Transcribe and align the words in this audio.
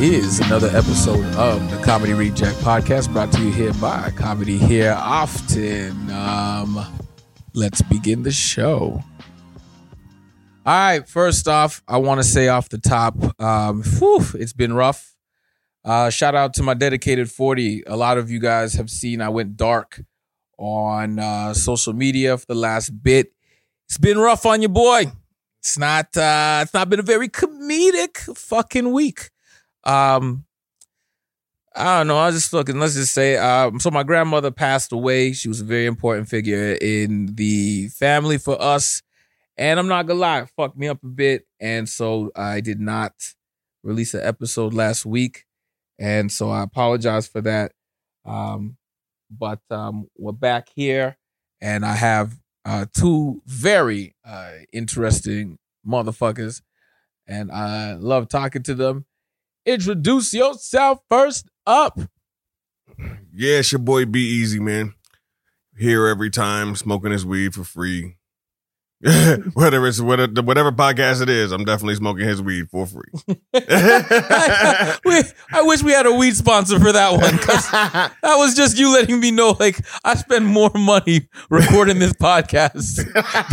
Is 0.00 0.38
another 0.38 0.68
episode 0.68 1.24
of 1.34 1.70
the 1.72 1.76
Comedy 1.82 2.12
Reject 2.12 2.56
Podcast 2.58 3.12
brought 3.12 3.32
to 3.32 3.42
you 3.42 3.50
here 3.50 3.72
by 3.74 4.12
Comedy 4.14 4.56
Here 4.56 4.94
Often. 4.96 6.08
Um, 6.12 6.86
let's 7.52 7.82
begin 7.82 8.22
the 8.22 8.30
show. 8.30 9.02
All 10.64 10.72
right, 10.72 11.08
first 11.08 11.48
off, 11.48 11.82
I 11.88 11.96
want 11.96 12.20
to 12.20 12.24
say 12.24 12.46
off 12.46 12.68
the 12.68 12.78
top, 12.78 13.16
um, 13.40 13.82
whew, 13.82 14.24
it's 14.34 14.52
been 14.52 14.72
rough. 14.72 15.16
Uh, 15.84 16.10
shout 16.10 16.36
out 16.36 16.54
to 16.54 16.62
my 16.62 16.74
dedicated 16.74 17.28
40. 17.28 17.82
A 17.88 17.96
lot 17.96 18.18
of 18.18 18.30
you 18.30 18.38
guys 18.38 18.74
have 18.74 18.90
seen 18.90 19.20
I 19.20 19.30
went 19.30 19.56
dark 19.56 20.00
on 20.58 21.18
uh, 21.18 21.54
social 21.54 21.92
media 21.92 22.38
for 22.38 22.46
the 22.46 22.54
last 22.54 22.90
bit. 23.02 23.32
It's 23.88 23.98
been 23.98 24.18
rough 24.18 24.46
on 24.46 24.62
you, 24.62 24.68
boy. 24.68 25.10
It's 25.58 25.76
not. 25.76 26.16
Uh, 26.16 26.60
it's 26.62 26.72
not 26.72 26.88
been 26.88 27.00
a 27.00 27.02
very 27.02 27.28
comedic 27.28 28.36
fucking 28.36 28.92
week. 28.92 29.30
Um, 29.84 30.44
I 31.74 31.98
don't 31.98 32.08
know. 32.08 32.18
I 32.18 32.26
was 32.26 32.34
just 32.34 32.52
looking. 32.52 32.80
Let's 32.80 32.94
just 32.94 33.12
say. 33.12 33.36
Um, 33.36 33.78
so 33.78 33.90
my 33.90 34.02
grandmother 34.02 34.50
passed 34.50 34.92
away. 34.92 35.32
She 35.32 35.48
was 35.48 35.60
a 35.60 35.64
very 35.64 35.86
important 35.86 36.28
figure 36.28 36.76
in 36.80 37.34
the 37.34 37.88
family 37.88 38.38
for 38.38 38.60
us. 38.60 39.02
And 39.56 39.80
I'm 39.80 39.88
not 39.88 40.06
gonna 40.06 40.20
lie, 40.20 40.40
it 40.42 40.50
fucked 40.56 40.76
me 40.76 40.86
up 40.86 41.02
a 41.02 41.08
bit. 41.08 41.46
And 41.60 41.88
so 41.88 42.30
I 42.36 42.60
did 42.60 42.80
not 42.80 43.12
release 43.82 44.14
an 44.14 44.24
episode 44.24 44.72
last 44.72 45.04
week. 45.04 45.44
And 45.98 46.30
so 46.30 46.50
I 46.50 46.62
apologize 46.62 47.26
for 47.26 47.40
that. 47.40 47.72
Um, 48.24 48.76
but 49.30 49.60
um, 49.70 50.08
we're 50.16 50.32
back 50.32 50.68
here, 50.74 51.16
and 51.60 51.84
I 51.84 51.94
have 51.94 52.38
uh, 52.64 52.86
two 52.94 53.42
very 53.46 54.14
uh, 54.24 54.52
interesting 54.72 55.58
motherfuckers, 55.86 56.62
and 57.26 57.50
I 57.50 57.94
love 57.94 58.28
talking 58.28 58.62
to 58.64 58.74
them. 58.74 59.06
Introduce 59.68 60.32
yourself 60.32 61.00
first 61.10 61.50
up. 61.66 62.00
Yeah, 63.30 63.58
it's 63.58 63.70
your 63.70 63.80
boy 63.80 64.06
B 64.06 64.18
Easy, 64.20 64.58
man. 64.58 64.94
Here 65.76 66.06
every 66.06 66.30
time, 66.30 66.74
smoking 66.74 67.12
his 67.12 67.26
weed 67.26 67.52
for 67.52 67.64
free. 67.64 68.16
whether 69.54 69.86
it's 69.86 70.00
whatever, 70.00 70.42
whatever 70.42 70.72
podcast 70.72 71.22
it 71.22 71.28
is, 71.28 71.52
I'm 71.52 71.64
definitely 71.64 71.94
smoking 71.94 72.26
his 72.26 72.42
weed 72.42 72.68
for 72.68 72.84
free. 72.84 73.38
I, 73.54 74.98
we, 75.04 75.22
I 75.52 75.62
wish 75.62 75.84
we 75.84 75.92
had 75.92 76.06
a 76.06 76.12
weed 76.12 76.34
sponsor 76.34 76.80
for 76.80 76.90
that 76.90 77.12
one 77.12 77.36
because 77.36 77.70
that 77.70 78.12
was 78.24 78.56
just 78.56 78.76
you 78.76 78.92
letting 78.92 79.20
me 79.20 79.30
know 79.30 79.56
like 79.60 79.78
I 80.02 80.16
spend 80.16 80.46
more 80.46 80.72
money 80.74 81.28
recording 81.48 82.00
this 82.00 82.12
podcast 82.12 82.96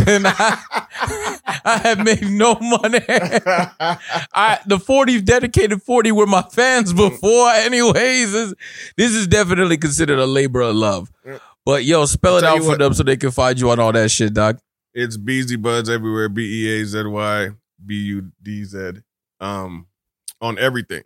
than 0.04 0.26
I, 0.26 1.60
I 1.64 1.78
have 1.78 2.04
made 2.04 2.28
no 2.28 2.58
money. 2.60 2.98
I 3.08 4.58
the 4.66 4.80
40 4.80 5.20
dedicated 5.20 5.80
40 5.80 6.10
were 6.10 6.26
my 6.26 6.42
fans 6.42 6.92
before. 6.92 7.50
Anyways, 7.50 8.32
this, 8.32 8.54
this 8.96 9.12
is 9.12 9.28
definitely 9.28 9.76
considered 9.76 10.18
a 10.18 10.26
labor 10.26 10.62
of 10.62 10.74
love. 10.74 11.12
But 11.64 11.84
yo, 11.84 12.04
spell 12.06 12.38
it 12.38 12.44
out 12.44 12.62
for 12.62 12.76
them 12.76 12.94
so 12.94 13.04
they 13.04 13.16
can 13.16 13.30
find 13.30 13.60
you 13.60 13.70
on 13.70 13.78
all 13.78 13.92
that 13.92 14.10
shit, 14.10 14.34
dog. 14.34 14.58
It's 14.98 15.18
Beazy 15.18 15.58
Budz 15.58 15.90
everywhere. 15.90 16.30
B 16.30 16.64
E 16.66 16.80
A 16.80 16.84
Z 16.86 17.04
Y 17.04 17.50
B 17.84 17.94
U 18.06 18.32
D 18.42 18.64
Z. 18.64 18.92
Um, 19.40 19.86
on 20.40 20.58
everything. 20.58 21.02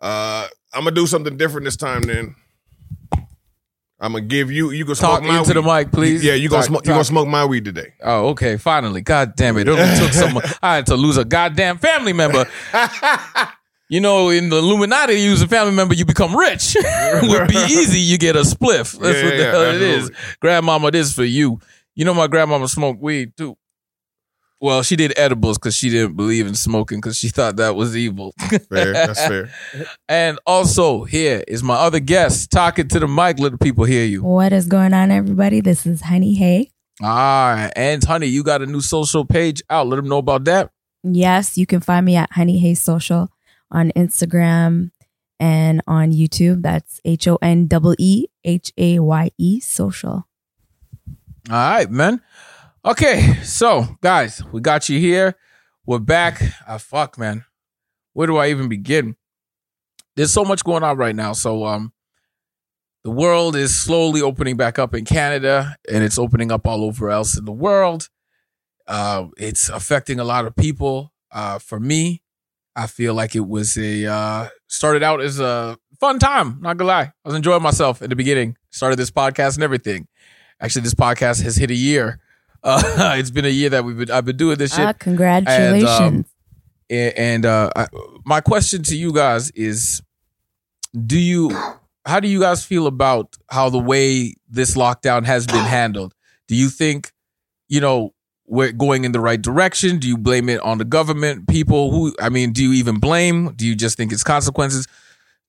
Uh, 0.00 0.46
I'm 0.72 0.84
gonna 0.84 0.92
do 0.92 1.08
something 1.08 1.36
different 1.36 1.64
this 1.64 1.76
time. 1.76 2.02
Then 2.02 2.36
I'm 4.00 4.12
gonna 4.12 4.20
give 4.20 4.52
you. 4.52 4.70
You 4.70 4.84
gonna 4.84 4.94
Talk 4.94 5.18
smoke 5.24 5.28
my 5.28 5.38
into 5.40 5.54
the 5.54 5.62
mic, 5.62 5.90
please. 5.90 6.22
Yeah, 6.24 6.34
you 6.34 6.48
gonna 6.48 6.62
Talk- 6.62 6.68
smoke. 6.68 6.86
You 6.86 6.92
gonna 6.92 7.04
smoke 7.04 7.26
my 7.26 7.44
weed 7.44 7.64
today. 7.64 7.94
Oh, 8.00 8.28
okay. 8.28 8.56
Finally. 8.56 9.00
God 9.00 9.34
damn 9.34 9.56
it. 9.58 9.66
It 9.66 9.72
only 9.72 9.96
took 9.98 10.12
some. 10.12 10.40
I 10.62 10.76
had 10.76 10.86
to 10.86 10.94
lose 10.94 11.16
a 11.16 11.24
goddamn 11.24 11.78
family 11.78 12.12
member. 12.12 12.46
You 13.90 14.00
know, 14.00 14.28
in 14.28 14.50
the 14.50 14.58
Illuminati, 14.58 15.14
you 15.14 15.30
use 15.30 15.40
a 15.40 15.48
family 15.48 15.74
member, 15.74 15.94
you 15.94 16.04
become 16.04 16.36
rich. 16.36 16.76
Would 17.22 17.48
be 17.48 17.56
easy. 17.56 18.00
You 18.00 18.18
get 18.18 18.36
a 18.36 18.40
spliff. 18.40 18.92
That's 18.98 19.16
Yeah, 19.16 19.24
what 19.24 19.30
the 19.30 19.36
yeah, 19.38 19.50
hell 19.50 19.62
it 19.62 19.80
is. 19.80 20.10
Grandmama, 20.40 20.90
this 20.90 21.06
is 21.06 21.14
for 21.14 21.24
you. 21.24 21.58
You 21.98 22.04
know, 22.04 22.14
my 22.14 22.28
grandmama 22.28 22.68
smoked 22.68 23.02
weed 23.02 23.36
too. 23.36 23.58
Well, 24.60 24.84
she 24.84 24.94
did 24.94 25.18
edibles 25.18 25.58
because 25.58 25.74
she 25.74 25.90
didn't 25.90 26.14
believe 26.14 26.46
in 26.46 26.54
smoking 26.54 26.98
because 26.98 27.18
she 27.18 27.28
thought 27.28 27.56
that 27.56 27.74
was 27.74 27.96
evil. 27.96 28.34
Fair. 28.70 28.92
That's 28.92 29.26
fair. 29.26 29.50
and 30.08 30.38
also, 30.46 31.02
here 31.02 31.42
is 31.48 31.64
my 31.64 31.74
other 31.74 31.98
guest 31.98 32.52
talking 32.52 32.86
to 32.86 33.00
the 33.00 33.08
mic. 33.08 33.40
Let 33.40 33.50
the 33.50 33.58
people 33.58 33.82
hear 33.82 34.04
you. 34.04 34.22
What 34.22 34.52
is 34.52 34.66
going 34.66 34.94
on, 34.94 35.10
everybody? 35.10 35.60
This 35.60 35.86
is 35.86 36.02
Honee 36.02 36.36
Haye. 36.36 36.70
All 37.02 37.08
right. 37.08 37.72
And 37.74 38.02
honey, 38.04 38.26
you 38.26 38.44
got 38.44 38.62
a 38.62 38.66
new 38.66 38.80
social 38.80 39.24
page 39.24 39.60
out. 39.68 39.88
Let 39.88 39.96
them 39.96 40.08
know 40.08 40.18
about 40.18 40.44
that. 40.44 40.70
Yes, 41.02 41.58
you 41.58 41.66
can 41.66 41.80
find 41.80 42.06
me 42.06 42.14
at 42.14 42.30
Honee 42.30 42.60
Haye 42.60 42.74
Social 42.74 43.28
on 43.72 43.90
Instagram 43.96 44.92
and 45.40 45.82
on 45.88 46.12
YouTube. 46.12 46.62
That's 46.62 47.00
H 47.04 47.26
O 47.26 47.38
N 47.42 47.68
E 47.72 47.94
E 47.98 48.26
H 48.44 48.72
A 48.78 49.00
Y 49.00 49.30
E 49.36 49.58
Social. 49.58 50.27
All 51.50 51.54
right, 51.54 51.90
man. 51.90 52.20
Okay, 52.84 53.36
so 53.42 53.86
guys, 54.02 54.42
we 54.52 54.60
got 54.60 54.90
you 54.90 54.98
here. 54.98 55.34
We're 55.86 55.98
back. 55.98 56.42
Ah, 56.66 56.76
fuck, 56.76 57.16
man. 57.16 57.46
Where 58.12 58.26
do 58.26 58.36
I 58.36 58.50
even 58.50 58.68
begin? 58.68 59.16
There's 60.14 60.30
so 60.30 60.44
much 60.44 60.62
going 60.62 60.82
on 60.82 60.98
right 60.98 61.16
now. 61.16 61.32
So, 61.32 61.64
um, 61.64 61.94
the 63.02 63.10
world 63.10 63.56
is 63.56 63.74
slowly 63.74 64.20
opening 64.20 64.58
back 64.58 64.78
up 64.78 64.94
in 64.94 65.06
Canada, 65.06 65.74
and 65.90 66.04
it's 66.04 66.18
opening 66.18 66.52
up 66.52 66.66
all 66.66 66.84
over 66.84 67.08
else 67.08 67.38
in 67.38 67.46
the 67.46 67.52
world. 67.52 68.10
Uh, 68.86 69.28
it's 69.38 69.70
affecting 69.70 70.20
a 70.20 70.24
lot 70.24 70.44
of 70.44 70.54
people. 70.54 71.14
Uh, 71.32 71.58
for 71.58 71.80
me, 71.80 72.20
I 72.76 72.86
feel 72.88 73.14
like 73.14 73.34
it 73.34 73.48
was 73.48 73.78
a 73.78 74.04
uh, 74.04 74.48
started 74.66 75.02
out 75.02 75.22
as 75.22 75.40
a 75.40 75.78
fun 75.98 76.18
time. 76.18 76.58
Not 76.60 76.76
gonna 76.76 76.88
lie, 76.88 77.02
I 77.04 77.12
was 77.24 77.34
enjoying 77.34 77.62
myself 77.62 78.02
in 78.02 78.10
the 78.10 78.16
beginning. 78.16 78.58
Started 78.70 78.98
this 78.98 79.10
podcast 79.10 79.54
and 79.54 79.64
everything. 79.64 80.08
Actually, 80.60 80.82
this 80.82 80.94
podcast 80.94 81.42
has 81.42 81.56
hit 81.56 81.70
a 81.70 81.74
year. 81.74 82.18
Uh, 82.62 82.82
it's 83.18 83.30
been 83.30 83.44
a 83.44 83.50
year 83.50 83.70
that 83.70 83.84
we've 83.84 83.98
been 83.98 84.10
I've 84.10 84.24
been 84.24 84.36
doing 84.36 84.58
this 84.58 84.74
shit. 84.74 84.86
Ah, 84.86 84.92
congratulations. 84.92 86.26
And, 86.90 87.18
and 87.18 87.46
uh, 87.46 87.70
I, 87.76 87.86
my 88.24 88.40
question 88.40 88.82
to 88.84 88.96
you 88.96 89.12
guys 89.12 89.50
is: 89.52 90.02
Do 91.06 91.18
you, 91.18 91.50
how 92.04 92.20
do 92.20 92.28
you 92.28 92.40
guys 92.40 92.64
feel 92.64 92.86
about 92.86 93.36
how 93.50 93.68
the 93.70 93.78
way 93.78 94.34
this 94.48 94.76
lockdown 94.76 95.24
has 95.24 95.46
been 95.46 95.64
handled? 95.64 96.14
Do 96.48 96.56
you 96.56 96.70
think, 96.70 97.12
you 97.68 97.80
know, 97.80 98.14
we're 98.46 98.72
going 98.72 99.04
in 99.04 99.12
the 99.12 99.20
right 99.20 99.40
direction? 99.40 99.98
Do 99.98 100.08
you 100.08 100.16
blame 100.16 100.48
it 100.48 100.60
on 100.62 100.78
the 100.78 100.84
government, 100.84 101.46
people? 101.46 101.90
Who, 101.90 102.14
I 102.20 102.30
mean, 102.30 102.52
do 102.52 102.62
you 102.62 102.72
even 102.72 102.98
blame? 102.98 103.52
Do 103.54 103.66
you 103.66 103.76
just 103.76 103.96
think 103.98 104.10
it's 104.12 104.24
consequences? 104.24 104.88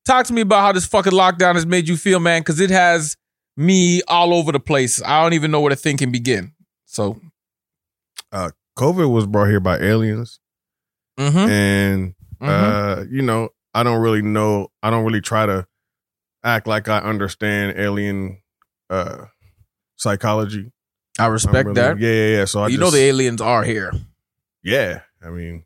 Talk 0.05 0.25
to 0.27 0.33
me 0.33 0.41
about 0.41 0.61
how 0.61 0.71
this 0.73 0.85
fucking 0.85 1.13
lockdown 1.13 1.55
has 1.55 1.65
made 1.65 1.87
you 1.87 1.95
feel, 1.95 2.19
man, 2.19 2.41
because 2.41 2.59
it 2.59 2.69
has 2.69 3.15
me 3.59 4.01
all 4.07 4.33
over 4.33 4.51
the 4.51 4.59
place. 4.59 5.01
I 5.03 5.21
don't 5.21 5.33
even 5.33 5.51
know 5.51 5.59
where 5.59 5.69
to 5.69 5.75
think 5.75 6.01
and 6.01 6.11
begin. 6.11 6.53
So, 6.85 7.19
uh, 8.31 8.51
COVID 8.77 9.11
was 9.11 9.27
brought 9.27 9.49
here 9.49 9.59
by 9.59 9.77
aliens, 9.77 10.39
mhm, 11.19 11.49
and 11.49 12.15
mhm. 12.41 12.47
uh, 12.47 13.03
you 13.11 13.21
know, 13.21 13.49
I 13.73 13.83
don't 13.83 14.01
really 14.01 14.21
know. 14.21 14.69
I 14.81 14.89
don't 14.89 15.03
really 15.05 15.21
try 15.21 15.45
to 15.45 15.67
act 16.43 16.67
like 16.67 16.87
I 16.87 16.99
understand 16.99 17.77
alien 17.77 18.41
uh 18.89 19.25
psychology. 19.97 20.71
I 21.19 21.27
respect 21.27 21.65
really- 21.67 21.75
that. 21.75 21.99
Yeah, 21.99 22.11
yeah, 22.11 22.37
yeah. 22.37 22.45
So 22.45 22.61
I 22.61 22.67
you 22.67 22.77
just, 22.77 22.81
know 22.81 22.91
the 22.97 23.03
aliens 23.03 23.41
are 23.41 23.63
here. 23.63 23.91
yeah. 24.63 25.01
I 25.21 25.29
mean, 25.31 25.65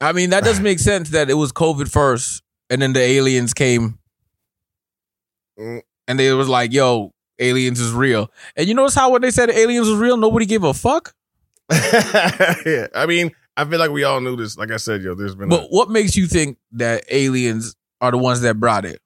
I 0.00 0.12
mean, 0.12 0.30
that 0.30 0.44
does 0.44 0.60
make 0.68 0.78
sense 0.78 1.10
that 1.10 1.28
it 1.28 1.34
was 1.34 1.50
COVID 1.52 1.90
first, 1.90 2.42
and 2.70 2.80
then 2.80 2.92
the 2.92 3.00
aliens 3.00 3.52
came, 3.52 3.98
Mm. 5.58 5.82
And 6.10 6.18
they 6.18 6.32
was 6.32 6.48
like, 6.48 6.72
"Yo, 6.72 7.12
aliens 7.38 7.78
is 7.78 7.92
real." 7.92 8.30
And 8.56 8.66
you 8.68 8.74
notice 8.74 8.96
how 8.96 9.10
when 9.10 9.22
they 9.22 9.30
said 9.30 9.48
aliens 9.48 9.88
was 9.88 9.96
real, 9.98 10.16
nobody 10.16 10.44
gave 10.44 10.64
a 10.64 10.74
fuck. 10.74 11.14
yeah. 11.70 12.88
I 12.94 13.06
mean, 13.06 13.30
I 13.56 13.64
feel 13.64 13.78
like 13.78 13.92
we 13.92 14.02
all 14.02 14.20
knew 14.20 14.34
this. 14.34 14.56
Like 14.58 14.72
I 14.72 14.76
said, 14.76 15.02
yo, 15.02 15.14
there's 15.14 15.36
been 15.36 15.52
a- 15.52 15.56
But 15.56 15.68
what 15.70 15.88
makes 15.88 16.16
you 16.16 16.26
think 16.26 16.58
that 16.72 17.04
aliens 17.10 17.76
are 18.00 18.10
the 18.10 18.18
ones 18.18 18.40
that 18.40 18.58
brought 18.58 18.84
it? 18.84 19.00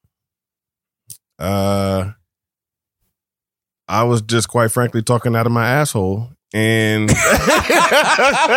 Uh, 1.38 2.12
I 3.86 4.04
was 4.04 4.22
just 4.22 4.48
quite 4.48 4.72
frankly 4.72 5.02
talking 5.02 5.36
out 5.36 5.44
of 5.46 5.52
my 5.52 5.68
asshole, 5.68 6.30
and 6.54 7.10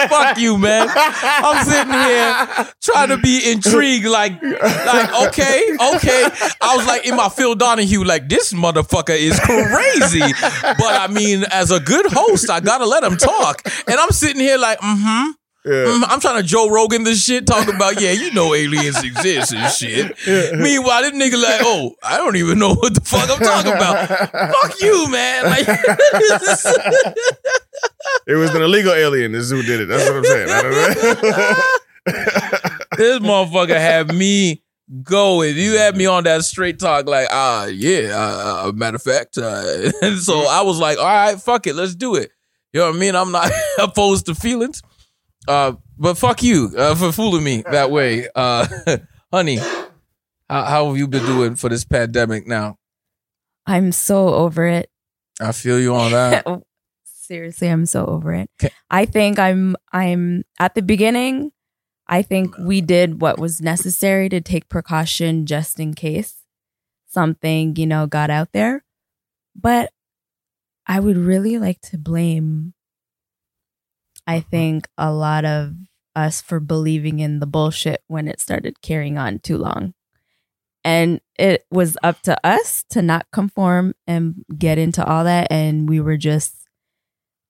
Fuck 0.10 0.38
you, 0.38 0.58
man. 0.58 0.88
I'm 0.96 1.66
sitting 1.66 1.94
here 1.94 2.68
trying 2.82 3.10
to 3.10 3.18
be 3.18 3.52
intrigued, 3.52 4.06
like, 4.06 4.42
like, 4.42 5.28
okay, 5.28 5.64
okay. 5.96 6.30
I 6.62 6.76
was 6.78 6.86
like 6.86 7.08
in 7.08 7.16
my 7.16 7.28
Phil 7.30 7.56
Donahue, 7.56 8.04
like, 8.04 8.30
this 8.30 8.54
motherfucker 8.54 9.18
is 9.18 9.40
crazy. 9.40 10.20
But 10.20 11.02
I 11.02 11.08
mean, 11.12 11.44
as 11.52 11.72
a 11.72 11.80
good 11.80 12.06
host, 12.06 12.50
I 12.52 12.60
gotta 12.60 12.86
let 12.86 13.04
him 13.04 13.18
talk. 13.18 13.64
And 13.88 14.00
I'm 14.00 14.12
sitting 14.12 14.42
here 14.42 14.60
like, 14.60 14.80
mm-hmm. 14.80 15.32
Yeah. 15.68 15.84
Mm, 15.84 16.04
I'm 16.08 16.20
trying 16.22 16.42
to 16.42 16.48
Joe 16.48 16.70
Rogan 16.70 17.04
this 17.04 17.26
shit, 17.26 17.46
talking 17.46 17.76
about, 17.76 18.00
yeah, 18.00 18.14
you 18.14 18.32
know 18.32 18.54
aliens 18.54 19.04
exist 19.04 19.54
and 19.54 19.70
shit. 19.74 20.16
Meanwhile, 20.58 21.02
this 21.02 21.12
nigga 21.12 21.42
like, 21.44 21.60
oh, 21.62 21.94
I 22.02 22.16
don't 22.18 22.38
even 22.38 22.58
know 22.58 22.74
what 22.74 22.94
the 22.94 23.02
fuck 23.02 23.30
I'm 23.30 23.40
talking 23.40 23.74
about. 23.74 24.08
Fuck 24.62 24.82
you, 24.82 25.10
man. 25.10 25.44
Like, 25.46 25.68
It 28.28 28.36
was 28.36 28.56
an 28.56 28.62
illegal 28.62 28.94
alien. 28.94 29.34
This 29.34 29.44
is 29.44 29.52
who 29.52 29.62
did 29.62 29.82
it. 29.82 29.88
That's 29.88 30.10
what 30.10 30.18
I'm 30.18 30.24
saying. 30.24 30.50
I 30.50 30.62
don't 30.62 30.72
know. 30.72 31.54
this 32.98 33.20
motherfucker 33.20 33.78
had 33.78 34.14
me 34.14 34.64
going. 35.04 35.58
You 35.58 35.78
had 35.78 35.98
me 35.98 36.06
on 36.06 36.24
that 36.24 36.44
straight 36.46 36.80
talk, 36.80 37.08
like, 37.08 37.28
ah, 37.32 37.66
yeah. 37.66 38.12
Uh, 38.14 38.68
uh, 38.68 38.72
matter 38.72 38.96
of 38.96 39.04
fact, 39.04 39.38
uh, 39.38 39.92
and 40.02 40.18
so 40.18 40.46
I 40.48 40.62
was 40.62 40.80
like, 40.80 40.98
all 40.98 41.06
right, 41.06 41.40
fuck 41.42 41.68
it, 41.68 41.76
let's 41.76 41.96
do 41.96 42.16
it. 42.16 42.32
You 42.74 42.80
know 42.82 42.88
what 42.88 42.96
I 42.96 43.00
mean? 43.00 43.16
I'm 43.16 43.32
not 43.32 43.52
opposed 43.80 44.26
to 44.28 44.36
feelings, 44.36 44.82
uh, 45.48 45.74
but 45.98 46.18
fuck 46.18 46.44
you 46.44 46.72
uh, 46.78 46.96
for 46.96 47.12
fooling 47.12 47.44
me 47.44 47.64
that 47.72 47.92
way, 47.92 48.28
uh, 48.36 48.68
honey. 49.34 49.58
How, 50.50 50.64
how 50.64 50.88
have 50.88 50.98
you 50.98 51.08
been 51.08 51.26
doing 51.26 51.56
for 51.56 51.70
this 51.70 51.84
pandemic 51.84 52.48
now? 52.48 52.78
I'm 53.66 53.92
so 53.92 54.30
over 54.34 54.66
it. 54.66 54.90
I 55.42 55.52
feel 55.52 55.80
you 55.80 55.94
on 55.94 56.12
that. 56.12 56.46
Seriously, 57.04 57.68
I'm 57.68 57.86
so 57.86 58.06
over 58.06 58.34
it. 58.34 58.50
'Kay. 58.58 58.70
I 58.90 59.06
think 59.06 59.38
I'm 59.38 59.76
I'm 59.92 60.44
at 60.60 60.76
the 60.76 60.82
beginning. 60.82 61.52
I 62.08 62.22
think 62.22 62.58
we 62.58 62.80
did 62.80 63.20
what 63.20 63.38
was 63.38 63.60
necessary 63.60 64.30
to 64.30 64.40
take 64.40 64.70
precaution 64.70 65.46
just 65.46 65.78
in 65.78 65.94
case 65.94 66.36
something, 67.10 67.76
you 67.76 67.86
know, 67.86 68.08
got 68.08 68.30
out 68.30 68.54
there. 68.54 68.86
But 69.54 69.92
I 70.86 71.02
would 71.02 71.18
really 71.18 71.58
like 71.58 71.82
to 71.92 71.98
blame 71.98 72.74
I 74.28 74.38
uh-huh. 74.38 74.48
think 74.52 74.88
a 74.98 75.12
lot 75.12 75.46
of 75.46 75.74
us 76.16 76.42
for 76.42 76.60
believing 76.60 77.20
in 77.20 77.40
the 77.40 77.48
bullshit 77.48 78.04
when 78.08 78.28
it 78.28 78.40
started 78.40 78.82
carrying 78.82 79.18
on 79.18 79.40
too 79.40 79.58
long. 79.58 79.94
And 80.84 81.22
it 81.38 81.66
was 81.70 81.98
up 82.02 82.22
to 82.24 82.38
us 82.46 82.86
to 82.92 83.02
not 83.02 83.28
conform 83.32 83.94
and 84.06 84.46
get 84.58 84.78
into 84.78 85.06
all 85.06 85.24
that. 85.26 85.48
And 85.52 85.90
we 85.90 86.00
were 86.00 86.18
just 86.18 86.56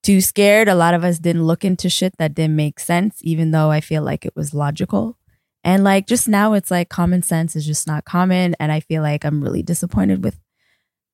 too 0.03 0.21
scared. 0.21 0.67
A 0.67 0.75
lot 0.75 0.93
of 0.93 1.03
us 1.03 1.19
didn't 1.19 1.45
look 1.45 1.63
into 1.63 1.89
shit 1.89 2.17
that 2.17 2.33
didn't 2.33 2.55
make 2.55 2.79
sense, 2.79 3.19
even 3.21 3.51
though 3.51 3.69
I 3.69 3.79
feel 3.79 4.01
like 4.01 4.25
it 4.25 4.35
was 4.35 4.53
logical. 4.53 5.17
And 5.63 5.83
like 5.83 6.07
just 6.07 6.27
now, 6.27 6.53
it's 6.53 6.71
like 6.71 6.89
common 6.89 7.21
sense 7.21 7.55
is 7.55 7.65
just 7.65 7.87
not 7.87 8.05
common. 8.05 8.55
And 8.59 8.71
I 8.71 8.79
feel 8.79 9.01
like 9.01 9.23
I'm 9.23 9.43
really 9.43 9.63
disappointed 9.63 10.23
with 10.23 10.39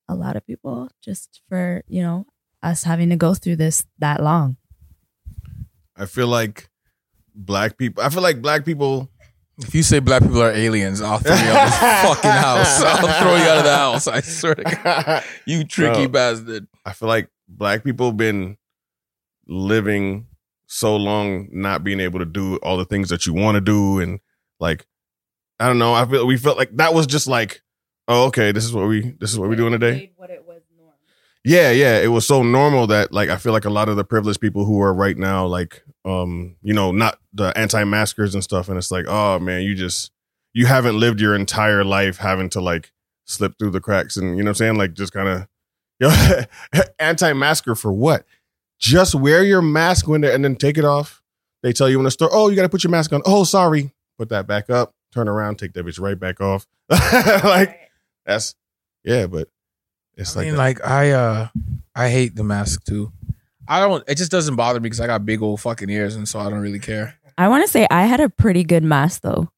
a 0.07 0.15
lot 0.15 0.35
of 0.35 0.45
people 0.45 0.89
just 1.01 1.41
for, 1.49 1.83
you 1.87 2.01
know, 2.01 2.25
us 2.61 2.83
having 2.83 3.09
to 3.09 3.15
go 3.15 3.33
through 3.33 3.57
this 3.57 3.85
that 3.99 4.23
long. 4.23 4.57
I 5.95 6.05
feel 6.05 6.27
like 6.27 6.69
black 7.35 7.77
people. 7.77 8.03
I 8.03 8.09
feel 8.09 8.21
like 8.23 8.41
black 8.41 8.65
people. 8.65 9.09
If 9.59 9.75
you 9.75 9.83
say 9.83 9.99
black 9.99 10.23
people 10.23 10.41
are 10.41 10.51
aliens, 10.51 10.99
I'll 10.99 11.19
throw 11.19 11.35
you 11.35 11.41
out 11.41 11.65
of 11.65 11.69
this 11.69 11.79
fucking 12.15 12.31
house. 12.31 12.81
I'll 12.81 13.21
throw 13.21 13.35
you 13.35 13.43
out 13.43 13.57
of 13.59 13.63
the 13.65 13.75
house. 13.75 14.07
I 14.07 14.21
swear 14.21 14.55
to 14.55 14.63
God. 14.63 15.23
You 15.45 15.63
tricky 15.63 16.03
No. 16.03 16.09
bastard. 16.09 16.67
I 16.85 16.93
feel 16.93 17.07
like 17.07 17.29
black 17.47 17.83
people 17.83 18.11
been 18.13 18.57
living 19.47 20.25
so 20.65 20.95
long 20.95 21.49
not 21.51 21.83
being 21.83 21.99
able 21.99 22.17
to 22.19 22.25
do 22.25 22.55
all 22.57 22.77
the 22.77 22.85
things 22.85 23.09
that 23.09 23.25
you 23.27 23.33
want 23.33 23.55
to 23.55 23.61
do 23.61 23.99
and 23.99 24.19
like 24.59 24.87
I 25.59 25.67
don't 25.67 25.77
know 25.77 25.93
I 25.93 26.05
feel 26.05 26.25
we 26.25 26.37
felt 26.37 26.57
like 26.57 26.75
that 26.77 26.93
was 26.95 27.05
just 27.05 27.27
like 27.27 27.61
oh 28.07 28.25
okay 28.27 28.51
this 28.53 28.63
is 28.63 28.73
what 28.73 28.87
we 28.87 29.11
this 29.19 29.31
is 29.31 29.37
what 29.37 29.49
we're 29.49 29.55
doing 29.55 29.73
today 29.73 30.11
yeah 31.43 31.71
yeah 31.71 31.99
it 31.99 32.07
was 32.07 32.25
so 32.25 32.43
normal 32.43 32.87
that 32.87 33.11
like 33.11 33.29
I 33.29 33.37
feel 33.37 33.53
like 33.53 33.65
a 33.65 33.69
lot 33.69 33.89
of 33.89 33.95
the 33.95 34.03
privileged 34.03 34.41
people 34.41 34.65
who 34.65 34.81
are 34.81 34.93
right 34.93 35.17
now 35.17 35.45
like 35.45 35.83
um 36.05 36.55
you 36.61 36.73
know 36.73 36.91
not 36.91 37.19
the 37.33 37.57
anti-maskers 37.57 38.33
and 38.33 38.43
stuff 38.43 38.69
and 38.69 38.77
it's 38.77 38.91
like 38.91 39.05
oh 39.07 39.39
man 39.39 39.63
you 39.63 39.75
just 39.75 40.11
you 40.53 40.65
haven't 40.65 40.99
lived 40.99 41.19
your 41.19 41.35
entire 41.35 41.83
life 41.83 42.17
having 42.17 42.49
to 42.49 42.61
like 42.61 42.91
slip 43.25 43.57
through 43.57 43.71
the 43.71 43.81
cracks 43.81 44.17
and 44.17 44.37
you 44.37 44.43
know 44.43 44.49
what 44.49 44.51
I'm 44.51 44.55
saying 44.55 44.77
like 44.77 44.93
just 44.93 45.13
kind 45.13 45.27
of 45.27 45.47
Yo, 45.99 46.09
anti-masker 46.99 47.75
for 47.75 47.93
what? 47.93 48.25
Just 48.79 49.15
wear 49.15 49.43
your 49.43 49.61
mask 49.61 50.07
when 50.07 50.23
and 50.23 50.43
then 50.43 50.55
take 50.55 50.77
it 50.77 50.83
off. 50.83 51.21
They 51.61 51.71
tell 51.71 51.89
you 51.89 51.97
in 51.99 52.03
the 52.03 52.11
store, 52.11 52.29
oh, 52.31 52.49
you 52.49 52.55
got 52.55 52.63
to 52.63 52.69
put 52.69 52.83
your 52.83 52.91
mask 52.91 53.13
on. 53.13 53.21
Oh, 53.25 53.43
sorry. 53.43 53.91
Put 54.17 54.29
that 54.29 54.47
back 54.47 54.69
up. 54.69 54.93
Turn 55.13 55.29
around. 55.29 55.59
Take 55.59 55.73
that 55.73 55.85
bitch 55.85 56.01
right 56.01 56.19
back 56.19 56.41
off. 56.41 56.67
like 56.89 57.79
that's 58.25 58.55
yeah, 59.03 59.27
but 59.27 59.47
it's 60.17 60.35
I 60.35 60.39
like, 60.39 60.45
mean, 60.47 60.55
that. 60.55 60.57
like 60.61 60.85
I 60.85 61.11
uh 61.11 61.47
I 61.95 62.09
hate 62.09 62.35
the 62.35 62.43
mask 62.43 62.83
too. 62.85 63.11
I 63.67 63.79
don't 63.79 64.03
it 64.07 64.15
just 64.15 64.31
doesn't 64.31 64.55
bother 64.55 64.79
me 64.79 64.83
because 64.85 64.99
I 64.99 65.07
got 65.07 65.25
big 65.25 65.41
old 65.41 65.61
fucking 65.61 65.89
ears 65.89 66.15
and 66.15 66.27
so 66.27 66.39
I 66.39 66.49
don't 66.49 66.59
really 66.59 66.79
care. 66.79 67.15
I 67.37 67.47
want 67.47 67.63
to 67.65 67.71
say 67.71 67.87
I 67.89 68.05
had 68.05 68.19
a 68.19 68.29
pretty 68.29 68.63
good 68.63 68.83
mask 68.83 69.21
though 69.21 69.49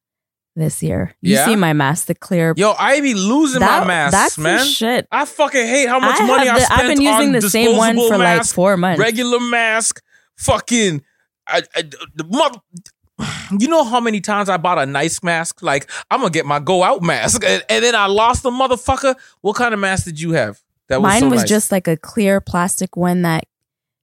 this 0.56 0.81
year. 0.81 1.13
You 1.22 1.34
Yeah? 1.36 1.46
see 1.46 1.56
my 1.57 1.74
mask, 1.74 2.06
the 2.07 2.16
clear. 2.16 2.54
Yo, 2.56 2.74
I 2.80 3.02
be 3.02 3.13
losing 3.13 3.60
That- 3.60 3.81
my 3.81 3.88
masks, 3.88 4.12
that's 4.13 4.36
some 4.36 4.44
man. 4.46 4.66
shit. 4.66 5.07
I 5.12 5.25
fucking 5.25 5.66
hate 5.68 5.90
how 5.90 6.00
much 6.00 6.19
I 6.22 6.25
money 6.28 6.48
have 6.48 6.56
I 6.56 6.60
the- 6.60 6.66
spent 6.66 6.81
I've 6.81 6.88
been 6.88 7.02
using 7.02 7.25
on 7.28 7.31
the 7.34 7.50
same 7.50 7.75
one 7.78 7.96
disposable 7.96 8.07
for 8.18 8.24
like 8.24 8.38
mask, 8.38 8.56
four 8.56 8.78
months. 8.78 9.00
regular 9.02 9.40
mask, 9.42 10.02
fucking 10.38 11.04
I, 11.48 11.62
I, 11.75 11.81
the 12.16 12.24
mother. 12.24 12.60
You 13.59 13.67
know 13.67 13.83
how 13.83 14.00
many 14.00 14.21
times 14.21 14.50
I 14.50 14.57
bought 14.57 14.79
a 14.79 14.85
nice 14.88 15.21
mask? 15.23 15.62
Like 15.62 15.89
I'm 16.09 16.19
gonna 16.21 16.31
get 16.31 16.45
my 16.45 16.59
go 16.59 16.83
out 16.83 17.01
mask, 17.03 17.44
and, 17.45 17.63
and 17.69 17.83
then 17.83 17.95
I 17.95 18.07
lost 18.07 18.44
the 18.44 18.50
motherfucker. 18.50 19.15
What 19.41 19.56
kind 19.56 19.73
of 19.73 19.79
mask 19.79 20.06
did 20.06 20.19
you 20.19 20.31
have? 20.31 20.59
That 20.89 21.01
Mine 21.01 21.21
so 21.21 21.29
was 21.29 21.41
nice? 21.41 21.50
just 21.50 21.71
like 21.71 21.88
a 21.88 21.95
clear 21.97 22.41
plastic 22.41 22.95
one 22.97 23.21
that 23.23 23.45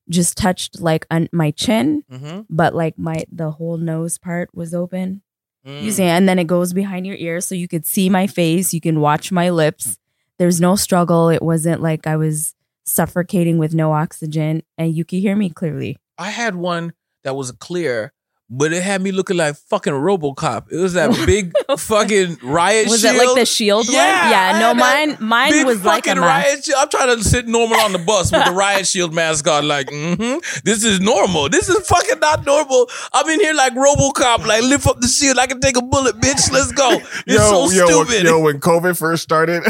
just 0.09 0.37
touched 0.37 0.81
like 0.81 1.07
un- 1.11 1.29
my 1.33 1.51
chin, 1.51 2.05
Mhm. 2.11 2.47
but 2.51 2.75
like 2.75 2.97
my 2.99 3.25
the 3.31 3.51
whole 3.51 3.77
nose 3.79 4.17
part 4.19 4.51
was 4.55 4.75
open. 4.75 5.23
Mm. 5.67 5.83
You 5.83 5.91
see, 5.93 6.03
and 6.05 6.29
then 6.29 6.39
it 6.39 6.47
goes 6.47 6.73
behind 6.73 7.07
your 7.07 7.17
ear, 7.17 7.41
so 7.41 7.55
you 7.55 7.69
could 7.69 7.85
see 7.87 8.09
my 8.09 8.27
face. 8.27 8.73
You 8.73 8.81
can 8.81 9.01
watch 9.01 9.31
my 9.33 9.51
lips. 9.51 9.99
There's 10.39 10.61
no 10.61 10.77
struggle. 10.77 11.29
It 11.29 11.43
wasn't 11.43 11.83
like 11.83 12.07
I 12.07 12.17
was 12.17 12.55
suffocating 12.87 13.59
with 13.59 13.75
no 13.75 13.93
oxygen, 13.93 14.63
and 14.79 14.95
you 14.95 15.05
could 15.05 15.19
hear 15.21 15.37
me 15.37 15.51
clearly. 15.51 15.99
I 16.19 16.31
had 16.31 16.55
one 16.57 16.93
that 17.25 17.35
was 17.37 17.53
clear, 17.53 18.13
but 18.55 18.71
it 18.73 18.83
had 18.83 19.01
me 19.01 19.13
looking 19.13 19.39
like 19.39 19.57
fucking 19.57 19.95
RoboCop. 19.95 20.71
It 20.71 20.77
was 20.77 20.93
that 20.93 21.11
big 21.27 21.53
fucking 21.79 22.37
riot 22.43 22.89
Was 22.89 23.01
shield. 23.01 23.17
it 23.17 23.27
like 23.27 23.35
the 23.37 23.47
shield 23.47 23.89
Yeah, 23.89 23.99
one? 23.99 24.27
I 24.27 24.31
Yeah, 24.31 24.59
no, 24.61 24.75
mine 24.75 25.17
mine 25.21 25.51
Big 25.53 25.67
was 25.67 25.83
like 25.83 26.07
a 26.07 26.15
riot 26.15 26.63
shield. 26.65 26.77
I'm 26.79 26.89
trying 26.91 27.17
to 27.17 27.25
sit 27.25 27.49
normal 27.49 27.81
on 27.81 27.93
the 27.93 27.99
bus 27.99 28.31
with 28.31 28.45
the 28.45 28.53
riot 28.65 28.87
shield 28.87 29.15
mask 29.15 29.49
on. 29.49 29.67
Like, 29.67 29.87
mm-hmm, 29.89 30.61
this 30.65 30.85
is 30.85 31.01
normal. 31.01 31.49
This 31.49 31.71
is 31.71 31.87
fucking 31.89 32.21
not 32.21 32.45
normal. 32.45 32.91
I'm 33.15 33.27
in 33.31 33.41
here 33.41 33.55
like 33.55 33.73
RoboCop. 33.73 34.47
Like, 34.47 34.63
lift 34.63 34.87
up 34.87 35.01
the 35.01 35.09
shield. 35.09 35.39
I 35.39 35.47
can 35.47 35.61
take 35.61 35.79
a 35.79 35.83
bullet, 35.83 36.17
bitch. 36.21 36.53
Let's 36.53 36.73
go. 36.73 36.91
It's 37.27 37.43
so 37.49 37.71
yo, 37.71 37.87
stupid. 38.05 38.25
yo, 38.25 38.39
when 38.41 38.61
COVID 38.61 38.99
first 38.99 39.23
started, 39.23 39.63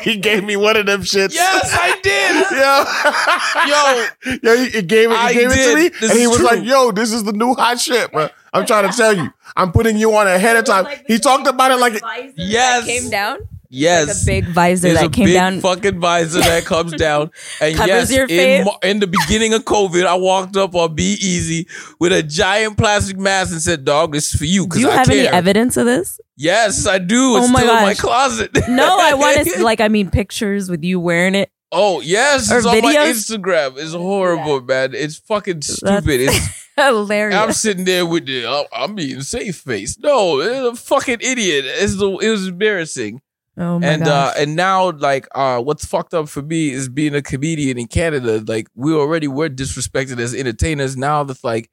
he 0.00 0.16
gave 0.16 0.44
me 0.44 0.56
one 0.56 0.76
of 0.76 0.86
them 0.86 1.02
shits. 1.02 1.34
yes, 1.34 1.70
I 1.72 1.98
did. 2.02 2.36
yo, 4.42 4.42
yo, 4.42 4.56
he, 4.64 4.70
he 4.70 4.82
gave 4.82 5.10
it. 5.10 5.14
He 5.14 5.16
I 5.16 5.32
gave 5.32 5.50
it 5.50 5.70
to 5.70 5.76
me, 5.76 5.88
This 5.88 6.10
and 6.10 6.18
he 6.20 6.26
was 6.26 6.36
true. 6.38 6.46
like, 6.46 6.64
"Yo, 6.64 6.90
this 6.92 7.12
is 7.12 7.24
the 7.24 7.32
new 7.32 7.54
hot 7.54 7.80
shit, 7.80 8.10
bro." 8.12 8.28
I'm 8.52 8.66
trying 8.66 8.90
to 8.90 8.96
tell 8.96 9.14
you, 9.16 9.30
I'm 9.56 9.72
putting 9.72 9.96
you 9.98 10.14
on 10.14 10.26
ahead 10.26 10.56
of 10.56 10.64
time. 10.64 10.86
He 11.06 11.18
talked 11.18 11.46
about 11.46 11.70
it 11.72 11.76
like, 11.76 11.94
it- 11.94 12.32
Yes. 12.36 12.86
came 12.86 13.10
down. 13.10 13.38
Yes. 13.70 14.08
Like 14.08 14.16
a 14.16 14.24
big 14.46 14.54
visor 14.54 14.88
There's 14.88 14.98
that 15.00 15.06
a 15.06 15.10
came 15.10 15.24
big 15.26 15.34
down. 15.34 15.60
fucking 15.60 16.00
visor 16.00 16.40
that 16.40 16.64
comes 16.64 16.92
down. 16.96 17.30
And 17.60 17.76
Covers 17.76 17.88
yes, 17.88 18.12
your 18.12 18.24
in, 18.24 18.28
face. 18.28 18.64
Mar- 18.64 18.78
in 18.82 19.00
the 19.00 19.06
beginning 19.06 19.54
of 19.54 19.64
COVID, 19.64 20.06
I 20.06 20.14
walked 20.14 20.56
up 20.56 20.74
on 20.74 20.94
B 20.94 21.16
Easy 21.20 21.66
with 21.98 22.12
a 22.12 22.22
giant 22.22 22.76
plastic 22.78 23.16
mask 23.18 23.52
and 23.52 23.60
said, 23.62 23.84
"Dog, 23.84 24.12
this 24.12 24.32
is 24.32 24.38
for 24.38 24.44
you." 24.44 24.66
Do 24.66 24.80
you 24.80 24.90
I 24.90 24.96
have 24.96 25.06
care. 25.08 25.18
any 25.18 25.28
evidence 25.28 25.76
of 25.76 25.86
this? 25.86 26.20
Yes, 26.36 26.86
I 26.86 26.98
do. 26.98 27.34
Oh 27.34 27.36
it's 27.38 27.48
Oh 27.48 27.52
my 27.52 27.60
still 27.60 27.76
in 27.76 27.82
my 27.82 27.90
gosh. 27.94 28.00
closet. 28.00 28.50
No, 28.68 28.98
I 29.00 29.14
want 29.18 29.46
to 29.46 29.62
like 29.64 29.80
I 29.80 29.88
mean 29.88 30.10
pictures 30.10 30.68
with 30.70 30.84
you 30.84 31.00
wearing 31.00 31.34
it. 31.34 31.50
oh 31.72 32.00
yes, 32.00 32.52
Or 32.52 32.58
it's 32.58 32.66
on 32.66 32.80
my? 32.82 32.94
Instagram. 32.94 33.76
It's 33.78 33.92
horrible, 33.94 34.60
man. 34.62 34.94
It's 34.94 35.16
fucking 35.16 35.62
stupid. 35.62 36.20
It's, 36.20 36.66
Hilarious. 36.76 37.34
I'm 37.38 37.52
sitting 37.52 37.86
there 37.86 38.04
with 38.04 38.26
the 38.26 38.44
I'm, 38.46 38.66
I'm 38.70 38.94
being 38.94 39.22
safe 39.22 39.56
face. 39.56 39.98
No, 39.98 40.40
it's 40.40 40.78
a 40.80 40.84
fucking 40.84 41.18
idiot. 41.22 41.64
It's 41.66 41.96
the, 41.96 42.10
it 42.18 42.28
was 42.28 42.48
embarrassing. 42.48 43.22
Oh 43.58 43.78
my 43.78 43.86
and 43.86 44.06
uh 44.06 44.32
and 44.36 44.56
now 44.56 44.90
like 44.92 45.26
uh 45.34 45.60
what's 45.60 45.84
fucked 45.84 46.14
up 46.14 46.28
for 46.28 46.42
me 46.42 46.70
is 46.70 46.88
being 46.88 47.14
a 47.14 47.22
comedian 47.22 47.78
in 47.78 47.86
Canada. 47.86 48.42
Like 48.46 48.68
we 48.74 48.92
already 48.92 49.28
were 49.28 49.48
disrespected 49.48 50.18
as 50.18 50.34
entertainers. 50.34 50.96
Now 50.96 51.24
that's 51.24 51.44
like 51.44 51.70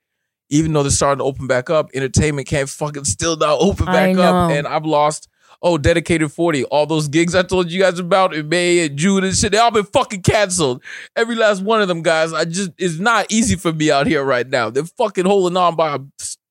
even 0.50 0.74
though 0.74 0.84
they're 0.84 0.92
starting 0.92 1.20
to 1.20 1.24
open 1.24 1.48
back 1.48 1.70
up, 1.70 1.90
entertainment 1.94 2.48
can't 2.48 2.70
fucking 2.70 3.06
still 3.06 3.36
not 3.36 3.58
open 3.62 3.86
back 3.86 4.18
up. 4.18 4.52
And 4.52 4.68
I've 4.68 4.86
lost 4.86 5.28
oh 5.62 5.78
dedicated 5.78 6.32
40. 6.32 6.66
All 6.66 6.86
those 6.86 7.08
gigs 7.08 7.36
I 7.36 7.44
told 7.44 7.72
you 7.72 7.82
guys 7.82 8.00
about 8.00 8.34
in 8.34 8.50
May 8.50 8.86
and 8.86 8.98
June 8.98 9.24
and 9.24 9.36
shit, 9.36 9.52
they 9.52 9.58
all 9.58 9.72
been 9.72 9.86
fucking 9.86 10.22
canceled. 10.22 10.84
Every 11.16 11.36
last 11.36 11.64
one 11.64 11.82
of 11.82 11.88
them 11.88 12.02
guys. 12.02 12.34
I 12.34 12.46
just 12.46 12.72
it's 12.78 13.00
not 13.00 13.32
easy 13.32 13.56
for 13.56 13.74
me 13.74 13.92
out 13.92 14.08
here 14.08 14.24
right 14.24 14.48
now. 14.48 14.70
They're 14.70 14.84
fucking 14.84 15.26
holding 15.26 15.58
on 15.58 15.76
by 15.76 15.96
a 15.96 16.00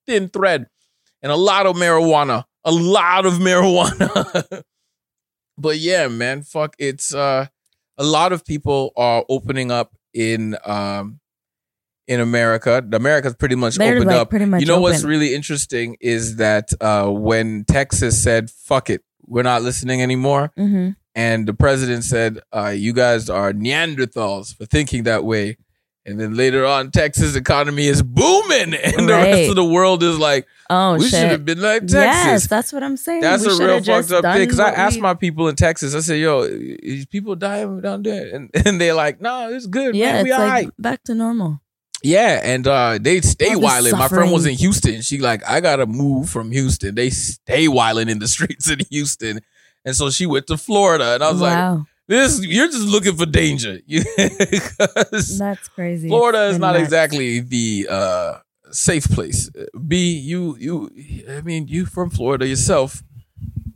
thin 0.06 0.28
thread. 0.28 0.66
And 1.22 1.30
a 1.30 1.36
lot 1.36 1.66
of 1.66 1.76
marijuana. 1.76 2.44
A 2.64 2.72
lot 2.72 3.26
of 3.26 3.34
marijuana. 3.38 4.62
But 5.58 5.78
yeah, 5.78 6.08
man, 6.08 6.42
fuck 6.42 6.74
it's 6.78 7.14
uh 7.14 7.46
a 7.98 8.04
lot 8.04 8.32
of 8.32 8.44
people 8.44 8.92
are 8.96 9.24
opening 9.28 9.70
up 9.70 9.94
in 10.14 10.56
um 10.64 11.18
in 12.08 12.20
America. 12.20 12.84
America's 12.92 13.34
pretty 13.34 13.54
much 13.54 13.76
They're 13.76 13.94
opened 13.96 14.10
like 14.10 14.16
up. 14.20 14.30
pretty 14.30 14.44
much 14.46 14.60
you 14.60 14.66
know 14.66 14.80
what's 14.80 15.04
really 15.04 15.34
interesting 15.34 15.96
is 16.00 16.36
that 16.36 16.70
uh 16.80 17.08
when 17.08 17.64
Texas 17.64 18.22
said 18.22 18.50
fuck 18.50 18.90
it, 18.90 19.02
we're 19.26 19.42
not 19.42 19.62
listening 19.62 20.02
anymore 20.02 20.52
Mhm. 20.58 20.96
and 21.14 21.46
the 21.46 21.54
president 21.54 22.04
said 22.04 22.40
uh 22.52 22.68
you 22.68 22.92
guys 22.92 23.30
are 23.30 23.52
Neanderthals 23.52 24.56
for 24.56 24.66
thinking 24.66 25.04
that 25.04 25.24
way 25.24 25.56
And 26.04 26.18
then 26.18 26.34
later 26.34 26.66
on, 26.66 26.90
Texas 26.90 27.36
economy 27.36 27.86
is 27.86 28.02
booming, 28.02 28.74
and 28.84 29.08
the 29.08 29.12
rest 29.12 29.50
of 29.50 29.56
the 29.56 29.64
world 29.64 30.02
is 30.02 30.18
like, 30.18 30.46
Oh 30.68 30.94
we 30.96 31.08
should 31.08 31.28
have 31.28 31.44
been 31.44 31.60
like 31.60 31.82
Texas. 31.82 31.92
Yes, 31.94 32.46
that's 32.48 32.72
what 32.72 32.82
I'm 32.82 32.96
saying. 32.96 33.20
That's 33.20 33.46
We 33.46 33.52
a 33.52 33.56
real 33.58 33.82
fucked 33.84 34.10
up 34.10 34.24
thing. 34.24 34.44
Because 34.46 34.58
I 34.58 34.70
asked 34.70 34.96
we- 34.96 35.02
my 35.02 35.14
people 35.14 35.48
in 35.48 35.54
Texas, 35.54 35.94
I 35.94 36.00
said, 36.00 36.18
"Yo, 36.18 36.42
is 36.42 37.06
people 37.06 37.36
dying 37.36 37.80
down 37.82 38.02
there?" 38.02 38.34
And, 38.34 38.50
and 38.66 38.80
they're 38.80 38.94
like, 38.94 39.20
"No, 39.20 39.52
it's 39.52 39.66
good. 39.66 39.94
Yeah, 39.94 40.12
man. 40.12 40.16
it's 40.20 40.24
we 40.24 40.32
all 40.32 40.40
like 40.40 40.50
right." 40.50 40.70
back 40.78 41.04
to 41.04 41.14
normal. 41.14 41.60
Yeah, 42.02 42.40
and 42.42 42.66
uh, 42.66 42.98
they 43.00 43.20
stay 43.20 43.54
wilding. 43.54 43.96
My 43.96 44.08
friend 44.08 44.32
was 44.32 44.44
in 44.44 44.54
Houston. 44.56 45.02
She 45.02 45.18
like, 45.18 45.48
I 45.48 45.60
gotta 45.60 45.86
move 45.86 46.28
from 46.28 46.50
Houston. 46.50 46.96
They 46.96 47.10
stay 47.10 47.68
wilding 47.68 48.08
in 48.08 48.18
the 48.18 48.26
streets 48.36 48.68
in 48.68 48.80
Houston, 48.90 49.40
and 49.84 49.94
so 49.94 50.10
she 50.10 50.26
went 50.26 50.46
to 50.48 50.56
Florida. 50.56 51.14
And 51.14 51.22
I 51.22 51.30
was 51.30 51.40
like, 51.40 51.56
wow, 51.56 51.84
"This, 52.12 52.44
you're 52.44 52.66
just 52.66 52.86
looking 52.86 53.16
for 53.16 53.24
danger." 53.24 53.80
That's 53.88 55.68
crazy. 55.68 56.08
Florida 56.08 56.48
is 56.48 56.58
not 56.58 56.72
nuts. 56.72 56.84
exactly 56.84 57.40
the 57.40 57.86
uh, 57.88 58.34
safe 58.70 59.08
place. 59.08 59.50
B, 59.86 60.12
you, 60.18 60.56
you, 60.58 60.90
I 61.30 61.40
mean, 61.40 61.68
you 61.68 61.86
from 61.86 62.10
Florida 62.10 62.46
yourself. 62.46 63.02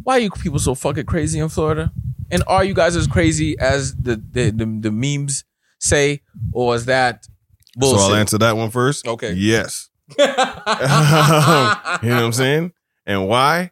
Why 0.03 0.19
are 0.19 0.21
you 0.21 0.31
people 0.31 0.59
so 0.59 0.75
fucking 0.75 1.07
crazy 1.07 1.39
in 1.39 1.49
Florida? 1.49 1.91
And 2.31 2.43
are 2.47 2.63
you 2.63 2.75
guys 2.75 2.95
as 2.95 3.07
crazy 3.07 3.59
as 3.59 3.95
the 3.97 4.17
the, 4.17 4.51
the, 4.51 4.67
the 4.81 4.91
memes 4.91 5.45
say, 5.79 6.21
or 6.53 6.75
is 6.75 6.85
that 6.87 7.27
bullshit? 7.75 8.01
So 8.01 8.07
I'll 8.07 8.15
answer 8.17 8.39
that 8.39 8.57
one 8.57 8.71
first. 8.71 9.07
Okay. 9.09 9.33
Yes. 9.33 9.89
you 10.19 10.25
know 10.27 10.35
what 12.01 12.05
I'm 12.05 12.33
saying? 12.33 12.73
And 13.07 13.27
why? 13.27 13.71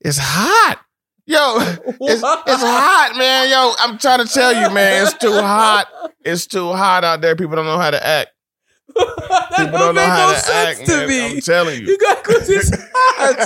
It's 0.00 0.18
hot. 0.20 0.80
Yo, 1.28 1.56
it's, 1.58 1.84
it's 2.00 2.22
hot, 2.22 3.14
man. 3.18 3.50
Yo, 3.50 3.74
I'm 3.80 3.98
trying 3.98 4.26
to 4.26 4.32
tell 4.32 4.50
you, 4.52 4.70
man. 4.74 5.02
It's 5.06 5.12
too 5.18 5.32
hot. 5.32 5.86
It's 6.24 6.46
too 6.46 6.72
hot 6.72 7.04
out 7.04 7.20
there. 7.20 7.36
People 7.36 7.56
don't 7.56 7.66
know 7.66 7.78
how 7.78 7.90
to 7.90 8.04
act. 8.04 8.30
that 8.94 9.48
People 9.56 9.72
don't 9.72 9.72
don't 9.72 9.94
know 9.96 10.00
make 10.00 10.08
how 10.08 10.28
no 10.28 10.34
to 10.34 10.40
sense 10.40 10.78
act, 10.80 10.88
to 10.88 10.96
man. 10.96 11.08
me. 11.08 11.26
I'm 11.36 11.40
telling 11.42 11.80
you. 11.82 11.86
You 11.88 11.98
got 11.98 12.24
because 12.24 12.48
it's 12.48 12.70
hot. 12.70 13.36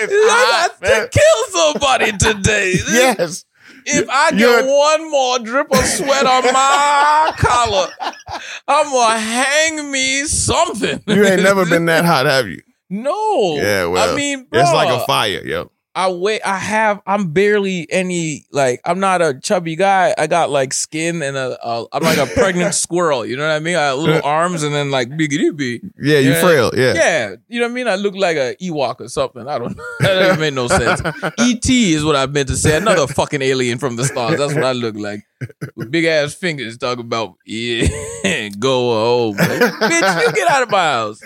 it's 0.00 0.12
I 0.12 0.68
hot, 0.70 0.80
got 0.80 1.12
to 1.12 1.18
kill 1.18 1.72
somebody 1.72 2.12
today. 2.18 2.74
Yes. 2.90 3.44
If 3.90 4.08
I 4.10 4.32
get 4.32 4.40
You're- 4.40 4.66
one 4.66 5.10
more 5.10 5.38
drip 5.38 5.70
of 5.70 5.78
sweat 5.84 6.26
on 6.26 6.42
my 6.52 7.32
collar, 7.38 7.88
I'm 8.66 8.90
gonna 8.90 9.18
hang 9.18 9.90
me 9.92 10.24
something. 10.24 11.00
You 11.06 11.24
ain't 11.24 11.42
never 11.42 11.64
been 11.64 11.86
that 11.86 12.04
hot, 12.04 12.26
have 12.26 12.48
you? 12.48 12.60
No. 12.90 13.54
Yeah, 13.56 13.86
well, 13.86 14.12
I 14.12 14.16
mean, 14.16 14.44
bro, 14.50 14.60
It's 14.60 14.72
like 14.72 14.90
a 14.90 15.06
fire, 15.06 15.40
yo. 15.46 15.70
I 15.98 16.10
wait. 16.12 16.40
I 16.46 16.58
have. 16.58 17.00
I'm 17.08 17.32
barely 17.32 17.90
any. 17.90 18.46
Like, 18.52 18.80
I'm 18.84 19.00
not 19.00 19.20
a 19.20 19.34
chubby 19.42 19.74
guy. 19.74 20.14
I 20.16 20.28
got 20.28 20.48
like 20.48 20.72
skin 20.72 21.22
and 21.22 21.36
a. 21.36 21.58
a 21.66 21.86
I'm 21.90 22.04
like 22.04 22.18
a 22.18 22.26
pregnant 22.34 22.72
squirrel. 22.74 23.26
You 23.26 23.36
know 23.36 23.42
what 23.48 23.56
I 23.56 23.58
mean? 23.58 23.74
I 23.74 23.90
got 23.90 23.98
little 23.98 24.22
arms 24.24 24.62
and 24.62 24.72
then 24.72 24.92
like 24.92 25.08
biggity 25.08 25.54
big. 25.56 25.82
Yeah, 26.00 26.20
you 26.20 26.30
Yeah. 26.30 26.40
frail. 26.40 26.70
Yeah. 26.76 26.94
Yeah, 26.94 27.34
you 27.48 27.58
know 27.58 27.66
what 27.66 27.72
I 27.72 27.74
mean. 27.74 27.88
I 27.88 27.96
look 27.96 28.14
like 28.14 28.36
a 28.36 28.54
Ewok 28.62 29.00
or 29.00 29.08
something. 29.08 29.48
I 29.48 29.58
don't 29.58 29.76
know. 29.76 29.84
That 30.00 30.14
doesn't 30.14 30.40
make 30.40 30.54
no 30.54 30.68
sense. 30.68 31.00
ET 31.38 31.68
is 31.68 32.04
what 32.04 32.14
I 32.14 32.26
meant 32.26 32.48
to 32.48 32.56
say. 32.56 32.76
Another 32.76 33.08
fucking 33.08 33.42
alien 33.42 33.78
from 33.78 33.96
the 33.96 34.04
stars. 34.04 34.38
That's 34.38 34.54
what 34.54 34.62
I 34.64 34.72
look 34.72 34.94
like. 34.94 35.24
With 35.74 35.90
big 35.90 36.04
ass 36.04 36.32
fingers 36.34 36.78
talking 36.78 37.04
about 37.04 37.34
yeah, 37.44 38.48
go 38.58 38.92
home. 39.32 39.36
Like, 39.36 39.48
Bitch, 39.50 40.26
you 40.26 40.32
get 40.32 40.48
out 40.50 40.62
of 40.62 40.70
my 40.70 40.78
house. 40.92 41.20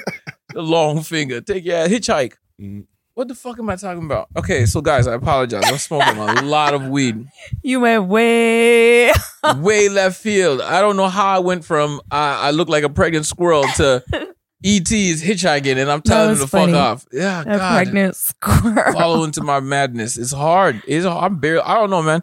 The 0.55 0.63
long 0.63 1.03
finger. 1.03 1.43
Take 1.43 1.67
your 1.67 1.77
ass 1.77 1.89
hitchhike. 1.89 2.35
Mhm. 2.61 2.87
What 3.15 3.29
the 3.29 3.35
fuck 3.35 3.59
am 3.59 3.69
I 3.69 3.77
talking 3.77 4.05
about? 4.05 4.29
Okay, 4.37 4.65
so 4.65 4.81
guys, 4.81 5.07
I 5.07 5.15
apologize. 5.15 5.65
I'm 5.67 5.77
smoking 5.77 6.17
a 6.17 6.43
lot 6.43 6.73
of 6.73 6.87
weed. 6.89 7.27
You 7.63 7.81
went 7.81 8.05
way. 8.07 9.13
Way 9.57 9.89
left 9.91 10.19
field. 10.21 10.61
I 10.63 10.81
don't 10.81 10.97
know 10.97 11.09
how 11.09 11.27
I 11.27 11.39
went 11.41 11.65
from 11.65 12.01
I, 12.11 12.49
I 12.49 12.51
look 12.53 12.69
like 12.69 12.85
a 12.85 12.89
pregnant 12.89 13.27
squirrel 13.27 13.65
to 13.77 14.03
ET 14.65 14.91
is 14.93 15.23
hitchhiking 15.23 15.77
and 15.77 15.91
I'm 15.91 16.01
telling 16.01 16.31
him 16.37 16.39
to 16.39 16.47
funny. 16.47 16.73
fuck 16.73 16.81
off. 16.81 17.07
Yeah, 17.13 17.41
A 17.43 17.45
God. 17.59 17.73
pregnant 17.75 18.17
squirrel. 18.17 18.93
follow 18.93 19.25
into 19.25 19.43
my 19.43 19.59
madness. 19.61 20.17
It's 20.17 20.33
hard. 20.33 20.81
It's 20.87 21.05
I'm 21.05 21.39
barely. 21.41 21.63
I 21.63 21.75
don't 21.75 21.91
know, 21.91 22.03
man. 22.03 22.23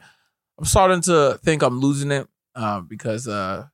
I'm 0.57 0.65
starting 0.65 1.01
to 1.01 1.39
think 1.43 1.61
I'm 1.61 1.79
losing 1.79 2.11
it 2.11 2.27
uh, 2.55 2.79
because 2.79 3.27
uh, 3.27 3.65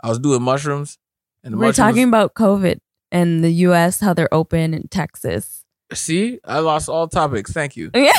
I 0.00 0.08
was 0.08 0.18
doing 0.18 0.42
mushrooms 0.42 0.98
and 1.42 1.54
the 1.54 1.58
We're 1.58 1.68
mushrooms, 1.68 1.76
talking 1.88 2.04
about 2.08 2.34
COVID 2.34 2.78
and 3.10 3.42
the 3.42 3.50
U.S. 3.50 4.00
how 4.00 4.12
they're 4.14 4.32
open 4.32 4.74
in 4.74 4.88
Texas. 4.88 5.64
See, 5.92 6.40
I 6.44 6.58
lost 6.60 6.88
all 6.88 7.06
topics. 7.08 7.52
Thank 7.52 7.76
you, 7.76 7.90
Yeah, 7.94 8.10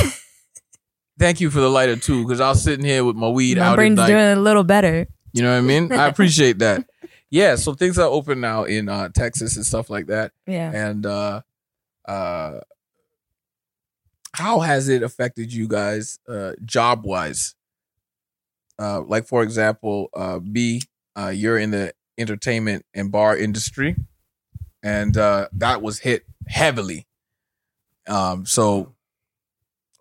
thank 1.20 1.42
you 1.42 1.50
for 1.50 1.60
the 1.60 1.70
lighter 1.70 1.96
too, 1.98 2.24
because 2.24 2.40
I 2.40 2.50
was 2.50 2.64
sitting 2.64 2.86
here 2.86 3.04
with 3.04 3.16
my 3.16 3.28
weed 3.30 3.58
my 3.58 3.66
out. 3.68 3.76
brain's 3.76 3.98
like, 3.98 4.08
doing 4.08 4.24
a 4.24 4.36
little 4.36 4.64
better. 4.64 5.08
you 5.34 5.42
know 5.44 5.52
what 5.52 5.58
I 5.58 5.62
mean? 5.62 5.92
I 5.92 6.08
appreciate 6.10 6.60
that. 6.60 6.88
Yeah, 7.30 7.56
so 7.56 7.74
things 7.74 8.00
are 8.00 8.08
open 8.08 8.40
now 8.40 8.64
in 8.64 8.88
uh, 8.88 9.10
Texas 9.10 9.58
and 9.58 9.66
stuff 9.66 9.90
like 9.90 10.08
that. 10.08 10.32
Yeah. 10.46 10.72
and 10.74 11.06
uh 11.06 11.42
uh 12.08 12.62
how 14.34 14.60
has 14.62 14.88
it 14.88 15.04
affected 15.04 15.52
you 15.52 15.68
guys 15.68 16.20
uh 16.30 16.54
job 16.64 17.04
wise 17.04 17.54
uh 18.80 19.02
like 19.02 19.26
for 19.28 19.44
example 19.44 20.10
uh 20.16 20.40
b 20.40 20.82
uh 21.18 21.28
you're 21.36 21.58
in 21.58 21.72
the 21.72 21.92
entertainment 22.18 22.86
and 22.94 23.12
bar 23.12 23.36
industry 23.36 23.96
and 24.84 25.18
uh 25.18 25.50
that 25.52 25.82
was 25.82 26.00
hit 26.00 26.24
heavily 26.48 27.06
um 28.08 28.46
so 28.46 28.94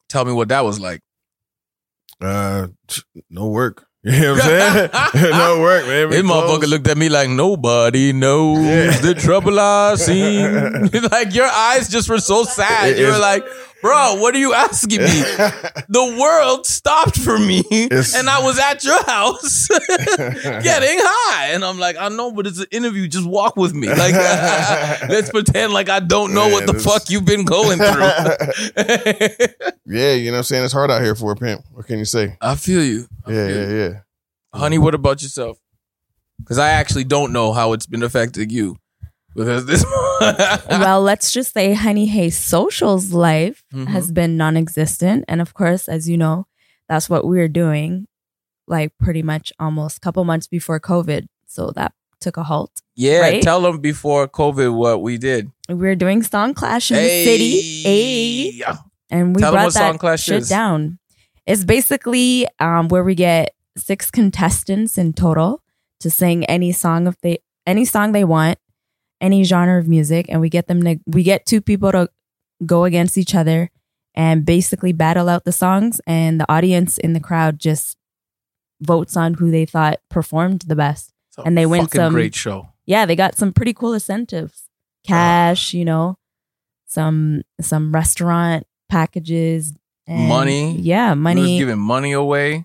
tell 0.09 0.25
me 0.25 0.33
what 0.33 0.49
that 0.49 0.65
was 0.65 0.81
like 0.81 1.01
Uh, 2.21 2.69
no 3.29 3.47
work. 3.49 3.86
You 4.07 4.21
know 4.21 4.33
what 4.35 4.43
I'm 4.45 4.91
saying? 5.13 5.31
no 5.33 5.61
work, 5.61 5.87
man. 5.87 6.11
this 6.11 6.23
motherfucker 6.23 6.69
looked 6.69 6.87
at 6.87 6.97
me 6.97 7.09
like 7.09 7.29
nobody 7.29 8.13
knows 8.13 8.65
Yeah. 8.65 8.97
the 9.01 9.15
trouble 9.15 9.59
I 9.59 9.95
seen. 9.99 10.53
like 11.11 11.35
your 11.35 11.47
eyes 11.47 11.89
just 11.89 12.09
were 12.09 12.21
so 12.21 12.45
sad. 12.45 12.91
It 12.91 12.99
you 12.99 13.07
were 13.07 13.19
like, 13.19 13.45
bro, 13.83 14.15
what 14.21 14.35
are 14.35 14.39
you 14.39 14.55
asking 14.55 15.01
me? 15.03 15.23
the 15.89 16.17
world 16.21 16.67
stopped 16.67 17.19
for 17.19 17.37
me 17.39 17.63
and 17.71 18.31
I 18.31 18.41
was 18.43 18.59
at 18.61 18.85
your 18.85 19.03
house 19.05 19.67
getting 20.63 20.99
high. 21.03 21.49
And 21.51 21.65
I'm 21.65 21.79
like, 21.81 21.97
I 21.99 22.09
know, 22.09 22.31
but 22.31 22.47
it's 22.47 22.61
an 22.61 22.67
interview. 22.71 23.09
Just 23.09 23.27
walk 23.29 23.57
with 23.57 23.75
me. 23.75 23.89
Like, 23.89 24.15
let's 25.09 25.31
pretend 25.31 25.73
like 25.73 25.89
I 25.89 25.99
don't 26.01 26.33
know 26.33 26.49
what 26.49 26.67
the 26.67 26.75
fuck 26.75 27.11
you've 27.11 27.25
been 27.27 27.45
going 27.45 27.79
through. 27.79 28.07
Yeah, 29.87 30.13
you 30.15 30.27
know 30.27 30.33
what 30.33 30.39
I'm 30.39 30.45
saying? 30.45 30.65
It's 30.65 30.73
hard 30.73 30.91
out 30.91 31.03
here 31.03 31.15
for 31.15 31.33
a 31.33 31.37
pimp. 31.37 31.65
What 31.73 31.87
can 31.87 31.99
you 31.99 32.05
say? 32.05 32.37
I 32.41 32.57
feel 32.57 32.83
you. 32.83 33.07
I 33.25 33.31
Yeah, 33.33 33.47
feel 33.47 33.57
yeah, 33.57 33.69
you. 33.69 33.77
yeah. 33.79 34.01
Honey, 34.53 34.79
what 34.79 34.95
about 34.95 35.23
yourself? 35.23 35.59
Because 36.39 36.59
I 36.59 36.71
actually 36.71 37.05
don't 37.05 37.33
know 37.33 37.53
how 37.53 37.73
it's 37.73 37.87
been 37.87 38.03
affecting 38.03 38.51
you. 38.51 38.77
Because 39.35 39.67
this. 39.67 39.85
well, 40.71 41.03
let's 41.03 41.31
just 41.31 41.53
say 41.53 41.75
Honee 41.75 42.09
Haye 42.09 42.31
Social's 42.31 43.13
life 43.13 43.63
Mhm. 43.73 43.87
has 43.89 44.11
been 44.11 44.37
non 44.37 44.57
existent. 44.57 45.25
And 45.29 45.41
of 45.41 45.53
course, 45.55 45.89
as 45.89 46.09
you 46.09 46.17
know, 46.17 46.47
that's 46.89 47.09
what 47.11 47.27
we 47.27 47.37
were 47.39 47.49
doing, 47.49 48.07
like 48.67 48.93
pretty 48.99 49.23
much 49.23 49.53
almost 49.61 49.99
a 49.99 50.01
couple 50.01 50.25
months 50.25 50.47
before 50.47 50.81
COVID. 50.81 51.27
So 51.47 51.71
that 51.77 51.93
took 52.21 52.37
a 52.39 52.43
halt. 52.45 52.71
yeah, 52.97 53.21
Right? 53.21 53.43
tell 53.43 53.61
them 53.61 53.79
before 53.81 54.27
COVID 54.27 54.75
what 54.75 55.03
we 55.03 55.19
did. 55.19 55.51
We 55.69 55.75
were 55.75 55.95
doing 55.95 56.23
Song 56.23 56.55
Clash 56.55 56.91
in 56.91 56.97
the 56.97 57.25
city. 57.25 57.83
Hey. 57.83 58.63
And 59.11 59.35
we 59.35 59.43
Tell 59.43 59.53
brought 59.53 59.73
that 59.73 60.21
shit 60.21 60.43
is. 60.43 60.49
down. 60.49 60.99
It's 61.47 61.65
basically 61.65 62.47
um, 62.59 62.89
where 62.89 63.05
we 63.05 63.15
get 63.15 63.55
six 63.77 64.11
contestants 64.11 64.99
in 64.99 65.13
total 65.13 65.63
to 66.01 66.11
sing 66.11 66.45
any 66.47 66.73
song 66.73 67.07
if 67.07 67.21
they 67.21 67.39
any 67.67 67.85
song 67.85 68.13
they 68.13 68.25
want, 68.25 68.59
any 69.21 69.45
genre 69.45 69.79
of 69.79 69.87
music, 69.89 70.27
and 70.29 70.41
we 70.41 70.49
get 70.49 70.67
them 70.67 70.83
to 70.83 70.99
we 71.07 71.23
get 71.23 71.47
two 71.47 71.61
people 71.61 71.93
to 71.93 72.09
go 72.65 72.85
against 72.85 73.17
each 73.19 73.35
other 73.35 73.71
and 74.15 74.47
basically 74.47 74.93
battle 74.93 75.29
out 75.29 75.45
the 75.45 75.53
songs, 75.53 76.01
and 76.07 76.41
the 76.41 76.51
audience 76.51 76.99
in 76.99 77.13
the 77.13 77.21
crowd 77.21 77.59
just 77.59 77.97
votes 78.81 79.17
on 79.17 79.35
who 79.35 79.51
they 79.51 79.65
thought 79.67 80.01
performed 80.11 80.63
the 80.63 80.77
best. 80.77 81.13
And 81.45 81.57
they 81.57 81.67
win 81.67 81.87
some- 81.89 82.13
great 82.13 82.35
show. 82.35 82.69
Yeah, 82.87 83.05
they 83.05 83.15
got 83.17 83.37
some 83.37 83.53
pretty 83.53 83.75
cool 83.75 83.93
incentives, 83.95 84.69
cash, 85.07 85.75
you 85.75 85.85
know, 85.85 86.17
some 86.87 87.43
some 87.61 87.93
restaurant 87.93 88.67
packages, 88.89 89.73
and- 90.07 90.29
Money. 90.29 90.77
Yeah, 90.81 91.07
We 91.13 91.17
was 91.19 91.23
money. 91.23 91.59
giving 91.59 91.79
money 91.79 92.13
away. 92.13 92.65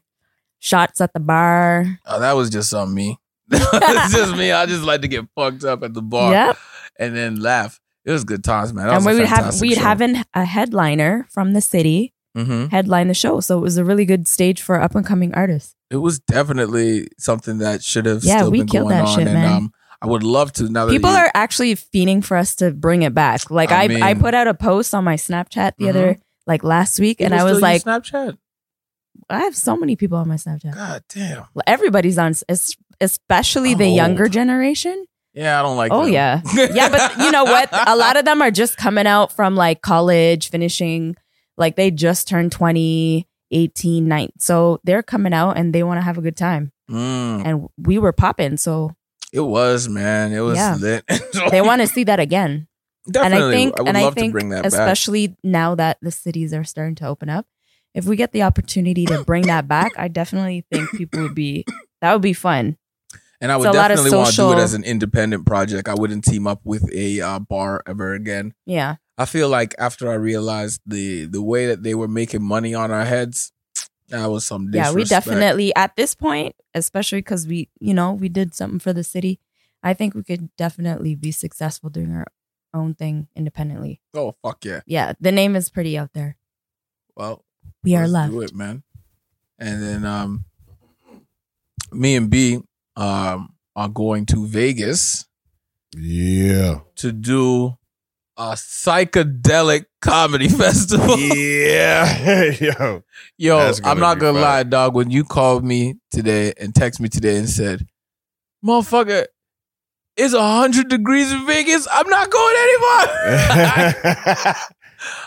shots 0.60 1.02
at 1.02 1.12
the 1.14 1.20
bar. 1.20 1.98
Oh, 2.06 2.20
that 2.20 2.34
was 2.34 2.50
just 2.52 2.72
on 2.74 2.94
me. 2.94 3.18
it's 3.52 4.14
just 4.14 4.36
me. 4.36 4.52
I 4.52 4.66
just 4.68 4.84
like 4.84 5.02
to 5.02 5.08
get 5.08 5.26
fucked 5.36 5.64
up 5.64 5.82
at 5.84 5.94
the 5.96 6.02
bar 6.04 6.32
Yep. 6.32 6.58
and 7.00 7.16
then 7.16 7.40
laugh. 7.42 7.80
It 8.06 8.12
was 8.12 8.24
good 8.24 8.44
times, 8.44 8.74
man. 8.74 8.86
That 8.88 8.98
and 8.98 9.06
was 9.06 9.16
we 9.16 9.20
would 9.22 9.30
have 9.30 9.62
we'd 9.62 9.76
show. 9.76 9.82
have 9.82 10.02
an, 10.02 10.24
a 10.36 10.46
headliner 10.46 11.26
from 11.30 11.54
the 11.54 11.62
city 11.62 12.14
Mhm. 12.38 12.70
headline 12.72 13.08
the 13.10 13.14
show, 13.14 13.42
so 13.42 13.58
it 13.58 13.62
was 13.62 13.76
a 13.78 13.84
really 13.84 14.06
good 14.06 14.26
stage 14.28 14.62
for 14.62 14.80
up 14.80 14.96
and 14.96 15.06
coming 15.06 15.34
artists. 15.34 15.76
It 15.90 15.98
was 15.98 16.20
definitely 16.20 17.10
something 17.20 17.58
that 17.58 17.84
should 17.84 18.06
have 18.06 18.24
Yeah, 18.24 18.38
still 18.38 18.52
we 18.52 18.60
been 18.60 18.68
killed 18.68 18.90
going 18.90 18.96
that 19.04 19.08
on, 19.10 19.18
shit, 19.18 19.28
and 19.28 19.34
man. 19.34 19.52
um, 19.54 19.74
I 20.02 20.08
would 20.08 20.24
love 20.24 20.52
to 20.54 20.64
now 20.70 20.86
that 20.86 20.92
People 20.92 21.12
are 21.12 21.30
actually 21.34 21.76
fiending 21.76 22.24
for 22.24 22.36
us 22.38 22.56
to 22.56 22.72
bring 22.72 23.04
it 23.04 23.14
back. 23.14 23.52
Like 23.52 23.72
I 23.72 23.84
I, 23.84 24.10
I, 24.10 24.14
put 24.16 24.34
out 24.34 24.48
a 24.48 24.54
post 24.54 24.96
on 24.96 25.04
my 25.04 25.16
Snapchat 25.16 25.74
the 25.78 25.86
Mhm. 25.86 25.90
other 25.90 26.18
like 26.48 26.64
last 26.64 27.00
week, 27.00 27.22
and 27.22 27.34
I 27.36 27.44
was 27.44 27.62
like, 27.62 27.84
Snapchat. 27.84 28.38
I 29.30 29.40
have 29.42 29.56
so 29.56 29.78
many 29.78 29.96
people 29.96 30.18
on 30.18 30.28
my 30.28 30.36
Snapchat. 30.36 30.74
God 30.74 31.04
damn. 31.10 31.46
Everybody's 31.68 32.18
on. 32.18 32.34
Especially 33.00 33.74
the 33.76 33.86
I'm 33.86 33.94
younger 33.96 34.24
old. 34.24 34.32
generation. 34.34 35.06
Yeah, 35.34 35.60
I 35.60 35.64
don't 35.64 35.78
like. 35.78 35.92
oh 35.94 36.04
them. 36.06 36.14
yeah, 36.14 36.42
yeah. 36.74 36.90
But 36.90 37.18
you 37.18 37.32
know 37.32 37.44
what? 37.46 37.70
A 37.72 37.96
lot 37.96 38.18
of 38.18 38.26
them 38.26 38.42
are 38.42 38.52
just 38.52 38.78
coming 38.78 39.08
out 39.08 39.32
from 39.32 39.56
like 39.56 39.82
college, 39.82 40.50
finishing 40.50 41.16
like 41.58 41.76
they 41.78 41.90
just 41.92 42.28
turned 42.28 42.52
20, 42.52 43.28
18, 43.52 44.08
19. 44.08 44.32
So 44.40 44.80
they're 44.84 45.04
coming 45.04 45.34
out 45.34 45.58
and 45.58 45.74
they 45.74 45.84
want 45.84 45.98
to 46.00 46.02
have 46.02 46.18
a 46.18 46.22
good 46.22 46.36
time. 46.38 46.72
Mm, 46.90 47.46
And 47.46 47.68
we 47.78 47.98
were 47.98 48.12
popping, 48.12 48.58
so 48.58 48.92
it 49.32 49.40
was 49.42 49.88
man. 49.90 50.32
It 50.34 50.40
was 50.42 50.58
Yeah. 50.58 50.76
lit. 50.80 51.04
they 51.52 51.62
want 51.62 51.82
to 51.82 51.88
see 51.88 52.04
that 52.06 52.20
again. 52.20 52.68
Definitely, 53.10 53.38
and 53.38 53.44
I 53.46 53.52
think, 53.52 53.74
I 53.78 53.82
would 53.82 53.88
and 53.90 53.98
I 53.98 54.02
love 54.04 54.14
think, 54.16 54.30
to 54.30 54.32
bring 54.34 54.50
that 54.50 54.64
back. 54.64 54.72
especially 54.74 55.36
now 55.44 55.74
that 55.76 55.98
the 56.02 56.12
cities 56.12 56.54
are 56.54 56.64
starting 56.64 56.94
to 56.96 57.08
open 57.08 57.30
up, 57.30 57.48
if 57.96 58.06
we 58.06 58.16
get 58.16 58.32
the 58.32 58.44
opportunity 58.44 59.06
to 59.08 59.24
bring 59.24 59.48
that 59.48 59.68
back, 59.68 59.92
I 59.98 60.08
definitely 60.08 60.66
think 60.72 60.92
people 60.92 61.22
would 61.24 61.34
be 61.36 61.66
that 62.02 62.14
would 62.14 62.22
be 62.22 62.34
fun. 62.34 62.78
And 63.42 63.52
I 63.52 63.58
would 63.58 63.68
It's 63.70 63.76
a 63.76 63.80
lot 63.80 63.88
definitely 63.88 64.18
want 64.18 64.30
to 64.30 64.36
do 64.36 64.52
it 64.52 64.60
as 64.60 64.76
an 64.76 64.84
independent 64.84 65.48
project. 65.48 65.88
I 65.90 65.96
wouldn't 65.96 66.24
team 66.24 66.46
up 66.46 66.62
with 66.64 66.88
a 66.94 67.22
uh, 67.22 67.40
bar 67.40 67.82
ever 67.88 68.14
again. 68.14 68.54
Yeah, 68.68 68.98
I 69.18 69.26
feel 69.26 69.50
like 69.50 69.74
after 69.80 70.12
I 70.12 70.14
realized 70.14 70.82
the 70.86 71.26
the 71.26 71.42
way 71.42 71.66
that 71.66 71.82
they 71.82 71.96
were 71.96 72.08
making 72.08 72.44
money 72.44 72.76
on 72.76 72.92
our 72.92 73.06
heads, 73.06 73.52
that 74.12 74.28
was 74.28 74.46
some 74.46 74.70
yeah, 74.74 74.92
we 74.92 75.02
disrespect. 75.04 75.26
definitely 75.26 75.76
at 75.76 75.96
this 75.96 76.14
point, 76.16 76.56
especially 76.76 77.20
because 77.20 77.48
we, 77.48 77.70
you 77.80 77.94
know, 77.94 78.14
we 78.14 78.30
did 78.30 78.54
something 78.54 78.80
for 78.80 78.94
the 78.94 79.04
city. 79.04 79.40
I 79.84 79.94
think 79.94 80.14
we 80.14 80.24
could 80.24 80.56
definitely 80.58 81.16
be 81.16 81.32
successful 81.32 81.90
doing 81.90 82.12
our 82.14 82.28
own 82.74 82.94
thing 82.94 83.28
independently. 83.36 84.00
Oh 84.14 84.36
fuck 84.44 84.64
yeah! 84.64 84.82
Yeah, 84.86 85.14
the 85.20 85.32
name 85.32 85.56
is 85.56 85.70
pretty 85.70 85.98
out 85.98 86.14
there. 86.14 86.38
Well, 87.16 87.44
We 87.84 87.96
are 87.96 88.08
let's 88.08 88.14
left. 88.14 88.32
do 88.32 88.42
it, 88.42 88.54
man. 88.56 88.84
And 89.60 89.82
then 89.84 90.06
um, 90.06 90.46
me 91.92 92.16
and 92.16 92.30
B 92.30 92.60
um 92.96 93.54
are 93.76 93.90
going 93.90 94.26
to 94.28 94.46
Vegas 94.48 95.26
Yeah. 95.96 96.82
to 96.96 97.12
do 97.12 97.78
a 98.38 98.54
psychedelic 98.54 99.86
comedy 100.02 100.50
festival. 100.64 101.18
Yeah. 101.18 102.52
Yo. 102.60 103.04
Yo, 103.38 103.74
I'm 103.84 104.00
not 104.00 104.20
gonna 104.20 104.34
fun. 104.34 104.42
lie, 104.42 104.64
dog. 104.64 104.96
When 104.96 105.10
you 105.10 105.24
called 105.24 105.64
me 105.64 105.96
today 106.12 106.54
and 106.60 106.74
texted 106.74 107.00
me 107.00 107.10
today 107.10 107.38
and 107.38 107.50
said, 107.50 107.88
"Motherfucker, 108.66 109.26
it's 110.18 110.34
hundred 110.36 110.90
degrees 110.90 111.32
in 111.32 111.46
Vegas," 111.46 111.88
I'm 111.92 112.08
not 112.10 112.30
going 112.30 112.56
anymore. 112.56 113.08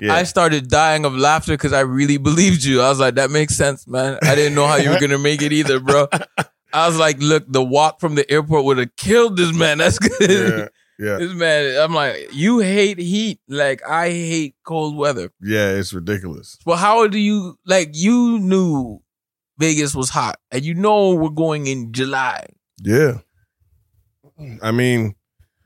yeah. 0.01 0.15
I 0.15 0.23
started 0.25 0.69
dying 0.69 1.05
of 1.05 1.17
laughter 1.17 1.53
because 1.55 1.73
I 1.73 1.81
really 1.81 2.19
believed 2.19 2.65
you. 2.65 2.81
I 2.83 2.89
was 2.89 3.01
like, 3.01 3.15
"That 3.17 3.31
makes 3.31 3.57
sense, 3.57 3.89
man." 3.89 4.19
I 4.23 4.35
didn't 4.35 4.55
know 4.55 4.67
how 4.67 4.77
you 4.77 4.91
were 4.91 5.01
gonna 5.01 5.19
make 5.19 5.43
it 5.43 5.53
either, 5.53 5.81
bro. 5.81 6.07
I 6.73 6.87
was 6.87 6.99
like, 6.99 7.17
"Look, 7.21 7.45
the 7.49 7.65
walk 7.65 8.01
from 8.01 8.15
the 8.15 8.31
airport 8.31 8.65
would 8.65 8.79
have 8.79 8.95
killed 8.97 9.37
this 9.37 9.53
man." 9.55 9.79
That's 9.79 9.99
good. 9.99 10.59
yeah. 10.59 10.69
Yeah. 10.99 11.17
This 11.17 11.33
man, 11.35 11.81
I'm 11.81 11.93
like, 11.93 12.29
you 12.33 12.61
hate 12.61 12.99
heat, 12.99 13.41
like 13.49 13.83
I 13.87 14.11
hate 14.11 14.55
cold 14.65 14.97
weather. 14.97 15.31
Yeah. 15.41 15.71
It's 15.71 15.93
ridiculous. 15.93 16.57
Well, 16.65 16.77
how 16.77 17.07
do 17.09 17.19
you 17.19 17.59
like? 17.67 17.91
You 17.93 18.39
knew 18.39 19.03
Vegas 19.59 19.95
was 19.95 20.11
hot, 20.11 20.39
and 20.51 20.65
you 20.65 20.75
know 20.75 21.15
we're 21.15 21.31
going 21.31 21.67
in 21.67 21.93
July. 21.93 22.47
Yeah. 22.81 23.19
I 24.63 24.73
mean, 24.73 25.15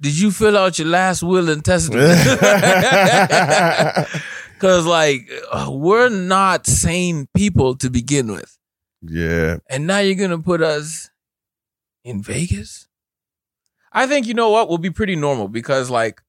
Did 0.01 0.19
you 0.19 0.31
fill 0.31 0.57
out 0.57 0.79
your 0.79 0.89
last 0.89 1.23
will 1.23 1.49
and 1.49 1.65
testament? 1.65 2.19
Because 4.59 4.87
like 4.87 5.31
we're 5.69 6.09
not 6.09 6.67
sane 6.67 7.29
people 7.33 7.77
to 7.77 7.89
begin 7.89 8.33
with, 8.33 8.59
yeah. 9.03 9.59
and 9.71 9.87
now 9.87 10.01
you're 10.01 10.17
gonna 10.17 10.43
put 10.43 10.61
us 10.63 11.11
in 12.03 12.21
Vegas. 12.25 12.88
I 13.99 14.07
think 14.07 14.27
you 14.27 14.35
know 14.35 14.51
what 14.51 14.69
will 14.69 14.79
be 14.79 14.91
pretty 14.91 15.17
normal 15.17 15.49
because 15.49 15.91
like 15.91 16.21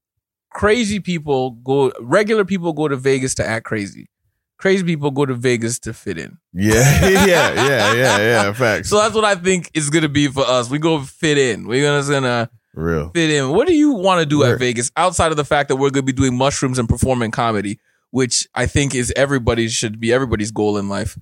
crazy 0.51 0.99
people 0.99 1.51
go, 1.51 1.91
regular 1.99 2.43
people 2.45 2.73
go 2.73 2.87
to 2.87 2.95
Vegas 2.95 3.35
to 3.35 3.45
act 3.45 3.65
crazy. 3.65 4.09
Crazy 4.57 4.83
people 4.83 5.11
go 5.11 5.25
to 5.25 5.33
Vegas 5.35 5.79
to 5.79 5.93
fit 5.93 6.17
in. 6.17 6.37
Yeah. 6.51 6.73
yeah. 7.07 7.25
Yeah. 7.53 7.93
Yeah. 7.93 8.17
Yeah. 8.17 8.53
Facts. 8.53 8.89
So 8.89 8.97
that's 8.97 9.13
what 9.15 9.23
I 9.23 9.35
think 9.35 9.69
is 9.73 9.89
gonna 9.89 10.09
be 10.09 10.27
for 10.27 10.43
us. 10.45 10.69
We 10.69 10.79
go 10.79 11.01
fit 11.03 11.37
in. 11.37 11.67
We're 11.67 11.83
gonna, 11.83 12.09
gonna 12.11 12.49
Real. 12.73 13.09
fit 13.11 13.29
in. 13.29 13.51
What 13.51 13.67
do 13.67 13.73
you 13.75 13.91
want 13.93 14.19
to 14.21 14.25
do 14.25 14.39
Where- 14.39 14.53
at 14.53 14.59
Vegas 14.59 14.91
outside 14.97 15.31
of 15.31 15.37
the 15.37 15.45
fact 15.45 15.69
that 15.69 15.75
we're 15.77 15.91
gonna 15.91 16.03
be 16.03 16.11
doing 16.11 16.35
mushrooms 16.35 16.79
and 16.79 16.89
performing 16.89 17.31
comedy, 17.31 17.79
which 18.09 18.47
I 18.55 18.65
think 18.65 18.95
is 18.95 19.13
everybody 19.15 19.69
should 19.69 19.99
be 19.99 20.11
everybody's 20.11 20.51
goal 20.51 20.77
in 20.77 20.89
life. 20.89 21.17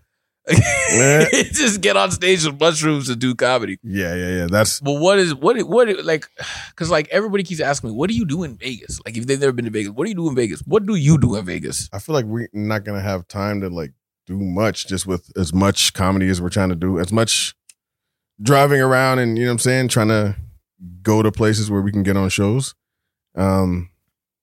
Just 1.52 1.82
get 1.82 1.98
on 1.98 2.12
stage 2.12 2.46
with 2.46 2.60
mushrooms 2.60 3.10
and 3.10 3.20
do 3.20 3.36
comedy. 3.36 3.78
Yeah. 3.84 4.16
Yeah. 4.16 4.30
Yeah. 4.30 4.48
That's 4.50 4.80
But 4.80 4.94
what 4.94 5.20
is 5.20 5.36
what 5.36 5.62
what 5.64 6.06
like? 6.06 6.28
Because 6.70 6.90
like 6.90 7.08
everybody 7.10 7.44
keeps 7.44 7.60
asking 7.60 7.90
me, 7.90 7.96
what 7.96 8.10
do 8.10 8.16
you 8.16 8.26
do 8.26 8.44
in 8.44 8.56
Vegas? 8.56 9.00
Like 9.06 9.18
if 9.18 9.28
they've 9.28 9.40
never 9.40 9.52
been 9.52 9.66
to 9.66 9.72
Vegas, 9.72 9.92
what 9.92 10.06
do 10.06 10.10
you 10.10 10.16
do 10.16 10.30
in 10.30 10.36
Vegas? 10.36 10.62
What 10.62 10.86
do 10.86 10.96
you 10.96 11.18
do 11.18 11.36
in 11.36 11.46
Vegas? 11.46 11.90
I 11.92 12.00
feel 12.00 12.14
like 12.14 12.26
we're 12.26 12.48
not 12.54 12.86
gonna 12.86 13.02
have 13.02 13.28
time 13.28 13.62
to 13.62 13.70
like 13.70 13.92
do 14.26 14.38
much 14.38 14.88
just 14.88 15.06
with 15.06 15.30
as 15.38 15.54
much 15.54 15.94
comedy 15.94 16.30
as 16.30 16.42
we're 16.42 16.50
trying 16.50 16.70
to 16.70 16.76
do, 16.76 17.00
as 17.00 17.12
much 17.12 17.56
driving 18.42 18.80
around 18.80 19.20
and 19.20 19.38
you 19.38 19.46
know 19.46 19.52
what 19.52 19.54
I'm 19.54 19.60
saying, 19.60 19.88
trying 19.90 20.10
to 20.10 20.36
go 21.02 21.22
to 21.22 21.32
places 21.32 21.70
where 21.70 21.82
we 21.82 21.92
can 21.92 22.04
get 22.04 22.16
on 22.16 22.30
shows. 22.30 22.74
Um 23.36 23.90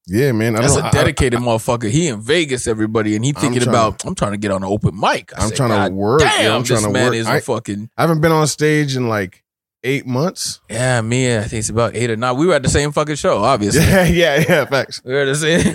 yeah, 0.07 0.33
man. 0.33 0.57
I 0.57 0.61
That's 0.63 0.77
a 0.77 0.85
I- 0.87 0.91
dedicated 0.91 1.41
motherfucker. 1.41 1.91
He 1.91 2.09
in 2.09 2.21
Vegas, 2.21 2.67
everybody, 2.67 3.17
and 3.17 3.25
he 3.25 3.31
I'm 3.31 3.41
thinking 3.41 3.63
trying- 3.63 3.75
about 3.75 4.05
I'm 4.05 4.15
trying 4.15 4.33
to 4.33 4.39
get 4.39 4.51
on 4.51 4.63
an 4.63 4.69
open 4.69 4.99
mic. 4.99 5.33
I 5.37 5.43
I'm 5.43 5.49
said, 5.49 5.57
trying 5.57 5.71
"God 5.71 5.89
to 5.89 5.95
work. 5.95 6.21
Damn, 6.21 6.43
yeah, 6.45 6.55
I'm 6.55 6.63
trying 6.65 6.79
this 6.79 6.87
to 6.87 6.93
man 6.93 7.07
work. 7.07 7.15
is 7.15 7.27
I, 7.27 7.37
a 7.37 7.41
fucking 7.41 7.91
I 7.97 8.03
haven't 8.03 8.21
been 8.21 8.33
on 8.33 8.47
stage 8.47 8.97
in 8.97 9.09
like 9.09 9.43
eight 9.87 10.07
months. 10.07 10.61
yeah. 10.71 11.01
Me, 11.03 11.37
I 11.37 11.43
think 11.43 11.59
it's 11.61 11.69
about 11.69 11.95
eight 11.95 12.11
or 12.11 12.17
nine. 12.17 12.37
We 12.39 12.47
were 12.47 12.55
at 12.55 12.63
the 12.63 12.71
same 12.71 12.91
fucking 12.93 13.17
show, 13.17 13.43
obviously. 13.45 13.83
Yeah, 13.87 14.05
yeah, 14.05 14.45
yeah. 14.49 14.65
Facts. 14.65 15.03
We 15.05 15.13
were 15.13 15.21
at 15.21 15.25
the 15.27 15.35
same. 15.35 15.61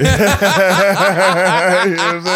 You 1.90 1.96
know 1.96 2.20
what 2.20 2.28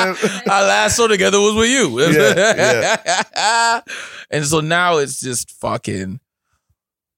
I'm? 0.46 0.50
Our 0.52 0.64
last 0.68 0.98
show 0.98 1.08
together 1.08 1.40
was 1.40 1.56
with 1.56 1.70
you. 1.70 2.00
Yeah, 2.00 3.82
and 4.30 4.46
so 4.46 4.60
now 4.62 4.98
it's 4.98 5.20
just 5.20 5.52
fucking. 5.60 6.20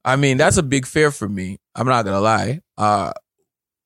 I 0.04 0.16
mean, 0.18 0.38
that's 0.38 0.58
a 0.58 0.64
big 0.64 0.86
fear 0.86 1.12
for 1.12 1.28
me. 1.28 1.58
I'm 1.76 1.88
not 1.88 2.06
gonna 2.06 2.20
lie. 2.22 2.62
Uh, 2.78 3.12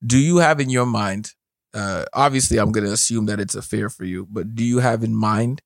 do 0.05 0.17
you 0.17 0.37
have 0.37 0.59
in 0.59 0.69
your 0.69 0.85
mind? 0.85 1.33
Uh, 1.73 2.05
obviously, 2.13 2.57
I'm 2.57 2.71
gonna 2.71 2.91
assume 2.91 3.25
that 3.27 3.39
it's 3.39 3.55
a 3.55 3.61
fear 3.61 3.89
for 3.89 4.03
you, 4.05 4.27
but 4.29 4.55
do 4.55 4.63
you 4.63 4.79
have 4.79 5.03
in 5.03 5.15
mind 5.15 5.61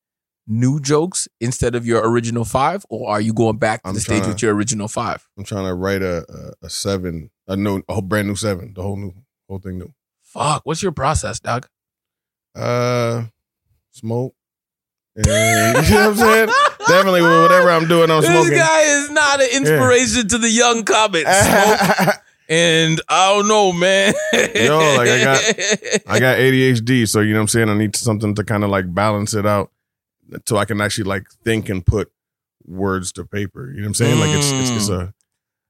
new 0.46 0.80
jokes 0.82 1.28
instead 1.39 1.76
of 1.76 1.86
your 1.86 2.06
original 2.10 2.43
five, 2.43 2.86
or 2.89 3.10
are 3.10 3.22
you 3.22 3.34
going 3.34 3.58
back 3.58 3.82
to 3.84 3.89
I'm 3.89 3.96
the 3.96 4.02
stage 4.02 4.19
trying- 4.19 4.30
with 4.34 4.41
your 4.41 4.54
original 4.54 4.88
five? 4.89 5.28
I'm 5.38 5.46
trying 5.46 5.65
to 5.65 5.74
write 5.74 6.02
a, 6.02 6.26
a 6.62 6.65
a 6.65 6.69
seven, 6.69 7.30
a 7.48 7.56
no, 7.56 7.82
a 7.88 7.93
whole 7.93 8.02
brand 8.02 8.28
new 8.28 8.36
seven, 8.36 8.74
the 8.74 8.82
whole 8.82 8.98
new, 8.98 9.13
whole 9.48 9.60
thing 9.60 9.78
new. 9.80 9.93
Fuck, 10.24 10.62
what's 10.65 10.82
your 10.84 10.91
process, 10.91 11.39
Doug? 11.39 11.67
Uh, 12.56 13.26
smoke. 13.91 14.36
And, 15.15 15.26
you 15.88 15.93
know 15.93 16.10
what 16.10 16.10
I'm 16.10 16.15
saying? 16.17 16.50
Definitely 16.88 17.22
whatever 17.22 17.69
I'm 17.69 17.88
doing, 17.88 18.10
I'm 18.12 18.22
This 18.22 18.32
smoking. 18.32 18.50
This 18.50 18.60
guy 18.60 18.82
is 18.82 19.10
not 19.12 19.41
an 19.41 19.50
inspiration 19.54 20.28
to 20.30 20.38
the 20.39 20.50
young 20.50 20.84
comics. 20.84 21.30
Smoke 21.30 22.15
and 22.49 23.01
I 23.10 23.34
don't 23.34 23.47
know, 23.47 23.71
man. 23.73 24.13
Yo, 24.34 24.77
like, 24.97 25.10
I 25.10 25.23
got- 25.23 25.43
I 26.08 26.19
got 26.19 26.38
ADHD, 26.39 27.08
so 27.08 27.19
you 27.21 27.34
know 27.34 27.39
what 27.39 27.43
I'm 27.43 27.47
saying. 27.49 27.69
I 27.69 27.77
need 27.77 27.95
something 27.95 28.36
to 28.36 28.43
kind 28.43 28.63
of 28.63 28.69
like 28.69 28.93
balance 28.93 29.34
it 29.34 29.45
out, 29.45 29.71
so 30.47 30.58
I 30.58 30.65
can 30.65 30.82
actually 30.82 31.06
like 31.06 31.23
think 31.43 31.69
and 31.69 31.86
put 31.86 32.12
words 32.65 33.12
to 33.13 33.25
paper. 33.25 33.69
You 33.71 33.77
know 33.77 33.84
what 33.84 33.88
I'm 33.88 33.93
saying? 33.95 34.19
Like 34.19 34.29
it's 34.32 34.51
it's, 34.51 34.69
it's 34.69 34.89
a 34.89 35.13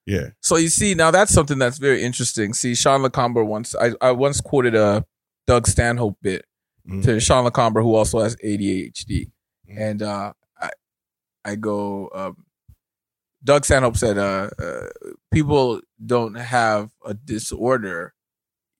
yeah. 0.05 0.29
So 0.41 0.57
you 0.57 0.69
see, 0.69 0.93
now 0.95 1.11
that's 1.11 1.33
something 1.33 1.57
that's 1.57 1.77
very 1.77 2.03
interesting. 2.03 2.53
See, 2.53 2.75
Sean 2.75 3.01
LaComber 3.01 3.45
once 3.45 3.75
I, 3.75 3.91
I 4.01 4.11
once 4.11 4.41
quoted 4.41 4.75
a 4.75 5.05
Doug 5.47 5.67
Stanhope 5.67 6.17
bit 6.21 6.45
Mhm. 6.89 7.03
to 7.03 7.19
Sean 7.21 7.49
LaComber, 7.49 7.81
who 7.81 7.95
also 7.95 8.19
has 8.19 8.35
ADHD, 8.43 9.31
Mhm. 9.69 9.75
and 9.79 10.01
uh, 10.01 10.33
I 10.59 10.69
I 11.45 11.55
go. 11.55 12.09
Um, 12.13 12.37
Doug 13.43 13.65
Stanhope 13.65 13.97
said, 13.97 14.17
uh, 14.17 14.49
uh, 14.57 14.87
"People 15.33 15.81
don't 16.05 16.35
have 16.35 16.91
a 17.05 17.13
disorder; 17.13 18.13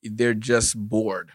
they're 0.04 0.34
just 0.34 0.78
bored 0.78 1.32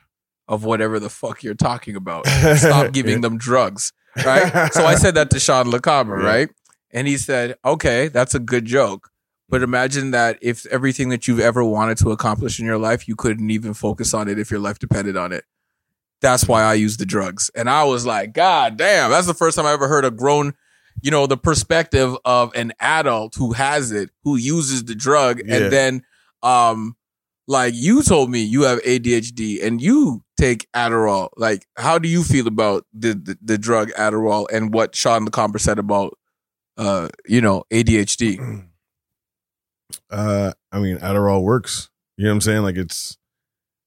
of 0.47 0.65
whatever 0.65 0.99
the 0.99 1.11
fuck 1.11 1.43
you're 1.43 1.55
talking 1.55 1.95
about. 1.97 2.27
Stop 2.57 2.93
giving 2.93 3.21
them 3.21 3.39
drugs." 3.39 3.93
right? 4.25 4.73
So 4.73 4.85
I 4.85 4.95
said 4.97 5.15
that 5.15 5.31
to 5.31 5.39
Sean 5.41 5.67
LaComber, 5.67 6.21
Yeah. 6.21 6.27
right? 6.29 6.49
And 6.91 7.07
he 7.07 7.19
said, 7.19 7.55
okay, 7.65 8.09
that's 8.09 8.35
a 8.35 8.41
good 8.41 8.65
joke. 8.65 9.11
But 9.51 9.63
imagine 9.63 10.11
that 10.13 10.39
if 10.43 10.65
everything 10.67 11.11
that 11.11 11.29
you've 11.29 11.39
ever 11.39 11.63
wanted 11.63 11.99
to 11.99 12.11
accomplish 12.11 12.59
in 12.59 12.65
your 12.67 12.79
life, 12.79 13.07
you 13.07 13.15
couldn't 13.15 13.51
even 13.51 13.75
focus 13.75 14.15
on 14.15 14.27
it 14.29 14.39
if 14.39 14.51
your 14.51 14.59
life 14.59 14.79
depended 14.79 15.17
on 15.17 15.33
it. 15.33 15.45
That's 16.21 16.49
why 16.49 16.63
I 16.63 16.75
use 16.75 16.97
the 16.97 17.07
drugs. 17.07 17.51
And 17.55 17.71
I 17.71 17.85
was 17.85 18.07
like, 18.07 18.33
God 18.33 18.77
damn, 18.79 19.11
that's 19.11 19.27
the 19.27 19.35
first 19.35 19.57
time 19.57 19.67
I 19.67 19.73
ever 19.73 19.87
heard 19.87 20.05
a 20.07 20.11
grown, 20.11 20.55
you 21.03 21.11
know, 21.11 21.27
the 21.27 21.37
perspective 21.37 22.17
of 22.25 22.55
an 22.55 22.73
adult 22.81 23.35
who 23.35 23.53
has 23.53 23.93
it, 23.93 24.11
who 24.25 24.37
uses 24.37 24.85
the 24.85 24.95
drug. 24.95 25.41
Yeah. 25.45 25.57
And 25.57 25.73
then, 25.73 26.03
um, 26.43 26.97
like 27.47 27.75
you 27.75 28.03
told 28.03 28.31
me 28.31 28.43
you 28.43 28.63
have 28.63 28.83
ADHD 28.83 29.65
and 29.65 29.81
you 29.81 30.23
take 30.39 30.71
Adderall. 30.73 31.31
Like, 31.37 31.67
how 31.77 31.99
do 31.99 32.09
you 32.09 32.23
feel 32.23 32.47
about 32.47 32.85
the, 32.93 33.15
the, 33.15 33.39
the 33.41 33.59
drug 33.59 33.91
Adderall 33.93 34.47
and 34.53 34.73
what 34.73 34.95
Sean 34.95 35.27
LeComber 35.27 35.59
said 35.59 35.79
about, 35.79 36.19
uh, 36.77 37.09
you 37.27 37.41
know, 37.41 37.65
ADHD? 37.73 38.67
Uh, 40.11 40.53
I 40.71 40.81
mean, 40.81 40.99
Adderall 40.99 41.43
works. 41.43 41.89
You 42.17 42.25
know 42.25 42.31
what 42.31 42.35
I'm 42.35 42.41
saying? 42.43 42.63
Like 42.63 42.77
it's 42.77 43.17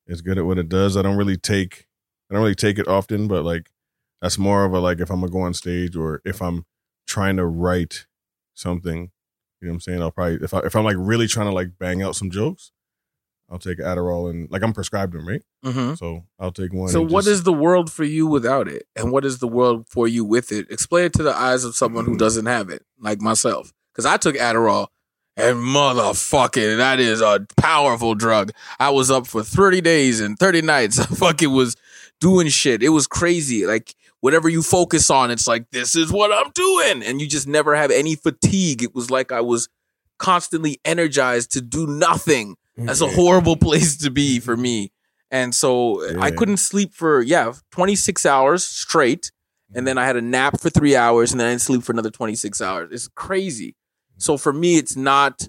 it's 0.08 0.22
good 0.22 0.38
at 0.38 0.46
what 0.46 0.58
it 0.58 0.70
does. 0.70 0.98
I 0.98 1.02
don't 1.02 1.18
really 1.18 1.38
take 1.38 1.88
I 2.30 2.34
don't 2.34 2.44
really 2.44 2.56
take 2.56 2.80
it 2.80 2.88
often, 2.88 3.28
but 3.28 3.44
like 3.44 3.70
that's 4.22 4.38
more 4.38 4.66
of 4.66 4.74
a 4.74 4.80
like 4.80 5.00
if 5.00 5.10
I'm 5.10 5.20
gonna 5.20 5.32
go 5.32 5.42
on 5.42 5.54
stage 5.54 5.96
or 5.96 6.22
if 6.26 6.42
I'm 6.42 6.66
trying 7.12 7.36
to 7.38 7.46
write 7.46 8.06
something. 8.54 9.12
You 9.60 9.68
know 9.68 9.72
what 9.72 9.76
I'm 9.76 9.80
saying? 9.82 10.02
I'll 10.02 10.12
probably 10.12 10.40
if 10.42 10.54
I 10.54 10.60
if 10.60 10.76
I'm 10.76 10.86
like 10.86 10.96
really 10.98 11.28
trying 11.28 11.48
to 11.48 11.54
like 11.54 11.78
bang 11.78 12.02
out 12.02 12.16
some 12.16 12.32
jokes, 12.32 12.72
I'll 13.50 13.60
take 13.60 13.80
Adderall 13.80 14.30
and 14.30 14.50
like 14.50 14.64
I'm 14.64 14.72
prescribed 14.74 15.14
them, 15.14 15.28
right? 15.28 15.44
Mm-hmm. 15.66 15.96
So 15.96 16.24
I'll 16.40 16.54
take 16.54 16.74
one. 16.74 16.88
So, 16.88 17.02
what 17.02 17.26
just- 17.26 17.28
is 17.28 17.44
the 17.44 17.54
world 17.54 17.92
for 17.92 18.06
you 18.06 18.26
without 18.26 18.68
it, 18.68 18.84
and 18.96 19.12
what 19.12 19.26
is 19.26 19.40
the 19.40 19.48
world 19.48 19.88
for 19.90 20.08
you 20.08 20.24
with 20.24 20.52
it? 20.52 20.72
Explain 20.72 21.06
it 21.06 21.14
to 21.14 21.24
the 21.24 21.36
eyes 21.36 21.64
of 21.66 21.76
someone 21.76 22.06
who 22.06 22.18
doesn't 22.18 22.46
have 22.46 22.70
it, 22.70 22.84
like 23.00 23.20
myself, 23.22 23.74
because 23.94 24.06
I 24.06 24.18
took 24.18 24.36
Adderall, 24.36 24.88
and 25.38 25.58
motherfucking, 25.58 26.78
that 26.78 27.00
is 27.00 27.22
a 27.22 27.46
powerful 27.58 28.16
drug. 28.16 28.52
I 28.80 28.90
was 28.90 29.12
up 29.12 29.28
for 29.28 29.44
thirty 29.44 29.82
days 29.82 30.22
and 30.22 30.40
thirty 30.40 30.62
nights. 30.62 30.98
I 31.02 31.06
fucking 31.06 31.52
was 31.52 31.76
doing 32.20 32.48
shit. 32.48 32.82
It 32.82 32.90
was 32.90 33.06
crazy. 33.06 33.66
Like 33.68 33.94
whatever 34.22 34.48
you 34.48 34.64
focus 34.64 35.10
on, 35.10 35.30
it's 35.30 35.48
like 35.48 35.70
this 35.72 35.96
is 35.96 36.12
what 36.12 36.32
I'm 36.32 36.52
doing, 36.54 37.04
and 37.04 37.20
you 37.20 37.28
just 37.28 37.48
never 37.48 37.76
have 37.76 37.92
any 37.92 38.16
fatigue. 38.16 38.82
It 38.82 38.96
was 38.96 39.12
like 39.12 39.32
I 39.32 39.42
was 39.42 39.68
constantly 40.18 40.80
energized 40.86 41.52
to 41.52 41.62
do 41.62 41.86
nothing. 41.86 42.56
That's 42.78 43.02
a 43.02 43.06
mm-hmm. 43.06 43.16
horrible 43.16 43.58
place 43.58 43.98
to 43.98 44.10
be 44.10 44.40
for 44.40 44.54
mm-hmm. 44.54 44.62
me. 44.62 44.92
And 45.32 45.56
so 45.56 46.20
I 46.20 46.30
couldn't 46.30 46.58
sleep 46.58 46.94
for 46.94 47.22
yeah, 47.22 47.54
26 47.72 48.26
hours 48.26 48.66
straight. 48.66 49.32
And 49.74 49.88
then 49.88 49.98
I 49.98 50.06
had 50.06 50.18
a 50.18 50.22
nap 50.22 50.60
for 50.60 50.70
3 50.70 50.98
hours 50.98 51.32
and 51.32 51.40
then 51.40 51.48
I 51.48 51.52
didn't 51.52 51.62
sleep 51.62 51.84
for 51.84 51.94
another 51.94 52.10
26 52.10 52.62
hours. 52.62 52.90
It's 52.92 53.08
crazy. 53.08 53.76
So 54.18 54.38
for 54.38 54.52
me 54.52 54.76
it's 54.76 54.98
not 54.98 55.48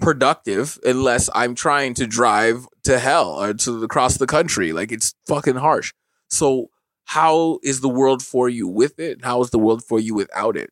productive 0.00 0.78
unless 0.84 1.30
I'm 1.34 1.54
trying 1.54 1.94
to 1.94 2.06
drive 2.06 2.66
to 2.84 2.98
hell 2.98 3.42
or 3.42 3.54
to 3.54 3.82
across 3.82 4.18
the 4.18 4.26
country. 4.26 4.74
Like 4.74 4.92
it's 4.92 5.14
fucking 5.26 5.56
harsh. 5.56 5.94
So 6.28 6.68
how 7.04 7.58
is 7.62 7.80
the 7.80 7.88
world 7.88 8.22
for 8.22 8.48
you 8.48 8.66
with 8.66 8.98
it? 8.98 9.24
How 9.24 9.40
is 9.42 9.50
the 9.50 9.58
world 9.58 9.84
for 9.84 9.98
you 10.00 10.14
without 10.14 10.56
it? 10.56 10.70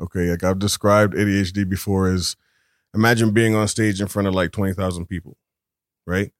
Okay, 0.00 0.30
like 0.30 0.44
I've 0.44 0.58
described 0.58 1.14
ADHD 1.14 1.68
before 1.68 2.08
as 2.08 2.36
imagine 2.94 3.32
being 3.32 3.54
on 3.54 3.66
stage 3.68 4.00
in 4.00 4.08
front 4.08 4.28
of 4.28 4.34
like 4.34 4.52
20,000 4.52 5.06
people, 5.06 5.36
right? 6.06 6.32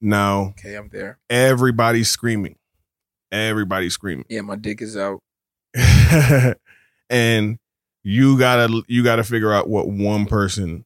Now, 0.00 0.48
Okay, 0.58 0.74
I'm 0.74 0.88
there. 0.90 1.18
everybody's 1.30 2.10
screaming. 2.10 2.56
Everybody's 3.30 3.94
screaming. 3.94 4.26
Yeah, 4.28 4.40
my 4.42 4.56
dick 4.56 4.82
is 4.82 4.96
out. 4.96 5.20
and 7.08 7.58
you 8.02 8.38
gotta 8.38 8.82
you 8.88 9.02
gotta 9.04 9.24
figure 9.24 9.52
out 9.52 9.68
what 9.68 9.88
one 9.88 10.26
person 10.26 10.84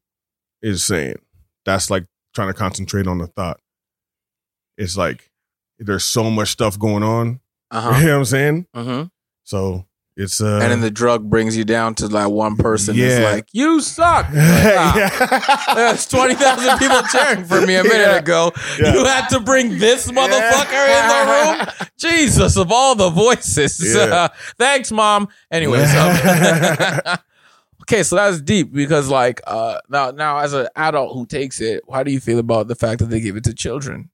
is 0.63 0.85
saying. 0.85 1.17
That's 1.65 1.91
like 1.91 2.05
trying 2.35 2.49
to 2.49 2.55
concentrate 2.55 3.07
on 3.07 3.19
the 3.19 3.27
thought. 3.27 3.59
It's 4.77 4.97
like 4.97 5.31
there's 5.79 6.05
so 6.05 6.31
much 6.31 6.49
stuff 6.51 6.79
going 6.79 7.03
on. 7.03 7.41
Uh-huh. 7.71 7.91
You 8.01 8.07
know 8.07 8.13
what 8.13 8.19
I'm 8.19 8.25
saying? 8.25 8.67
Mhm. 8.75 9.11
So 9.45 9.85
it's 10.17 10.41
uh 10.41 10.61
and 10.63 10.73
then 10.73 10.81
the 10.81 10.91
drug 10.91 11.29
brings 11.29 11.57
you 11.59 11.65
down 11.65 11.95
to 11.97 12.07
like 12.07 12.29
one 12.31 12.57
person 12.57 12.95
Yeah. 12.97 13.09
that's 13.09 13.35
like, 13.35 13.49
you 13.53 13.81
suck. 13.83 14.27
Like, 14.33 14.37
ah, 14.79 15.73
There's 15.75 16.07
20,000 16.07 16.79
people 16.79 17.03
cheering 17.13 17.45
for 17.45 17.61
me 17.67 17.75
a 17.75 17.83
minute 17.83 17.99
Yeah. 17.99 18.17
ago. 18.17 18.53
Yeah. 18.81 18.95
You 18.95 19.05
had 19.05 19.29
to 19.29 19.41
bring 19.41 19.79
this 19.79 20.11
motherfucker 20.11 20.87
in 20.89 21.09
the 21.09 21.67
room? 21.77 21.89
Jesus, 21.99 22.57
of 22.57 22.73
all 22.73 22.95
the 22.95 23.11
voices. 23.11 23.79
Yeah. 23.95 24.29
thanks, 24.59 24.91
mom. 24.91 25.29
Anyways. 25.51 25.95
um, 25.95 27.19
okay, 27.83 28.03
so 28.03 28.17
that's 28.17 28.41
deep 28.41 28.73
because 28.73 29.09
like 29.09 29.41
uh 29.47 29.81
now 29.89 30.11
now 30.13 30.39
as 30.39 30.53
an 30.55 30.69
adult 30.77 31.15
who 31.15 31.27
takes 31.27 31.61
it, 31.61 31.83
how 31.93 32.03
do 32.03 32.11
you 32.11 32.21
feel 32.21 32.39
about 32.39 32.69
the 32.69 32.75
fact 32.75 33.01
that 33.01 33.07
they 33.11 33.21
give 33.21 33.37
it 33.37 33.45
to 33.45 33.55
children? 33.55 34.11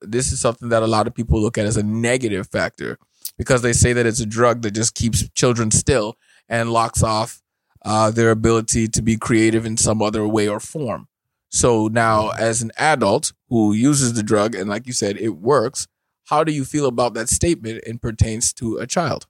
This 0.00 0.32
is 0.32 0.40
something 0.40 0.68
that 0.70 0.82
a 0.82 0.86
lot 0.86 1.06
of 1.06 1.14
people 1.14 1.40
look 1.40 1.58
at 1.58 1.66
as 1.66 1.76
a 1.76 1.82
negative 1.82 2.48
factor 2.48 2.98
because 3.38 3.62
they 3.62 3.72
say 3.72 3.92
that 3.92 4.06
it's 4.06 4.20
a 4.20 4.26
drug 4.26 4.62
that 4.62 4.72
just 4.72 4.94
keeps 4.94 5.28
children 5.30 5.70
still 5.70 6.16
and 6.48 6.72
locks 6.72 7.02
off 7.02 7.40
uh, 7.84 8.10
their 8.10 8.30
ability 8.30 8.88
to 8.88 9.02
be 9.02 9.16
creative 9.16 9.64
in 9.64 9.76
some 9.76 10.02
other 10.02 10.26
way 10.26 10.48
or 10.48 10.60
form. 10.60 11.08
So 11.50 11.88
now, 11.88 12.30
as 12.30 12.62
an 12.62 12.70
adult 12.76 13.32
who 13.48 13.72
uses 13.72 14.14
the 14.14 14.22
drug 14.22 14.54
and, 14.54 14.68
like 14.68 14.86
you 14.86 14.92
said, 14.92 15.16
it 15.16 15.30
works, 15.30 15.88
how 16.26 16.44
do 16.44 16.52
you 16.52 16.64
feel 16.64 16.86
about 16.86 17.14
that 17.14 17.28
statement 17.28 17.82
and 17.86 18.00
pertains 18.00 18.52
to 18.54 18.76
a 18.76 18.86
child? 18.86 19.26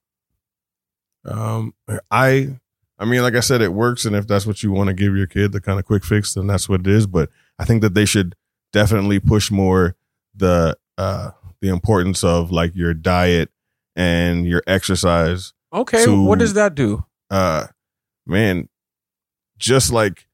Um, 1.25 1.75
I, 2.11 2.57
I 2.99 3.05
mean, 3.07 3.23
like 3.23 3.35
I 3.35 3.41
said, 3.41 3.63
it 3.63 3.73
works, 3.73 4.05
and 4.05 4.15
if 4.15 4.27
that's 4.27 4.47
what 4.47 4.63
you 4.63 4.71
want 4.71 4.89
to 4.89 4.95
give 4.95 5.17
your 5.17 5.27
kid, 5.27 5.53
the 5.53 5.61
kind 5.61 5.79
of 5.79 5.87
quick 5.87 6.05
fix, 6.05 6.35
then 6.35 6.47
that's 6.47 6.69
what 6.69 6.81
it 6.81 6.87
is. 6.87 7.07
But 7.07 7.31
I 7.59 7.65
think 7.65 7.81
that 7.81 7.95
they 7.95 8.05
should 8.05 8.35
definitely 8.73 9.19
push 9.19 9.51
more 9.51 9.97
the 10.35 10.77
uh 10.99 11.31
the 11.61 11.69
importance 11.69 12.25
of 12.25 12.51
like 12.51 12.75
your 12.75 12.95
diet 12.95 13.51
and 13.97 14.47
your 14.47 14.63
exercise. 14.67 15.53
Okay, 15.73 16.05
So- 16.05 16.23
what 16.23 16.39
does 16.39 16.55
that 16.55 16.75
do? 16.75 17.05
Uh, 17.31 17.67
man, 18.27 18.69
just 19.59 19.93
like, 19.93 20.27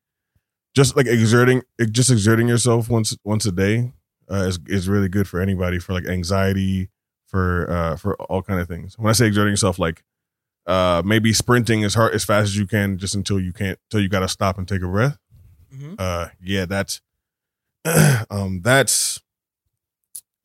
just 0.75 0.97
like 0.97 1.07
exerting, 1.07 1.63
just 1.91 2.11
exerting 2.11 2.49
yourself 2.49 2.89
once 2.89 3.17
once 3.25 3.45
a 3.47 3.53
day, 3.53 3.93
uh, 4.31 4.45
is 4.49 4.59
is 4.67 4.89
really 4.89 5.09
good 5.09 5.29
for 5.29 5.41
anybody 5.41 5.79
for 5.79 5.93
like 5.93 6.07
anxiety, 6.07 6.89
for 7.27 7.71
uh 7.71 7.97
for 7.97 8.15
all 8.23 8.43
kind 8.43 8.61
of 8.61 8.69
things. 8.69 8.99
When 8.99 9.11
I 9.11 9.13
say 9.13 9.27
exerting 9.27 9.53
yourself, 9.53 9.79
like 9.79 10.05
uh 10.67 11.03
maybe 11.05 11.33
sprinting 11.33 11.85
as 11.85 11.95
hard 11.95 12.15
as 12.15 12.25
fast 12.25 12.45
as 12.49 12.57
you 12.57 12.67
can 12.67 12.99
just 12.99 13.15
until 13.15 13.39
you 13.39 13.53
can't 13.53 13.79
till 13.91 14.01
you 14.01 14.09
got 14.09 14.21
to 14.21 14.29
stop 14.29 14.59
and 14.59 14.67
take 14.67 14.83
a 14.83 14.89
breath 14.89 15.17
Mhm. 15.73 15.95
uh 15.99 16.29
yeah 16.43 16.65
that's 16.67 17.01
um 18.31 18.63
that's 18.63 19.21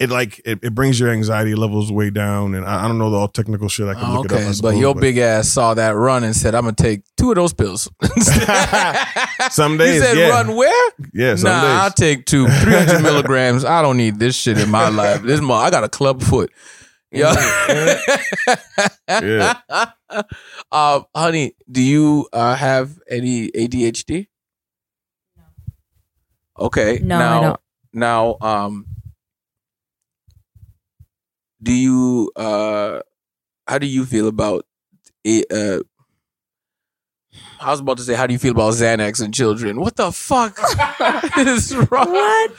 it 0.01 0.09
like 0.09 0.41
it, 0.45 0.59
it 0.63 0.73
brings 0.73 0.99
your 0.99 1.09
anxiety 1.09 1.53
levels 1.53 1.91
way 1.91 2.09
down 2.09 2.55
and 2.55 2.65
i, 2.65 2.85
I 2.85 2.87
don't 2.87 2.97
know 2.97 3.11
the 3.11 3.17
all 3.17 3.27
technical 3.27 3.69
shit 3.69 3.87
i 3.87 3.93
can 3.93 4.13
look 4.13 4.25
it 4.25 4.31
up 4.31 4.37
I 4.37 4.41
okay, 4.41 4.47
but 4.47 4.55
suppose, 4.55 4.79
your 4.79 4.95
big 4.95 5.17
ass 5.17 5.47
saw 5.47 5.73
that 5.75 5.91
run 5.91 6.23
and 6.23 6.35
said, 6.35 6.55
"I'm 6.55 6.63
gonna 6.63 6.75
take 6.75 7.03
two 7.17 7.29
of 7.31 7.35
those 7.35 7.53
pills." 7.53 7.89
Some 9.51 9.73
you 9.73 9.77
days, 9.77 10.01
said, 10.01 10.17
yeah. 10.17 10.29
"Run 10.29 10.55
where?" 10.55 10.91
yeah 11.13 11.35
some 11.35 11.49
nah, 11.49 11.83
I'll 11.83 11.91
take 11.91 12.25
two, 12.25 12.47
300 12.47 13.01
milligrams. 13.03 13.65
I 13.65 13.81
don't 13.81 13.97
need 13.97 14.19
this 14.19 14.35
shit 14.35 14.57
in 14.57 14.69
my 14.69 14.89
life. 14.89 15.21
This 15.21 15.41
mo- 15.41 15.55
I 15.55 15.69
got 15.69 15.83
a 15.83 15.89
club 15.89 16.21
foot. 16.21 16.51
Yeah. 17.13 17.35
Yeah. 19.09 19.55
uh, 20.71 21.01
honey, 21.13 21.55
do 21.69 21.81
you 21.81 22.29
uh, 22.31 22.55
have 22.55 22.97
any 23.09 23.51
ADHD? 23.51 24.27
No. 25.35 25.43
Okay. 26.67 26.99
No, 27.03 27.19
now, 27.19 27.37
I 27.37 27.41
don't. 27.41 27.59
Now, 27.91 28.37
um, 28.39 28.85
do 31.61 31.73
you, 31.73 32.31
uh, 32.35 32.99
how 33.67 33.77
do 33.77 33.87
you 33.87 34.05
feel 34.05 34.27
about, 34.27 34.65
a- 35.25 35.45
uh, 35.51 35.79
I 37.61 37.71
was 37.71 37.79
about 37.79 37.97
to 37.97 38.03
say, 38.03 38.13
how 38.15 38.27
do 38.27 38.33
you 38.33 38.39
feel 38.39 38.51
about 38.51 38.73
Xanax 38.73 39.23
and 39.23 39.33
children? 39.33 39.79
What 39.79 39.95
the 39.95 40.11
fuck 40.11 40.57
is 41.37 41.73
wrong? 41.75 42.11
What? 42.11 42.51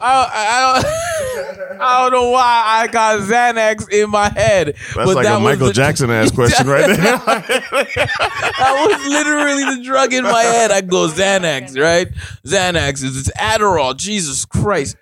I, 0.00 0.80
I, 0.80 0.82
don't, 0.82 1.80
I 1.80 2.02
don't 2.02 2.12
know 2.12 2.30
why 2.30 2.62
I 2.66 2.86
got 2.86 3.18
Xanax 3.20 3.90
in 3.90 4.10
my 4.10 4.28
head. 4.28 4.68
that's 4.76 4.94
but 4.94 5.08
like 5.16 5.24
that 5.24 5.38
a 5.38 5.40
michael 5.40 5.66
the- 5.68 5.72
jackson 5.72 6.08
ass 6.10 6.30
question 6.34 6.68
right 6.68 6.86
there 6.86 6.96
that 6.96 8.86
was 8.88 9.08
literally 9.10 9.76
the 9.76 9.82
drug 9.84 10.12
in 10.12 10.22
my 10.22 10.42
head. 10.42 10.70
I 10.70 10.82
go 10.82 11.08
Xanax, 11.08 11.76
right? 11.80 12.08
Xanax 12.46 13.02
is 13.02 13.16
it's 13.16 13.30
Adderall. 13.32 13.96
Jesus 13.96 14.44
Christ. 14.44 14.96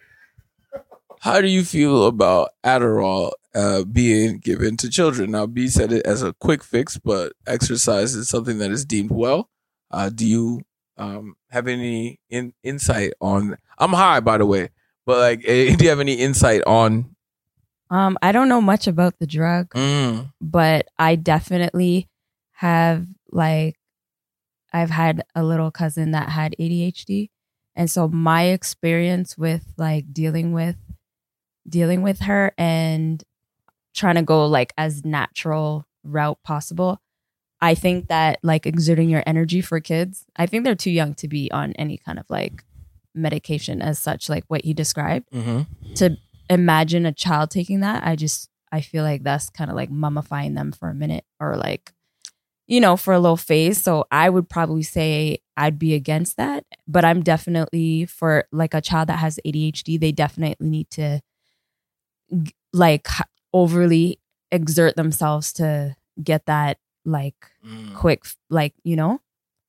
How 1.21 1.43
do 1.43 1.49
you 1.49 1.63
feel 1.65 2.07
about 2.07 2.51
Adderall 2.65 3.33
uh, 3.55 3.85
being 3.85 4.39
given 4.39 4.77
to 4.79 4.91
children? 4.91 5.31
Now, 5.31 5.47
B 5.47 5.69
said 5.69 5.93
it 5.93 6.07
as 6.07 6.23
a 6.23 6.35
quick 6.35 6.63
fix, 6.63 6.99
but 6.99 7.33
exercise 7.47 8.15
is 8.15 8.29
something 8.29 8.59
that 8.59 8.71
is 8.71 8.85
deemed 8.85 9.11
well. 9.11 9.49
Uh, 9.91 10.09
do 10.09 10.27
you 10.27 10.63
um, 10.97 11.35
have 11.51 11.67
any 11.67 12.21
in, 12.29 12.53
insight 12.63 13.13
on? 13.21 13.57
I'm 13.79 13.93
high, 13.93 14.21
by 14.21 14.39
the 14.39 14.47
way, 14.47 14.71
but 15.07 15.19
like, 15.19 15.43
do 15.47 15.77
you 15.81 15.89
have 15.89 16.01
any 16.01 16.15
insight 16.15 16.63
on? 16.67 17.15
Um, 17.91 18.17
I 18.23 18.31
don't 18.31 18.49
know 18.49 18.61
much 18.61 18.87
about 18.87 19.19
the 19.19 19.27
drug, 19.27 19.71
Mm, 19.71 20.33
but 20.41 20.87
I 20.99 21.17
definitely 21.17 22.09
have 22.53 23.07
like 23.33 23.77
I've 24.73 24.91
had 24.91 25.23
a 25.35 25.43
little 25.43 25.71
cousin 25.71 26.13
that 26.13 26.29
had 26.29 26.55
ADHD. 26.59 27.31
And 27.75 27.91
so 27.91 28.09
my 28.09 28.45
experience 28.45 29.37
with 29.37 29.73
like 29.77 30.13
dealing 30.13 30.53
with 30.53 30.77
dealing 31.69 32.03
with 32.03 32.21
her 32.21 32.53
and 32.59 33.23
trying 33.95 34.17
to 34.17 34.23
go 34.23 34.47
like 34.47 34.73
as 34.79 35.05
natural 35.05 35.87
route 36.05 36.39
possible. 36.45 37.01
I 37.61 37.75
think 37.75 38.09
that 38.09 38.39
like 38.43 38.67
exerting 38.67 39.11
your 39.11 39.23
energy 39.27 39.61
for 39.61 39.81
kids, 39.81 40.25
I 40.37 40.47
think 40.47 40.65
they're 40.65 40.75
too 40.75 40.91
young 40.91 41.15
to 41.15 41.29
be 41.29 41.51
on 41.53 41.73
any 41.75 41.99
kind 41.99 42.19
of 42.19 42.25
like 42.31 42.65
medication 43.15 43.83
as 43.83 43.99
such, 43.99 44.29
like 44.29 44.45
what 44.49 44.65
he 44.65 44.73
described 44.75 45.29
hmm 45.33 45.63
to 45.97 46.17
imagine 46.49 47.05
a 47.07 47.13
child 47.13 47.51
taking 47.51 47.81
that, 47.81 48.07
I 48.07 48.17
just 48.17 48.49
I 48.73 48.81
feel 48.81 49.03
like 49.05 49.23
that's 49.25 49.51
kind 49.51 49.71
of 49.71 49.77
like 49.77 49.91
mummifying 49.91 50.55
them 50.55 50.73
for 50.73 50.89
a 50.89 50.95
minute 50.95 51.25
or 51.41 51.57
like 51.57 51.93
you 52.67 52.81
know, 52.81 52.97
for 52.97 53.13
a 53.13 53.19
little 53.19 53.37
phase. 53.37 53.83
So 53.83 54.05
I 54.13 54.31
would 54.31 54.49
probably 54.49 54.85
say 54.85 55.39
I'd 55.57 55.77
be 55.77 55.93
against 55.95 56.37
that. 56.37 56.65
But 56.87 57.05
I'm 57.05 57.21
definitely 57.21 58.07
for 58.07 58.45
like 58.53 58.75
a 58.75 58.81
child 58.81 59.09
that 59.09 59.19
has 59.19 59.41
ADHD, 59.45 59.99
they 59.99 60.13
definitely 60.13 60.69
need 60.69 60.89
to 60.91 61.21
like 62.73 63.09
overly 63.53 64.19
exert 64.53 64.97
themselves 64.97 65.53
to 65.55 65.97
get 66.23 66.47
that 66.47 66.79
like 67.05 67.35
quick, 67.95 68.25
like, 68.51 68.75
you 68.85 68.97
know, 68.97 69.21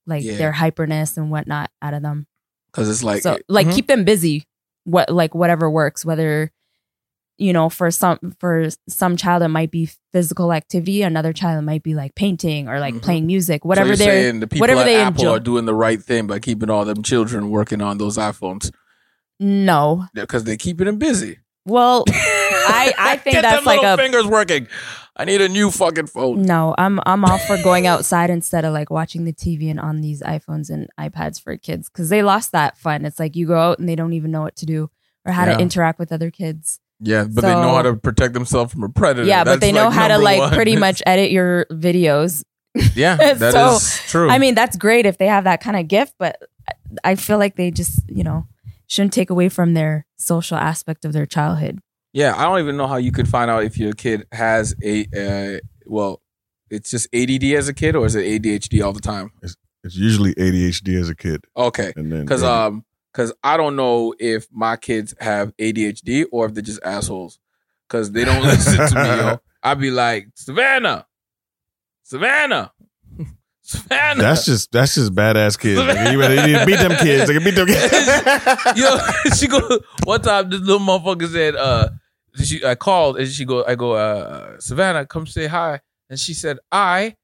like 0.06 0.24
Yeah. 0.24 0.38
their 0.38 0.52
hyperness 0.54 1.18
and 1.18 1.32
whatnot 1.32 1.70
out 1.82 1.94
of 1.94 2.02
them. 2.02 2.28
Because 2.72 2.90
it's 2.90 3.04
like, 3.04 3.22
so 3.22 3.38
like 3.48 3.68
Mhm. 3.68 3.76
keep 3.76 3.88
them 3.88 4.04
busy 4.04 4.46
what 4.86 5.10
like 5.12 5.36
whatever 5.36 5.70
works 5.70 6.04
whether 6.04 6.50
you 7.38 7.54
know 7.54 7.70
for 7.70 7.92
some 7.92 8.18
for 8.40 8.68
some 8.90 9.16
child 9.16 9.44
it 9.44 9.48
might 9.48 9.70
be 9.70 9.88
physical 10.12 10.52
activity 10.52 11.04
another 11.04 11.32
child 11.34 11.60
it 11.60 11.62
might 11.66 11.84
be 11.84 11.94
like 11.94 12.16
painting 12.16 12.68
or 12.68 12.80
like 12.80 12.96
Mhm. 12.96 13.02
playing 13.04 13.28
music 13.28 13.64
whatever 13.64 13.90
you're 13.90 13.96
they're 13.98 14.24
saying 14.24 14.40
the 14.40 14.48
people 14.48 14.64
whatever 14.64 14.82
at 14.82 14.86
they 14.86 14.96
Apple 14.96 15.22
enjoy. 15.22 15.36
are 15.36 15.40
doing 15.40 15.66
the 15.66 15.76
right 15.76 16.02
thing 16.02 16.26
by 16.26 16.40
keeping 16.40 16.70
all 16.72 16.84
them 16.84 17.04
children 17.04 17.52
working 17.52 17.80
on 17.80 18.00
those 18.00 18.18
iPhones 18.18 18.72
no 19.40 20.06
because 20.16 20.44
they're 20.46 20.58
keeping 20.58 20.86
them 20.88 20.98
busy. 20.98 21.38
well 21.66 22.04
i 22.74 22.94
i 22.98 23.18
think 23.18 23.36
Get 23.36 23.42
that's 23.44 23.58
them 23.58 23.66
like 23.66 23.82
little 23.82 23.94
a 23.96 23.98
fingers 23.98 24.26
working. 24.26 24.68
I 25.18 25.26
need 25.26 25.42
a 25.42 25.50
new 25.50 25.70
fucking 25.72 26.08
phone. 26.08 26.42
no 26.44 26.74
i'm 26.78 27.00
i'm 27.06 27.24
all 27.26 27.38
for 27.38 27.58
going 27.64 27.86
outside 27.86 28.30
instead 28.30 28.64
of 28.66 28.74
like 28.74 28.90
watching 28.90 29.26
the 29.26 29.34
tv 29.34 29.70
and 29.70 29.80
on 29.80 30.02
these 30.02 30.22
iphones 30.22 30.70
and 30.70 30.88
ipads 31.00 31.40
for 31.42 31.56
kids 31.58 31.90
because 31.90 32.10
they 32.10 32.24
lost 32.24 32.54
that 32.54 32.78
fun 32.78 33.06
it's 33.06 33.20
like 33.20 33.36
you 33.36 33.46
go 33.46 33.58
out 33.60 33.78
and 33.80 33.88
they 33.90 33.96
don't 33.96 34.14
even 34.14 34.32
know 34.32 34.42
what 34.42 34.56
to 34.56 34.66
do 34.66 34.90
or 35.26 35.34
how 35.34 35.46
Yeah. 35.46 35.56
to 35.58 35.62
interact 35.62 36.00
with 36.00 36.12
other 36.12 36.32
kids 36.32 36.80
Yeah, 37.02 37.26
but 37.26 37.42
they 37.42 37.54
know 37.54 37.76
how 37.76 37.82
to 37.84 37.96
protect 37.96 38.34
themselves 38.34 38.72
from 38.74 38.84
a 38.84 38.90
predator. 38.90 39.28
yeah 39.28 39.44
but 39.44 39.60
they 39.62 39.72
know 39.72 39.86
like, 39.90 39.94
how 39.94 40.08
to 40.08 40.18
like 40.18 40.40
one. 40.40 40.54
pretty 40.54 40.76
much 40.78 41.04
edit 41.06 41.30
your 41.32 41.66
videos 41.72 42.44
yeah, 42.96 43.18
that 43.34 43.54
is 43.54 43.84
So, 43.84 44.02
true. 44.08 44.30
I 44.30 44.38
mean, 44.38 44.56
that's 44.56 44.78
great 44.78 45.06
if 45.06 45.18
they 45.18 45.28
have 45.28 45.44
that 45.44 45.60
kind 45.62 45.76
of 45.76 45.90
gift, 45.90 46.16
but 46.18 46.42
I 47.04 47.16
feel 47.16 47.38
like 47.38 47.58
they 47.58 47.70
just, 47.70 48.00
you 48.08 48.24
know, 48.24 48.48
shouldn't 48.88 49.12
take 49.12 49.30
away 49.30 49.50
from 49.50 49.74
their 49.74 50.06
social 50.16 50.56
aspect 50.56 51.04
of 51.04 51.12
their 51.12 51.26
childhood. 51.26 51.80
Yeah, 52.14 52.34
I 52.36 52.44
don't 52.44 52.60
even 52.60 52.76
know 52.78 52.88
how 52.88 52.98
you 52.98 53.12
could 53.12 53.28
find 53.28 53.50
out 53.50 53.64
if 53.64 53.78
your 53.78 53.94
kid 53.94 54.28
has 54.32 54.76
a 54.84 55.06
uh, 55.16 55.60
well, 55.86 56.22
it's 56.70 56.92
just 56.92 57.08
ADD 57.14 57.44
as 57.56 57.68
a 57.70 57.74
kid 57.74 57.96
or 57.96 58.06
is 58.06 58.16
it 58.16 58.26
ADHD 58.26 58.84
all 58.84 58.94
the 58.94 59.00
time? 59.02 59.32
It's 59.42 59.96
usually 59.96 60.34
ADHD 60.36 61.00
as 61.00 61.10
a 61.10 61.16
kid, 61.16 61.46
Okay, 61.58 61.92
and 61.96 62.12
then 62.12 62.22
because 62.22 62.44
um, 62.44 62.86
because 63.12 63.34
I 63.44 63.58
don't 63.58 63.76
know 63.76 64.14
if 64.20 64.48
my 64.52 64.78
kids 64.78 65.14
have 65.20 65.56
ADHD 65.58 66.26
or 66.32 66.46
if 66.46 66.54
they're 66.54 66.62
just 66.62 66.84
assholes 66.84 67.40
because 67.88 68.12
they 68.12 68.24
don't 68.26 68.44
listen 68.44 68.78
to 68.90 68.96
me. 68.96 69.08
Yo, 69.08 69.40
I'd 69.64 69.80
be 69.80 69.90
like 69.90 70.28
Savannah, 70.36 71.08
Savannah, 72.04 72.72
Savannah. 73.62 74.22
that's 74.22 74.46
just 74.46 74.72
that's 74.72 74.96
just 74.96 75.14
badass 75.16 75.58
kids. 75.60 75.80
Like, 75.80 76.12
you 76.12 76.20
better 76.20 76.36
you 76.36 76.48
need 76.48 76.60
to 76.60 76.66
beat 76.66 76.76
them 76.80 76.96
kids. 76.98 77.28
They 77.28 77.36
Like, 77.40 77.44
beat 77.46 77.56
them 77.56 77.68
kids. 77.68 78.80
Yo, 78.80 78.98
she 79.36 79.48
go 79.48 79.80
one 80.04 80.22
time 80.22 80.50
this 80.50 80.60
little 80.62 80.80
motherfucker 80.80 81.28
said, 81.32 81.56
uh 81.56 81.90
she 82.44 82.64
I 82.64 82.76
called 82.76 83.18
and 83.18 83.28
she 83.28 83.46
go, 83.46 83.66
I 83.66 83.76
go, 83.76 83.94
uh 83.94 84.60
Savannah, 84.60 85.06
come 85.06 85.28
say 85.28 85.48
hi. 85.48 85.82
And 86.10 86.20
she 86.20 86.34
said, 86.34 86.60
I 86.72 87.16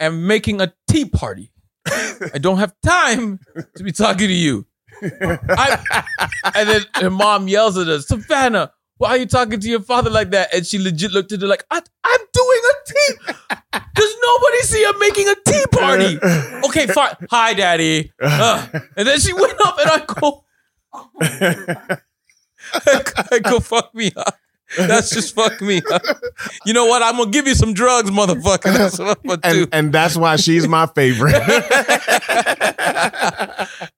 am 0.00 0.26
making 0.26 0.60
a 0.60 0.72
tea 0.88 1.06
party. 1.06 1.52
I 1.86 2.38
don't 2.38 2.58
have 2.58 2.74
time 2.84 3.38
to 3.76 3.84
be 3.84 3.92
talking 3.92 4.28
to 4.28 4.34
you. 4.34 4.66
I, 5.02 6.04
and 6.54 6.68
then 6.68 6.82
her 6.94 7.10
mom 7.10 7.48
yells 7.48 7.76
at 7.78 7.86
her, 7.86 8.00
Savannah, 8.00 8.72
why 8.98 9.10
are 9.10 9.16
you 9.18 9.26
talking 9.26 9.60
to 9.60 9.68
your 9.68 9.80
father 9.80 10.10
like 10.10 10.30
that? 10.30 10.54
And 10.54 10.66
she 10.66 10.78
legit 10.78 11.12
looked 11.12 11.32
at 11.32 11.40
her 11.40 11.46
like, 11.46 11.64
I, 11.70 11.80
I'm 12.04 12.20
doing 12.32 12.60
a 12.64 12.92
tea. 12.92 13.14
Does 13.94 14.16
nobody 14.22 14.58
see 14.62 14.84
I'm 14.86 14.98
making 14.98 15.28
a 15.28 15.34
tea 15.44 15.64
party? 15.70 16.18
Okay, 16.66 16.86
fine. 16.86 17.14
Hi, 17.30 17.54
daddy. 17.54 18.12
Uh, 18.20 18.66
and 18.96 19.06
then 19.06 19.20
she 19.20 19.32
went 19.32 19.58
up 19.64 19.78
and 19.78 19.90
I 19.90 20.04
go, 20.06 20.44
I 23.30 23.38
go 23.40 23.60
fuck 23.60 23.94
me 23.94 24.12
up. 24.16 24.36
That's 24.76 25.10
just 25.10 25.34
fuck 25.34 25.60
me 25.60 25.80
up. 25.92 26.02
You 26.64 26.72
know 26.72 26.86
what? 26.86 27.02
I'm 27.02 27.16
gonna 27.16 27.30
give 27.30 27.46
you 27.46 27.54
some 27.54 27.72
drugs, 27.72 28.10
motherfucker. 28.10 28.76
That's 28.76 28.98
what 28.98 29.18
I'm 29.18 29.28
gonna 29.40 29.54
do. 29.54 29.62
and 29.62 29.68
and 29.72 29.92
that's 29.92 30.16
why 30.16 30.36
she's 30.36 30.66
my 30.66 30.86
favorite. 30.86 31.32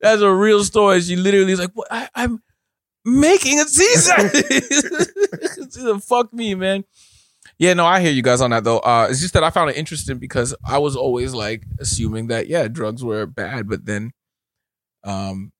That's 0.00 0.22
a 0.22 0.32
real 0.32 0.64
story. 0.64 1.00
She 1.00 1.16
literally 1.16 1.52
is 1.52 1.58
like, 1.58 1.72
what? 1.74 1.88
I, 1.90 2.08
I'm 2.14 2.42
making 3.04 3.60
a 3.60 3.64
Caesar. 3.64 4.28
Fuck 6.00 6.32
me, 6.32 6.54
man. 6.54 6.84
Yeah, 7.58 7.74
no, 7.74 7.84
I 7.84 8.00
hear 8.00 8.12
you 8.12 8.22
guys 8.22 8.40
on 8.40 8.50
that 8.50 8.64
though. 8.64 8.78
Uh, 8.78 9.08
it's 9.10 9.20
just 9.20 9.34
that 9.34 9.42
I 9.42 9.50
found 9.50 9.70
it 9.70 9.76
interesting 9.76 10.18
because 10.18 10.54
I 10.64 10.78
was 10.78 10.94
always 10.94 11.34
like 11.34 11.64
assuming 11.80 12.28
that 12.28 12.46
yeah, 12.46 12.68
drugs 12.68 13.02
were 13.02 13.26
bad, 13.26 13.68
but 13.68 13.84
then, 13.84 14.12
um, 15.04 15.50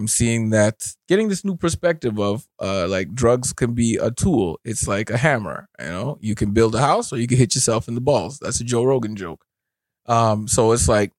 I'm 0.00 0.08
seeing 0.08 0.48
that 0.48 0.94
getting 1.08 1.28
this 1.28 1.44
new 1.44 1.56
perspective 1.56 2.18
of 2.18 2.48
uh 2.58 2.88
like 2.88 3.14
drugs 3.14 3.52
can 3.52 3.74
be 3.74 3.96
a 3.96 4.10
tool. 4.10 4.58
It's 4.64 4.88
like 4.88 5.10
a 5.10 5.18
hammer, 5.18 5.68
you 5.78 5.86
know. 5.86 6.18
You 6.22 6.34
can 6.34 6.52
build 6.52 6.74
a 6.74 6.80
house 6.80 7.12
or 7.12 7.18
you 7.18 7.26
can 7.26 7.36
hit 7.36 7.54
yourself 7.54 7.86
in 7.86 7.94
the 7.94 8.00
balls. 8.00 8.38
That's 8.38 8.60
a 8.60 8.64
Joe 8.64 8.84
Rogan 8.84 9.14
joke. 9.14 9.44
Um, 10.06 10.48
so 10.48 10.72
it's 10.72 10.88
like 10.88 11.12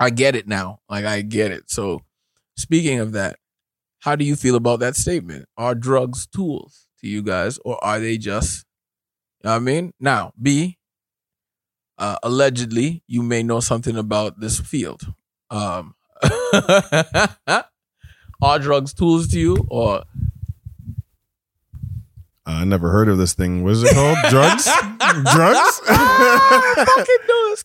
I 0.00 0.10
get 0.10 0.34
it 0.34 0.48
now. 0.48 0.80
Like 0.88 1.04
I 1.04 1.22
get 1.22 1.52
it. 1.52 1.70
So 1.70 2.02
speaking 2.56 2.98
of 2.98 3.12
that, 3.12 3.38
how 4.00 4.16
do 4.16 4.24
you 4.24 4.34
feel 4.34 4.56
about 4.56 4.80
that 4.80 4.96
statement? 4.96 5.46
Are 5.56 5.76
drugs 5.76 6.26
tools 6.26 6.88
to 7.00 7.06
you 7.06 7.22
guys 7.22 7.60
or 7.64 7.82
are 7.84 8.00
they 8.00 8.18
just 8.18 8.66
you 9.44 9.48
know 9.48 9.54
I 9.54 9.60
mean? 9.60 9.92
Now, 10.00 10.32
B, 10.42 10.76
uh, 11.98 12.16
allegedly 12.24 13.04
you 13.06 13.22
may 13.22 13.44
know 13.44 13.60
something 13.60 13.96
about 13.96 14.40
this 14.40 14.58
field. 14.58 15.02
Um 15.50 15.94
are 18.42 18.58
drugs 18.58 18.92
tools 18.94 19.28
to 19.28 19.38
you 19.38 19.66
or 19.70 20.02
I 22.48 22.64
never 22.64 22.90
heard 22.90 23.08
of 23.08 23.18
this 23.18 23.34
thing. 23.34 23.64
What 23.64 23.72
is 23.72 23.82
it 23.82 23.92
called? 23.92 24.16
Drugs? 24.30 24.64
Drugs? 24.64 25.80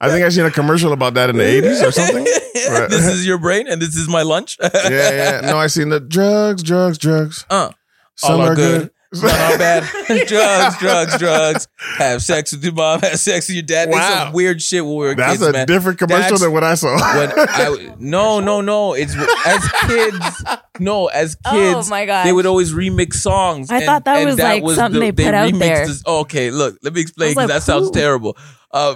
I 0.01 0.09
think 0.09 0.25
I 0.25 0.29
seen 0.29 0.45
a 0.45 0.49
commercial 0.51 0.91
about 0.91 1.13
that 1.13 1.29
in 1.29 1.37
the 1.37 1.43
80s 1.43 1.87
or 1.87 1.91
something. 1.91 2.25
Right. 2.69 2.89
this 2.91 3.07
is 3.07 3.25
your 3.25 3.39
brain 3.39 3.67
and 3.67 3.81
this 3.81 3.95
is 3.95 4.07
my 4.07 4.21
lunch. 4.21 4.57
Yeah, 4.63 4.89
yeah. 4.89 5.41
No, 5.41 5.57
I 5.57 5.65
seen 5.67 5.89
the 5.89 5.99
drugs, 5.99 6.61
drugs, 6.63 6.97
drugs. 6.99 7.45
Uh, 7.49 7.71
Some 8.15 8.33
all 8.33 8.41
are 8.41 8.51
are 8.51 8.55
good. 8.55 8.81
good. 8.81 8.91
None 9.13 9.29
are 9.29 9.57
bad. 9.57 9.83
drugs, 10.27 10.77
drugs, 10.79 11.17
drugs. 11.17 11.67
Have 11.97 12.23
sex 12.23 12.53
with 12.53 12.63
your 12.63 12.73
mom. 12.73 13.01
Have 13.01 13.19
sex 13.19 13.49
with 13.49 13.55
your 13.55 13.63
dad. 13.63 13.89
They 13.89 13.93
Wow. 13.93 14.23
some 14.25 14.33
weird 14.33 14.61
shit 14.61 14.85
when 14.85 14.93
we 14.95 15.05
were 15.07 15.15
That's 15.15 15.31
kids, 15.33 15.39
That's 15.41 15.49
a 15.49 15.53
man. 15.53 15.67
different 15.67 15.99
commercial 15.99 16.29
That's 16.29 16.41
than 16.41 16.51
what 16.53 16.63
I 16.63 16.75
saw. 16.75 16.95
when 17.17 17.31
I 17.37 17.95
no 17.99 18.39
no 18.39 18.61
no 18.61 18.93
it's 18.93 19.13
as 19.45 19.71
kids 19.87 20.43
no 20.79 21.07
as 21.07 21.35
kids 21.35 21.87
oh 21.87 21.89
my 21.89 22.05
god! 22.05 22.25
they 22.25 22.31
would 22.31 22.45
always 22.45 22.73
remix 22.73 23.15
songs. 23.15 23.69
I 23.69 23.85
thought 23.85 24.05
that 24.05 24.23
was, 24.25 24.39
like, 24.39 24.63
something 24.75 25.01
they 25.01 25.11
put 25.11 25.33
out 25.33 25.51
there. 25.59 25.87
this- 25.87 26.03
okay, 26.05 26.49
look, 26.51 26.77
let 26.81 26.93
me 26.93 27.01
explain 27.01 27.31
because 27.31 27.49
like, 27.49 27.55
that 27.55 27.63
sounds 27.63 27.87
who? 27.87 27.91
terrible. 27.93 28.37
Uh, 28.71 28.95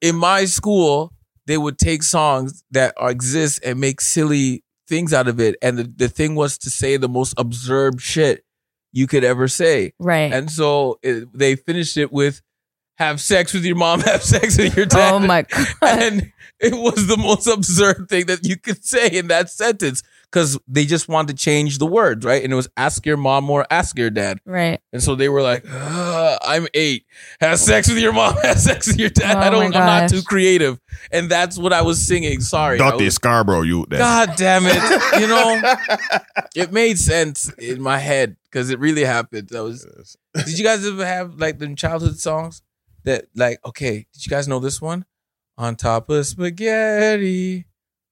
in 0.00 0.14
my 0.16 0.44
school, 0.44 1.12
they 1.46 1.58
would 1.58 1.78
take 1.78 2.02
songs 2.04 2.62
that 2.70 2.94
are, 2.96 3.10
exist 3.10 3.60
and 3.64 3.80
make 3.80 4.00
silly 4.00 4.62
things 4.88 5.12
out 5.12 5.26
of 5.26 5.40
it, 5.40 5.56
and 5.62 5.78
the, 5.78 5.84
the 5.96 6.08
thing 6.08 6.36
was 6.36 6.58
to 6.58 6.70
say 6.70 6.96
the 6.96 7.08
most 7.08 7.34
absurd 7.36 8.00
shit 8.00 8.44
you 8.92 9.06
could 9.06 9.24
ever 9.24 9.48
say. 9.48 9.92
right. 9.98 10.32
And 10.32 10.50
so 10.50 10.98
it, 11.02 11.28
they 11.36 11.56
finished 11.56 11.96
it 11.96 12.12
with 12.12 12.42
"Have 12.98 13.20
sex 13.20 13.52
with 13.52 13.64
your 13.64 13.76
mom, 13.76 14.00
have 14.02 14.22
sex 14.22 14.58
with 14.58 14.76
your 14.76 14.86
dad." 14.86 15.14
oh 15.14 15.18
my 15.18 15.42
god! 15.42 15.66
and 15.82 16.32
it 16.60 16.74
was 16.74 17.06
the 17.06 17.16
most 17.16 17.46
absurd 17.46 18.08
thing 18.08 18.26
that 18.26 18.46
you 18.46 18.56
could 18.56 18.84
say 18.84 19.08
in 19.08 19.28
that 19.28 19.50
sentence 19.50 20.02
because 20.32 20.58
they 20.66 20.86
just 20.86 21.08
wanted 21.08 21.36
to 21.36 21.42
change 21.44 21.76
the 21.76 21.84
words, 21.86 22.24
right? 22.24 22.42
And 22.42 22.50
it 22.52 22.56
was 22.56 22.66
ask 22.78 23.04
your 23.04 23.18
mom 23.18 23.50
or 23.50 23.66
ask 23.70 23.98
your 23.98 24.08
dad. 24.08 24.38
right. 24.46 24.80
And 24.92 25.02
so 25.02 25.14
they 25.14 25.28
were 25.28 25.42
like, 25.42 25.64
I'm 25.70 26.66
eight. 26.74 27.04
Have 27.40 27.58
sex 27.58 27.88
with 27.88 27.98
your 27.98 28.12
mom, 28.14 28.36
have 28.42 28.58
sex 28.58 28.86
with 28.86 28.98
your 28.98 29.10
dad. 29.10 29.36
Oh 29.36 29.40
I 29.40 29.50
don't, 29.50 29.64
I'm 29.64 29.70
not 29.72 30.08
too 30.08 30.22
creative. 30.22 30.80
And 31.10 31.28
that's 31.30 31.58
what 31.58 31.72
I 31.72 31.82
was 31.82 32.00
singing. 32.04 32.40
Sorry. 32.40 32.78
Dr. 32.78 33.04
Was- 33.04 33.14
Scarborough, 33.16 33.62
you. 33.62 33.84
That. 33.90 33.98
God 33.98 34.32
damn 34.36 34.62
it. 34.66 34.72
You 35.22 35.28
know, 35.28 35.60
it 36.56 36.72
made 36.72 36.98
sense 36.98 37.52
in 37.58 37.82
my 37.82 37.98
head 37.98 38.36
because 38.44 38.70
it 38.70 38.78
really 38.78 39.04
happened. 39.04 39.48
That 39.50 39.62
was 39.62 40.16
did 40.34 40.58
you 40.58 40.64
guys 40.64 40.86
ever 40.86 41.04
have 41.04 41.34
like 41.38 41.58
them 41.58 41.76
childhood 41.76 42.18
songs 42.18 42.62
that 43.04 43.26
like 43.36 43.58
okay, 43.64 44.06
did 44.12 44.26
you 44.26 44.30
guys 44.30 44.48
know 44.48 44.58
this 44.58 44.80
one? 44.80 45.04
On 45.58 45.76
top 45.76 46.08
of 46.08 46.26
spaghetti, 46.26 47.66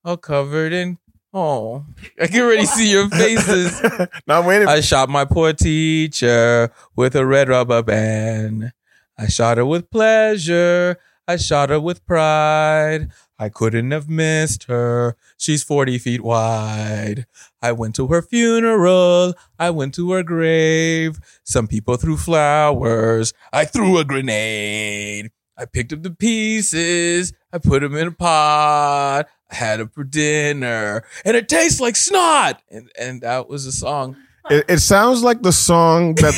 all 0.04 0.16
covered 0.18 0.72
in 0.72 0.98
oh. 1.32 1.84
I 2.20 2.26
can 2.26 2.42
already 2.42 2.66
see 2.66 2.90
your 2.90 3.08
faces. 3.08 3.80
now 4.26 4.40
I'm 4.40 4.46
waiting. 4.46 4.68
I 4.68 4.80
shot 4.80 5.08
my 5.08 5.24
poor 5.24 5.52
teacher 5.52 6.72
with 6.96 7.14
a 7.14 7.26
red 7.26 7.48
rubber 7.48 7.82
band. 7.82 8.72
I 9.18 9.28
shot 9.28 9.58
her 9.58 9.66
with 9.66 9.90
pleasure. 9.90 10.96
I 11.28 11.36
shot 11.36 11.70
her 11.70 11.80
with 11.80 12.04
pride. 12.06 13.10
I 13.38 13.48
couldn't 13.48 13.90
have 13.92 14.08
missed 14.08 14.64
her. 14.64 15.16
She's 15.36 15.62
40 15.62 15.98
feet 15.98 16.22
wide. 16.22 17.26
I 17.62 17.72
went 17.72 17.94
to 17.96 18.08
her 18.08 18.20
funeral. 18.20 19.34
I 19.58 19.70
went 19.70 19.94
to 19.94 20.12
her 20.12 20.22
grave. 20.22 21.18
Some 21.44 21.66
people 21.66 21.96
threw 21.96 22.16
flowers. 22.16 23.32
I 23.52 23.64
threw 23.64 23.98
a 23.98 24.04
grenade. 24.04 25.30
I 25.60 25.66
picked 25.66 25.92
up 25.92 26.02
the 26.02 26.10
pieces, 26.10 27.34
I 27.52 27.58
put 27.58 27.82
them 27.82 27.94
in 27.94 28.08
a 28.08 28.12
pot, 28.12 29.28
I 29.50 29.54
had 29.54 29.80
it 29.80 29.92
for 29.92 30.04
dinner, 30.04 31.04
and 31.24 31.36
it 31.36 31.48
tastes 31.48 31.80
like 31.80 31.96
snot. 31.96 32.62
And 32.70 32.90
and 32.98 33.20
that 33.22 33.48
was 33.48 33.64
the 33.64 33.72
song. 33.72 34.16
It, 34.48 34.64
it 34.68 34.78
sounds 34.78 35.22
like 35.22 35.42
the 35.42 35.52
song 35.52 36.14
that 36.16 36.34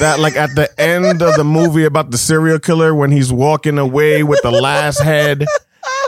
that 0.00 0.18
like 0.18 0.36
at 0.36 0.54
the 0.54 0.68
end 0.80 1.22
of 1.22 1.36
the 1.36 1.44
movie 1.44 1.84
about 1.84 2.10
the 2.10 2.18
serial 2.18 2.58
killer 2.58 2.94
when 2.94 3.12
he's 3.12 3.32
walking 3.32 3.78
away 3.78 4.22
with 4.22 4.40
the 4.42 4.50
last 4.50 5.00
head 5.00 5.44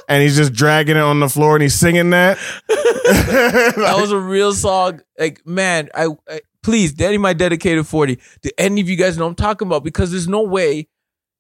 and 0.09 0.23
he's 0.23 0.37
just 0.37 0.53
dragging 0.53 0.97
it 0.97 1.03
on 1.03 1.21
the 1.21 1.29
floor 1.29 1.55
and 1.55 1.63
he's 1.63 1.75
singing 1.75 2.11
that. 2.11 2.39
That 3.05 3.97
was 4.01 4.13
a 4.13 4.19
real 4.19 4.55
song. 4.55 5.03
Like 5.19 5.47
man, 5.47 5.91
I, 5.95 6.09
I 6.27 6.41
please, 6.63 6.95
Danny, 6.95 7.19
my 7.19 7.35
dedicated 7.35 7.87
forty. 7.87 8.19
Do 8.41 8.51
any 8.57 8.81
of 8.81 8.89
you 8.89 8.97
guys 8.97 9.19
know 9.19 9.27
I'm 9.27 9.35
talking 9.35 9.69
about? 9.69 9.85
Because 9.85 10.11
there's 10.11 10.27
no 10.27 10.43
way 10.43 10.89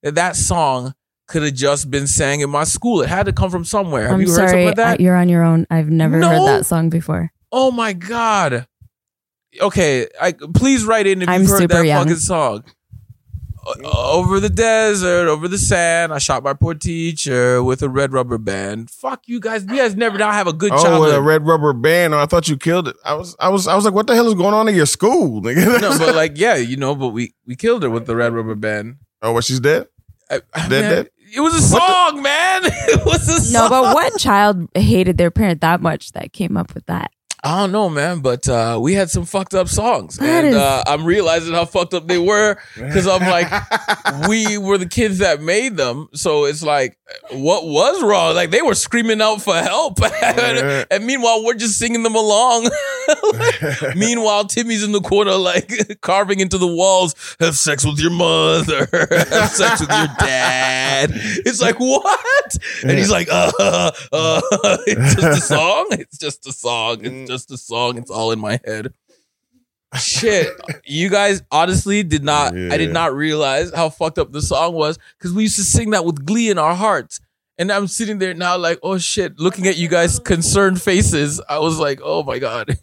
that 0.03 0.17
that 0.17 0.37
song 0.37 0.95
could 1.27 1.43
have 1.43 1.55
just 1.55 1.91
been 1.91 2.07
sang 2.07 2.41
in 2.41 2.51
my 2.51 2.65
school. 2.65 3.01
It 3.03 3.09
had 3.09 3.27
to 3.27 3.33
come 3.33 3.51
from 3.51 3.65
somewhere. 3.65 4.03
Have 4.05 4.13
I'm 4.13 4.21
you 4.21 4.27
heard 4.29 4.35
something 4.37 4.49
sorry, 4.51 4.67
like 4.67 4.77
that? 4.77 5.01
you're 5.01 5.17
on 5.17 5.29
your 5.29 5.43
own. 5.43 5.67
I've 5.71 5.89
never 5.89 6.19
No. 6.19 6.29
heard 6.29 6.47
that 6.61 6.67
song 6.67 6.91
before. 6.91 7.33
Oh 7.53 7.71
my 7.71 7.93
god. 7.93 8.67
Okay, 9.61 10.09
I 10.21 10.33
please 10.33 10.85
write 10.85 11.07
in 11.07 11.23
if 11.23 11.29
I'm 11.29 11.43
you've 11.43 11.51
heard 11.51 11.71
that 11.71 11.87
young. 11.87 12.03
fucking 12.05 12.17
song. 12.19 12.65
Over 13.83 14.41
the 14.41 14.51
desert, 14.51 15.27
over 15.27 15.49
the 15.49 15.57
sand, 15.57 16.13
I 16.13 16.19
shot 16.19 16.43
my 16.43 16.53
poor 16.53 16.75
teacher 16.75 17.63
with 17.63 17.81
a 17.83 17.89
red 17.89 18.13
rubber 18.13 18.37
band. 18.37 18.91
Fuck 18.91 19.23
you 19.27 19.41
guys. 19.41 19.63
You 19.65 19.77
guys 19.77 19.97
never 19.97 20.19
now 20.19 20.33
have 20.33 20.47
a 20.47 20.53
good 20.53 20.71
Oh, 20.75 21.01
with 21.01 21.15
a 21.15 21.23
red 21.23 21.47
rubber 21.47 21.73
band. 21.73 22.13
Oh, 22.13 22.19
I 22.19 22.27
thought 22.27 22.47
you 22.47 22.59
killed 22.59 22.89
it. 22.89 22.97
I 23.07 23.15
was, 23.15 23.35
I 23.41 23.49
was, 23.49 23.67
I 23.67 23.75
was 23.75 23.87
like, 23.87 23.95
what 23.95 24.07
the 24.07 24.15
hell 24.15 24.27
is 24.29 24.35
going 24.35 24.53
on 24.53 24.69
in 24.69 24.75
your 24.75 24.85
school? 24.85 25.41
no, 25.41 25.79
but 25.81 26.15
like, 26.15 26.33
yeah, 26.37 26.57
you 26.57 26.77
know, 26.77 26.95
but 26.95 27.09
we 27.09 27.33
we 27.47 27.57
killed 27.57 27.83
her 27.85 27.89
with 27.91 28.05
the 28.07 28.15
red 28.15 28.35
rubber 28.35 28.55
band. 28.55 28.97
oh, 29.23 29.33
what? 29.33 29.45
She's 29.45 29.61
dead. 29.61 29.87
I, 30.55 30.65
I- 30.65 30.69
Dead, 30.69 30.97
man. 30.97 31.07
It 31.37 31.41
was 31.41 31.55
a 31.55 31.61
song, 31.63 32.23
man. 32.23 32.63
It 32.87 33.05
was 33.05 33.29
a 33.29 33.41
song. 33.41 33.63
No, 33.65 33.69
but 33.69 33.95
what 33.95 34.17
child 34.21 34.69
hated 34.75 35.19
their 35.19 35.33
parent 35.33 35.63
that 35.63 35.81
much 35.81 36.13
that 36.13 36.33
came 36.33 36.57
up 36.57 36.73
with 36.75 36.87
that? 36.87 37.11
I 37.47 37.61
don't 37.61 37.73
know, 37.73 37.91
man, 37.91 38.21
but 38.21 38.49
uh, 38.49 38.79
we 38.81 38.95
had 38.95 39.11
some 39.11 39.27
fucked 39.27 39.53
up 39.53 39.69
songs, 39.69 40.17
That 40.17 40.45
and 40.45 40.55
is- 40.55 40.57
uh, 40.57 40.83
I'm 40.87 41.05
realizing 41.05 41.53
how 41.53 41.67
fucked 41.67 41.93
up 41.93 42.09
they 42.09 42.17
were 42.19 42.57
because 42.75 43.07
I'm 43.07 43.21
like, 43.21 43.49
we 44.29 44.57
were 44.57 44.79
the 44.79 44.87
kids 44.89 45.19
that 45.19 45.43
made 45.43 45.77
them, 45.77 46.09
so 46.15 46.47
it's 46.47 46.63
like, 46.63 46.97
what 47.33 47.67
was 47.67 48.03
wrong? 48.03 48.35
Like 48.35 48.51
they 48.51 48.63
were 48.63 48.75
screaming 48.75 49.21
out 49.21 49.43
for 49.43 49.55
help, 49.57 49.99
and 50.23 51.05
meanwhile 51.05 51.45
we're 51.45 51.53
just 51.55 51.79
singing 51.79 52.03
them 52.03 52.15
along. 52.15 52.71
meanwhile, 53.95 54.45
Timmy's 54.47 54.83
in 54.83 54.93
the 54.93 55.03
corner, 55.03 55.33
like 55.35 56.01
carving 56.01 56.41
into 56.41 56.57
the 56.57 56.67
walls. 56.67 57.15
Have 57.41 57.57
sex 57.57 57.85
with 57.85 57.99
your 57.99 58.11
mother. 58.11 58.89
Have 59.11 59.51
sex 59.51 59.81
with 59.81 59.91
your 59.91 60.09
dad. 60.19 61.11
It's 61.13 61.61
like 61.61 61.79
what? 61.79 62.57
And 62.83 62.93
he's 62.93 63.11
like, 63.11 63.29
uh, 63.31 63.53
uh, 63.61 64.41
it's 64.87 65.15
just 65.15 65.39
a 65.39 65.41
song. 65.55 65.87
It's 65.91 66.17
just 66.19 66.47
a 66.47 66.53
song. 66.53 67.05
It's 67.05 67.31
just 67.31 67.34
a 67.51 67.57
song. 67.57 67.99
It's 67.99 68.11
all 68.11 68.33
in 68.33 68.39
my 68.39 68.59
head. 68.65 68.93
Shit, 69.97 70.49
you 70.85 71.09
guys 71.09 71.43
honestly 71.53 72.03
did 72.03 72.25
not. 72.25 72.53
I 72.73 72.77
did 72.77 72.93
not 72.93 73.15
realize 73.15 73.73
how 73.73 73.91
fucked 73.91 74.19
up 74.19 74.33
the 74.33 74.43
song 74.43 74.75
was 74.75 74.99
because 75.19 75.33
we 75.33 75.43
used 75.45 75.57
to 75.57 75.63
sing 75.63 75.91
that 75.91 76.05
with 76.05 76.25
glee 76.25 76.51
in 76.51 76.59
our 76.59 76.75
hearts. 76.75 77.21
And 77.59 77.71
I'm 77.71 77.87
sitting 77.87 78.19
there 78.19 78.35
now, 78.35 78.57
like, 78.59 78.81
oh 78.83 78.99
shit, 78.99 79.39
looking 79.39 79.69
at 79.69 79.77
you 79.77 79.87
guys' 79.87 80.19
concerned 80.19 80.83
faces. 80.83 81.41
I 81.49 81.61
was 81.61 81.79
like, 81.79 82.01
oh 82.03 82.25
my 82.25 82.41
god, 82.41 82.77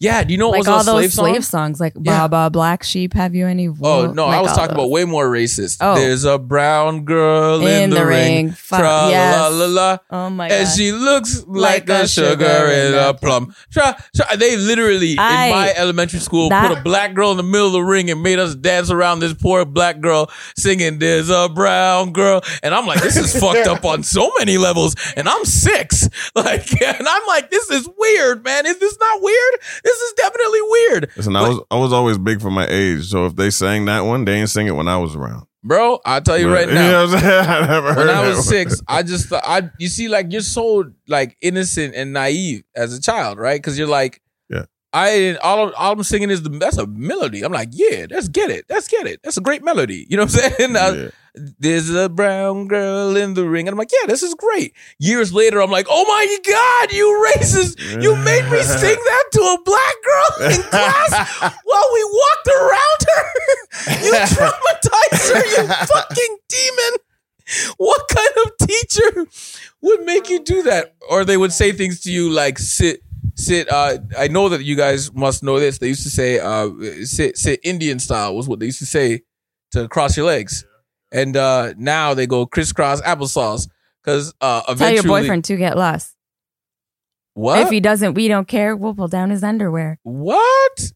yeah. 0.00 0.22
Do 0.24 0.32
you 0.32 0.38
know 0.38 0.48
what 0.48 0.58
Like 0.60 0.66
was 0.66 0.88
all 0.88 0.94
those 0.94 1.12
slave 1.12 1.32
slave, 1.34 1.44
song? 1.44 1.66
songs, 1.74 1.80
like 1.80 1.94
Yeah. 2.00 2.26
Baba 2.28 2.50
Black 2.50 2.82
Sheep. 2.82 3.12
Have 3.14 3.34
you 3.34 3.46
any? 3.46 3.68
Oh 3.68 4.12
no, 4.12 4.26
I 4.26 4.40
was 4.40 4.52
talking 4.52 4.74
about 4.74 4.90
way 4.90 5.04
more 5.04 5.28
racist. 5.28 5.78
Oh. 5.80 5.94
There's 5.94 6.24
a 6.24 6.38
brown 6.38 7.04
girl 7.04 7.64
in, 7.66 7.90
the, 7.90 8.04
ring. 8.06 8.50
Fuck, 8.52 8.80
Tra 8.80 9.08
yes. 9.10 9.36
la 9.38 9.48
la 9.48 9.66
la. 9.66 9.98
Oh 10.10 10.30
my 10.30 10.48
god. 10.48 10.54
And 10.54 10.68
she 10.68 10.92
looks 10.92 11.44
like, 11.46 11.88
Like 11.88 12.04
a 12.04 12.08
sugar 12.08 12.44
in 12.44 12.86
in 12.86 12.94
a 12.94 13.14
plum. 13.14 13.54
Tra, 13.72 13.96
tra, 14.14 14.36
they 14.36 14.56
literally 14.56 15.12
in 15.12 15.16
my 15.16 15.72
elementary 15.76 16.20
school 16.20 16.48
that- 16.50 16.68
put 16.68 16.78
a 16.78 16.82
black 16.82 17.14
girl 17.14 17.30
in 17.30 17.36
the 17.36 17.42
middle 17.42 17.66
of 17.68 17.72
the 17.72 17.82
ring 17.82 18.10
and 18.10 18.22
made 18.22 18.38
us 18.38 18.54
dance 18.54 18.90
around 18.90 19.20
this 19.20 19.34
poor 19.34 19.64
black 19.64 20.00
girl 20.00 20.30
singing 20.56 20.98
"There's 20.98 21.30
a 21.30 21.48
brown 21.48 22.12
girl," 22.12 22.42
and 22.62 22.74
I'm 22.74 22.86
like, 22.86 23.00
this 23.02 23.16
is 23.16 23.36
fucked 23.40 23.66
up 23.66 23.84
on 23.84 24.02
so 24.02 24.30
many 24.38 24.58
levels. 24.58 24.94
And 25.16 25.28
I'm 25.28 25.44
six, 25.44 26.08
like, 26.34 26.82
and 26.82 27.06
I'm 27.08 27.26
like, 27.26 27.50
this 27.50 27.70
is 27.70 27.88
weird, 27.96 28.44
man. 28.44 28.66
Is 28.66 28.78
this 28.78 28.96
not 28.98 29.22
weird? 29.22 29.54
This 29.84 29.96
is 30.00 30.12
definitely 30.14 30.60
weird, 30.62 31.10
Listen, 31.16 31.36
I 31.36 31.48
was, 31.48 31.60
I 31.70 31.76
was 31.78 31.92
always 31.92 32.18
big 32.18 32.40
for 32.40 32.50
my 32.50 32.66
age. 32.68 33.06
So 33.10 33.26
if 33.26 33.36
they 33.36 33.50
sang 33.50 33.84
that 33.86 34.00
one, 34.00 34.24
they 34.24 34.34
didn't 34.34 34.50
sing 34.50 34.66
it 34.66 34.72
when 34.76 34.88
I 34.88 34.96
was 34.98 35.14
around. 35.16 35.46
bro. 35.64 35.98
I'll 36.04 36.20
tell 36.20 36.38
you 36.38 36.52
right 36.52 36.68
now. 36.68 36.74
You 36.74 36.78
now. 36.80 36.90
know 36.90 37.06
what 37.06 37.14
I'm 37.14 37.20
saying? 37.20 37.48
I 37.48 37.66
never 37.66 37.94
heard 37.94 38.06
when 38.06 38.16
I 38.16 38.28
was 38.28 38.48
six, 38.48 38.80
I 38.88 39.02
just 39.02 39.28
thought 39.28 39.42
I 39.46 39.70
you 39.78 39.88
see 39.88 40.08
like 40.08 40.26
you're 40.30 40.40
so 40.42 40.90
like 41.08 41.36
innocent 41.40 41.94
and 41.94 42.12
naive 42.12 42.62
as 42.74 42.96
a 42.96 43.00
child, 43.00 43.38
right? 43.38 43.58
Because 43.60 43.78
you're 43.78 43.88
like, 43.88 44.20
Yeah. 44.48 44.64
I 44.92 45.36
all 45.42 45.72
all 45.72 45.92
I'm 45.92 46.02
singing 46.04 46.30
is 46.30 46.42
the 46.42 46.50
that's 46.50 46.78
a 46.78 46.86
melody. 46.86 47.42
I'm 47.42 47.52
like, 47.52 47.70
yeah, 47.72 48.06
let's 48.10 48.28
get 48.28 48.50
it, 48.50 48.64
let's 48.68 48.88
get 48.88 49.06
it. 49.06 49.20
That's 49.22 49.36
a 49.36 49.40
great 49.42 49.62
melody. 49.64 50.06
You 50.08 50.16
know 50.16 50.24
what 50.24 50.34
I'm 50.44 50.52
saying? 50.56 50.76
Uh, 50.76 50.92
yeah. 50.96 51.08
There's 51.58 51.90
a 51.90 52.08
brown 52.08 52.66
girl 52.66 53.14
in 53.16 53.34
the 53.34 53.46
ring, 53.46 53.68
and 53.68 53.74
I'm 53.74 53.78
like, 53.78 53.92
yeah, 53.92 54.06
this 54.06 54.22
is 54.22 54.34
great. 54.34 54.74
Years 54.98 55.32
later, 55.34 55.60
I'm 55.60 55.70
like, 55.70 55.86
oh 55.90 56.04
my 56.06 56.36
god, 56.50 56.92
you 56.92 57.30
racist! 57.34 58.02
You 58.02 58.16
made 58.16 58.50
me 58.50 58.62
sing 58.62 58.96
that 59.04 59.24
to 59.32 59.40
a 59.40 59.58
black 59.64 59.94
girl 60.02 60.50
in 60.50 60.62
class 60.62 61.40
while 61.64 61.88
we 61.92 62.04
walked 62.04 62.48
around 62.48 63.00
her. 63.14 63.24
You 64.06 64.12
traumatized 64.12 65.34
her, 65.34 65.46
you 65.46 65.68
fucking 65.86 66.36
demon. 66.48 66.98
What 67.76 68.08
kind 68.08 68.46
of 68.46 68.66
teacher 68.66 69.26
would 69.82 70.04
make 70.04 70.28
you 70.30 70.42
do 70.42 70.62
that? 70.64 70.94
Or 71.08 71.24
they 71.24 71.36
would 71.36 71.52
say 71.52 71.72
things 71.72 72.00
to 72.00 72.10
you 72.12 72.30
like 72.30 72.58
sit 72.58 73.02
sit 73.36 73.70
uh 73.70 73.98
I 74.18 74.28
know 74.28 74.48
that 74.48 74.64
you 74.64 74.74
guys 74.76 75.12
must 75.12 75.42
know 75.42 75.60
this. 75.60 75.78
They 75.78 75.88
used 75.88 76.02
to 76.04 76.10
say 76.10 76.40
uh 76.40 76.70
sit 77.04 77.36
sit 77.36 77.60
Indian 77.62 77.98
style 77.98 78.34
was 78.34 78.48
what 78.48 78.58
they 78.58 78.66
used 78.66 78.80
to 78.80 78.86
say 78.86 79.22
to 79.72 79.88
cross 79.88 80.16
your 80.16 80.26
legs. 80.26 80.64
And 81.12 81.36
uh 81.36 81.72
now 81.76 82.14
they 82.14 82.26
go 82.26 82.46
crisscross 82.46 83.00
applesauce 83.02 83.68
cuz 84.04 84.34
uh 84.40 84.74
Tell 84.74 84.90
your 84.92 85.02
boyfriend 85.04 85.44
to 85.46 85.56
get 85.56 85.76
lost. 85.76 86.14
what? 87.34 87.60
If 87.60 87.70
he 87.70 87.80
doesn't, 87.80 88.14
we 88.14 88.28
don't 88.28 88.48
care. 88.48 88.74
We'll 88.76 88.94
pull 88.94 89.08
down 89.08 89.30
his 89.30 89.42
underwear. 89.44 89.98
what? 90.02 90.92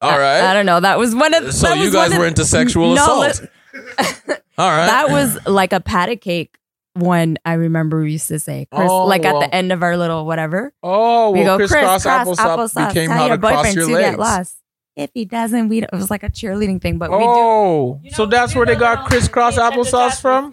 All 0.00 0.10
I- 0.10 0.18
right. 0.18 0.40
I, 0.50 0.54
don't 0.54 0.66
know. 0.66 0.80
That 0.80 0.98
was 0.98 1.14
one 1.14 1.32
of. 1.34 1.52
so 1.54 1.72
you 1.74 1.92
guys 1.92 2.12
of- 2.12 2.18
were 2.18 2.26
into 2.26 2.44
sexual 2.44 2.94
No, 2.94 3.22
assault. 3.22 3.48
All 4.58 4.68
right. 4.68 4.86
That 4.86 5.10
was 5.10 5.38
like 5.46 5.72
a 5.72 5.80
patty 5.80 6.16
cake 6.16 6.56
one 6.94 7.38
I 7.44 7.54
remember 7.54 8.02
we 8.02 8.12
used 8.12 8.28
to 8.28 8.38
say. 8.38 8.66
Chris, 8.74 8.88
Oh, 8.90 9.06
like 9.06 9.24
at 9.24 9.32
well. 9.32 9.40
the 9.42 9.54
end 9.54 9.72
of 9.72 9.82
our 9.82 9.96
little 9.96 10.26
whatever. 10.26 10.72
Oh, 10.82 11.30
we 11.30 11.40
well, 11.40 11.56
go 11.56 11.56
crisscross 11.66 12.02
crisscross 12.02 12.38
applesauce, 12.38 12.74
applesauce. 12.74 12.88
became 12.88 13.08
Tell 13.08 13.16
how 13.18 13.26
your 13.28 13.36
to 13.36 13.40
cross 13.40 13.52
boyfriend 13.54 13.76
your 13.76 13.86
to 13.86 13.92
legs. 13.94 14.10
get 14.10 14.18
lost. 14.18 14.56
If 14.94 15.10
he 15.14 15.24
doesn't, 15.24 15.68
we 15.68 15.80
don't. 15.80 15.90
It 15.92 15.96
was 15.96 16.10
like 16.10 16.22
a 16.22 16.28
cheerleading 16.28 16.80
thing, 16.82 16.98
but 16.98 17.10
we 17.10 17.16
do. 17.18 17.24
Oh, 17.26 18.00
You 18.02 18.10
know, 18.10 18.14
so 18.16 18.26
that's 18.26 18.54
we 18.54 18.58
where 18.58 18.66
do 18.66 18.74
they 18.74 18.78
got 18.80 19.04
the 19.04 19.08
crisscross 19.08 19.56
little- 19.56 19.84
applesauce 19.84 20.20
from? 20.20 20.52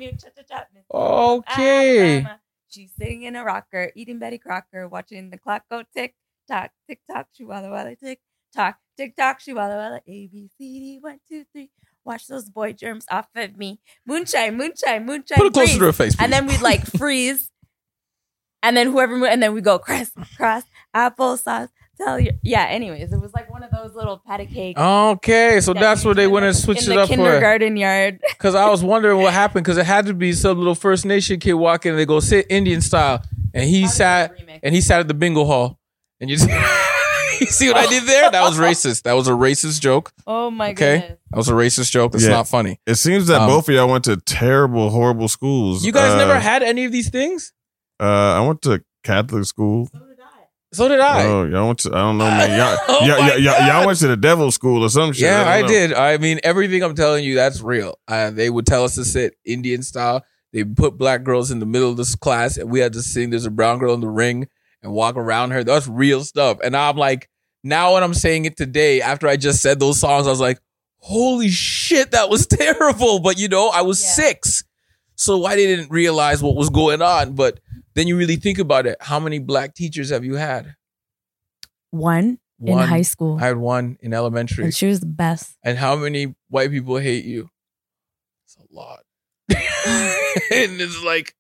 Okay. 0.94 2.26
She's 2.70 2.92
sitting 2.98 3.24
in 3.24 3.36
a 3.36 3.44
rocker, 3.44 3.92
eating 3.96 4.20
Betty 4.20 4.38
Crocker, 4.38 4.88
watching 4.88 5.30
the 5.32 5.38
clock 5.38 5.64
go 5.72 5.84
tick 5.96 6.16
tock, 6.48 6.72
tick 6.88 7.00
tock, 7.12 7.28
she 7.34 7.44
walla 7.44 7.70
walla 7.70 7.96
tick 7.96 8.20
tock, 8.56 8.78
tick 8.96 9.16
tock, 9.16 9.40
she 9.40 9.54
walla 9.54 9.76
walla. 9.76 10.02
A 10.08 10.28
B 10.28 10.50
C 10.58 10.80
D 10.80 11.00
one 11.02 11.20
two 11.28 11.46
three. 11.52 11.72
Watch 12.06 12.28
those 12.28 12.50
boy 12.50 12.74
germs 12.74 13.06
off 13.12 13.28
of 13.36 13.58
me. 13.58 13.80
Moonshine, 14.06 14.56
moonshine, 14.56 15.06
moonshine. 15.06 15.38
Put 15.38 15.48
it 15.48 15.54
closer 15.54 15.68
freeze. 15.68 15.80
to 15.80 15.86
her 15.86 15.92
face, 15.94 16.16
please. 16.16 16.24
and 16.24 16.32
then 16.34 16.46
we'd 16.48 16.62
like 16.62 16.86
freeze, 16.98 17.52
and 18.64 18.78
then 18.78 18.92
whoever, 18.92 19.18
mo- 19.18 19.26
and 19.26 19.42
then 19.44 19.54
we 19.54 19.62
go 19.62 19.80
cross, 19.80 20.12
cross, 20.38 20.64
applesauce. 20.96 21.70
Tell 22.02 22.20
you, 22.20 22.32
yeah. 22.44 22.66
Anyways, 22.70 23.12
it 23.12 23.20
was 23.20 23.34
like 23.34 23.50
one 23.52 23.62
of 23.64 23.72
those 23.72 23.94
little 23.94 24.18
patty 24.26 24.46
cakes. 24.46 24.80
Okay, 24.80 25.60
so 25.62 25.74
that 25.74 25.80
that's 25.82 26.04
we 26.04 26.08
where 26.08 26.16
they 26.16 26.28
went 26.28 26.46
and 26.46 26.56
in 26.56 26.62
switched 26.62 26.86
the 26.86 26.94
it 26.94 26.98
up 26.98 27.10
for. 27.10 27.16
kindergarten 27.16 27.76
yard. 27.76 28.20
Because 28.30 28.56
I 28.56 28.70
was 28.70 28.82
wondering 28.84 29.22
what 29.22 29.34
happened. 29.34 29.66
Because 29.66 29.78
it 29.78 29.86
had 29.86 30.06
to 30.06 30.14
be 30.14 30.32
some 30.32 30.58
little 30.58 30.76
First 30.76 31.06
Nation 31.06 31.40
kid 31.42 31.54
walking. 31.54 31.92
and 31.92 32.00
They 32.00 32.06
go 32.06 32.22
sit 32.22 32.46
Indian 32.50 32.80
style, 32.82 33.22
and 33.54 33.70
he 33.70 33.86
sat 33.88 34.34
and 34.64 34.74
he 34.74 34.80
sat 34.82 35.02
at 35.02 35.08
the 35.10 35.14
bingo 35.14 35.44
hall. 35.44 35.78
And 36.22 36.30
you 36.30 36.38
see, 36.38 36.50
you 37.42 37.48
see 37.48 37.68
what 37.68 37.78
I 37.78 37.88
did 37.88 38.04
there? 38.04 38.32
That 38.32 38.44
was 38.44 38.58
racist. 38.58 39.04
That 39.04 39.14
was 39.14 39.28
a 39.28 39.32
racist 39.34 39.82
joke. 39.82 40.14
Oh 40.26 40.50
my 40.50 40.72
God. 40.72 40.84
Okay, 40.84 41.00
goodness. 41.02 41.20
that 41.32 41.38
was 41.38 41.50
a 41.50 41.54
racist 41.54 41.92
joke. 41.92 42.14
It's 42.16 42.24
Yeah. 42.24 42.30
not 42.30 42.48
funny. 42.48 42.80
It 42.86 42.96
seems 42.96 43.28
that 43.28 43.42
Um, 43.42 43.48
both 43.50 43.68
of 43.68 43.76
y'all 43.76 43.90
went 43.90 44.06
to 44.06 44.16
terrible, 44.16 44.90
horrible 44.90 45.28
schools. 45.28 45.86
You 45.86 45.92
guys 45.92 46.14
Uh, 46.14 46.18
never 46.18 46.40
had 46.40 46.64
any 46.64 46.86
of 46.86 46.92
these 46.94 47.10
things. 47.10 47.52
Uh, 48.02 48.06
I 48.06 48.40
went 48.40 48.62
to 48.62 48.82
Catholic 49.04 49.44
school. 49.46 49.90
So 50.72 50.88
did 50.88 51.00
I. 51.00 51.26
Oh, 51.26 51.46
y'all 51.46 51.66
went 51.68 51.80
to, 51.80 51.90
I 51.90 52.00
don't 52.00 52.18
know, 52.20 52.26
man. 52.26 52.58
Y'all, 52.58 52.78
Oh 52.88 53.06
y'all, 53.06 53.20
y'all, 53.28 53.38
y'all, 53.40 53.68
y'all 53.68 53.86
went 53.88 53.98
to 54.00 54.08
the 54.08 54.18
devil 54.18 54.52
school 54.52 54.84
or 54.84 54.90
some 54.90 55.14
shit. 55.14 55.24
Yeah, 55.24 55.44
don't 55.44 55.66
I, 55.66 55.68
did. 55.68 55.94
I 55.94 56.18
mean, 56.18 56.40
everything 56.44 56.84
I'm 56.84 56.94
telling 56.96 57.24
you, 57.24 57.36
that's 57.36 57.62
real. 57.62 57.98
Uh, 58.08 58.30
they 58.30 58.50
would 58.50 58.68
tell 58.68 58.84
us 58.84 58.96
to 58.96 59.06
sit 59.06 59.36
Indian 59.46 59.82
style. 59.82 60.24
They 60.54 60.64
put 60.64 60.98
black 60.98 61.24
girls 61.24 61.50
in 61.52 61.60
the 61.60 61.66
middle 61.66 61.90
of 61.90 61.98
this 61.98 62.16
class, 62.16 62.58
and 62.58 62.70
we 62.70 62.80
had 62.80 62.94
to 62.94 63.02
sing 63.02 63.30
"There's 63.30 63.46
a 63.46 63.52
brown 63.52 63.80
girl 63.80 63.94
in 63.94 64.02
the 64.02 64.08
ring" 64.10 64.48
and 64.84 64.92
walk 64.92 65.16
around 65.16 65.52
her. 65.52 65.64
That's 65.64 65.88
real 65.88 66.24
stuff. 66.24 66.58
And 66.64 66.76
I'm 66.76 66.98
like, 66.98 67.30
now 67.64 67.94
when 67.94 68.04
I'm 68.04 68.14
saying 68.14 68.46
it 68.46 68.56
today, 68.58 69.02
after 69.02 69.28
I 69.28 69.38
just 69.38 69.62
said 69.62 69.80
those 69.80 70.00
songs, 70.00 70.26
I 70.28 70.30
was 70.30 70.40
like, 70.40 70.60
holy 70.98 71.50
shit, 71.50 72.12
that 72.12 72.30
was 72.30 72.46
terrible. 72.48 73.20
But 73.20 73.38
you 73.40 73.48
know, 73.48 73.70
I 73.70 73.82
was 73.82 74.02
Yeah. 74.04 74.10
six. 74.26 74.64
So 75.16 75.46
I 75.46 75.56
didn't 75.56 75.92
realize 75.92 76.42
what 76.42 76.56
was 76.56 76.70
going 76.70 77.02
on? 77.02 77.34
But 77.36 77.60
then 78.00 78.08
you 78.08 78.16
really 78.16 78.38
think 78.38 78.60
about 78.60 78.88
it. 78.88 78.96
How 79.02 79.20
many 79.20 79.40
black 79.40 79.76
teachers 79.76 80.10
have 80.10 80.24
you 80.24 80.36
had? 80.36 80.76
One, 81.92 82.40
in 82.64 82.76
One. 82.76 82.88
high 82.88 83.02
school. 83.02 83.38
I 83.38 83.48
had 83.48 83.58
one 83.58 83.98
in 84.00 84.14
elementary. 84.14 84.64
and 84.64 84.74
she 84.74 84.88
was 84.88 85.02
the 85.02 85.06
best. 85.06 85.58
And 85.64 85.78
how 85.78 85.98
many 85.98 86.34
white 86.48 86.72
people 86.72 86.98
hate 86.98 87.26
you? 87.26 87.50
It's 88.46 88.58
a 88.58 88.74
lot. 88.74 89.00
and 89.50 90.80
it's 90.82 91.04
like, 91.04 91.36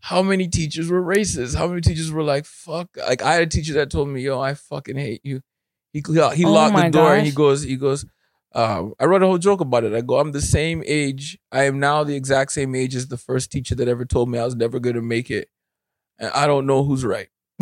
how 0.00 0.20
many 0.22 0.48
teachers 0.48 0.90
were 0.90 1.00
racist? 1.00 1.56
How 1.56 1.68
many 1.68 1.80
teachers 1.80 2.10
were 2.10 2.24
like, 2.24 2.44
fuck? 2.44 2.88
Like, 2.96 3.22
I 3.22 3.34
had 3.34 3.42
a 3.44 3.46
teacher 3.46 3.74
that 3.74 3.90
told 3.90 4.08
me, 4.08 4.22
yo, 4.22 4.40
I 4.40 4.54
fucking 4.54 4.96
hate 4.96 5.20
you. 5.22 5.42
He, 5.92 6.02
he 6.34 6.44
Oh 6.44 6.52
locked 6.52 6.74
the 6.74 6.82
my 6.82 6.90
door 6.90 7.14
and 7.14 7.24
he 7.24 7.32
goes, 7.32 7.62
he 7.62 7.76
goes, 7.76 8.04
um, 8.52 8.94
I 8.98 9.04
wrote 9.04 9.22
a 9.22 9.26
whole 9.26 9.38
joke 9.38 9.60
about 9.60 9.84
it. 9.84 9.94
I 9.94 10.00
go, 10.00 10.18
I'm 10.18 10.32
the 10.32 10.42
same 10.42 10.82
age. 10.86 11.38
I 11.52 11.64
am 11.64 11.78
now 11.78 12.02
the 12.02 12.16
exact 12.16 12.50
same 12.50 12.74
age 12.74 12.96
as 12.96 13.06
the 13.06 13.16
first 13.16 13.52
teacher 13.52 13.76
that 13.76 13.86
ever 13.88 14.04
told 14.04 14.28
me 14.28 14.38
I 14.40 14.44
was 14.44 14.56
never 14.56 14.80
going 14.80 14.96
to 14.96 15.02
make 15.02 15.30
it. 15.30 15.48
And 16.18 16.30
I 16.34 16.46
don't 16.46 16.66
know 16.66 16.84
who's 16.84 17.04
right. 17.04 17.28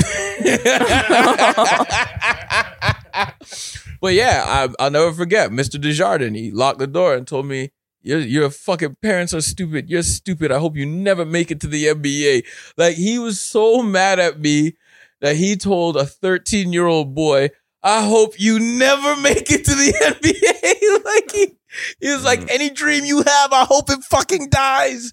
but 4.01 4.15
yeah, 4.15 4.45
I, 4.47 4.69
I'll 4.79 4.91
never 4.91 5.13
forget 5.13 5.51
Mr. 5.51 5.81
Desjardins. 5.81 6.37
He 6.39 6.51
locked 6.51 6.79
the 6.79 6.87
door 6.87 7.15
and 7.15 7.27
told 7.27 7.47
me, 7.47 7.71
your, 8.05 8.19
your 8.19 8.51
fucking 8.51 8.97
parents 9.01 9.33
are 9.33 9.41
stupid. 9.41 9.89
You're 9.89 10.03
stupid. 10.03 10.51
I 10.51 10.59
hope 10.59 10.77
you 10.77 10.87
never 10.87 11.25
make 11.25 11.51
it 11.53 11.61
to 11.61 11.69
the 11.69 11.87
NBA. 11.87 12.45
Like, 12.77 12.97
he 12.97 13.19
was 13.19 13.41
so 13.41 13.81
mad 13.83 14.19
at 14.19 14.41
me 14.41 14.77
that 15.21 15.37
he 15.37 15.55
told 15.57 15.97
a 15.97 16.05
13 16.05 16.73
year 16.73 16.87
old 16.87 17.15
boy, 17.15 17.51
I 17.83 18.05
hope 18.07 18.41
you 18.41 18.59
never 18.59 19.15
make 19.21 19.51
it 19.53 19.65
to 19.65 19.71
the 19.75 19.93
NBA. 19.93 21.05
like, 21.05 21.31
he, 21.33 21.57
he 22.01 22.13
was 22.13 22.25
like, 22.25 22.41
Mhm. 22.41 22.51
any 22.51 22.71
dream 22.71 23.05
you 23.05 23.19
have, 23.19 23.53
I 23.53 23.65
hope 23.69 23.89
it 23.89 24.03
fucking 24.03 24.51
dies. 24.51 25.13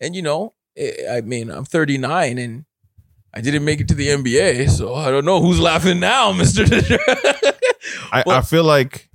And, 0.00 0.16
you 0.16 0.22
know, 0.22 0.54
I 0.76 1.18
I 1.18 1.20
mean, 1.20 1.50
I'm 1.50 1.64
39 1.64 2.36
and 2.38 2.64
I 3.36 3.40
didn't 3.40 3.64
make 3.64 3.80
it 3.80 3.88
to 3.88 3.94
the 3.94 4.06
NBA, 4.08 4.70
so 4.70 4.94
I 4.94 5.10
don't 5.10 5.24
know 5.24 5.40
who's 5.42 5.58
laughing 5.58 5.98
now, 6.00 6.32
Mr. 6.40 6.64
Desjardins. 6.68 7.58
I, 8.12 8.22
Well- 8.24 8.38
I 8.38 8.42
feel 8.42 8.62
like 8.64 9.08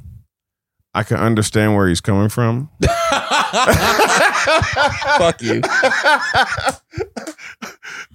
I 0.93 1.03
can 1.03 1.17
understand 1.17 1.75
where 1.75 1.87
he's 1.87 2.01
coming 2.01 2.27
from. 2.29 2.69
Fuck 5.17 5.41
you. 5.41 5.61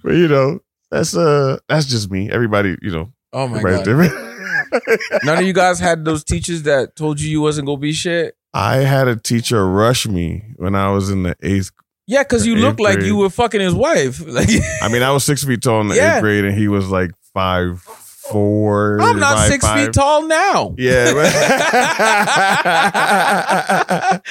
but 0.03 0.13
you 0.13 0.27
know, 0.27 0.59
that's 0.91 1.15
uh 1.15 1.57
that's 1.67 1.85
just 1.87 2.11
me. 2.11 2.29
Everybody, 2.29 2.77
you 2.81 2.91
know, 2.91 3.11
Oh 3.33 3.47
my 3.47 3.61
god. 3.61 3.85
None 5.23 5.37
of 5.39 5.45
you 5.45 5.53
guys 5.53 5.79
had 5.79 6.05
those 6.05 6.23
teachers 6.23 6.63
that 6.63 6.95
told 6.95 7.19
you 7.19 7.29
you 7.29 7.41
wasn't 7.41 7.65
gonna 7.67 7.79
be 7.79 7.93
shit. 7.93 8.35
I 8.53 8.77
had 8.77 9.07
a 9.07 9.15
teacher 9.15 9.67
rush 9.67 10.07
me 10.07 10.53
when 10.57 10.75
I 10.75 10.89
was 10.91 11.09
in 11.09 11.23
the 11.23 11.35
eighth. 11.41 11.71
Yeah, 12.07 12.23
because 12.23 12.45
you 12.45 12.55
looked 12.55 12.79
like 12.79 12.95
grade. 12.97 13.07
you 13.07 13.15
were 13.17 13.29
fucking 13.29 13.61
his 13.61 13.73
wife. 13.73 14.19
Like 14.27 14.49
I 14.81 14.89
mean, 14.89 15.01
I 15.03 15.11
was 15.11 15.23
six 15.23 15.43
feet 15.43 15.61
tall 15.61 15.81
in 15.81 15.87
the 15.87 15.95
Yeah. 15.95 16.15
eighth 16.17 16.21
grade, 16.21 16.45
and 16.45 16.57
he 16.57 16.67
was 16.67 16.89
like 16.89 17.11
five 17.33 17.81
four. 17.81 18.99
I'm 19.01 19.19
not 19.19 19.37
five, 19.37 19.47
six 19.49 19.65
five. 19.65 19.85
feet 19.85 19.93
tall 19.93 20.27
now. 20.27 20.73
Yeah, 20.77 21.11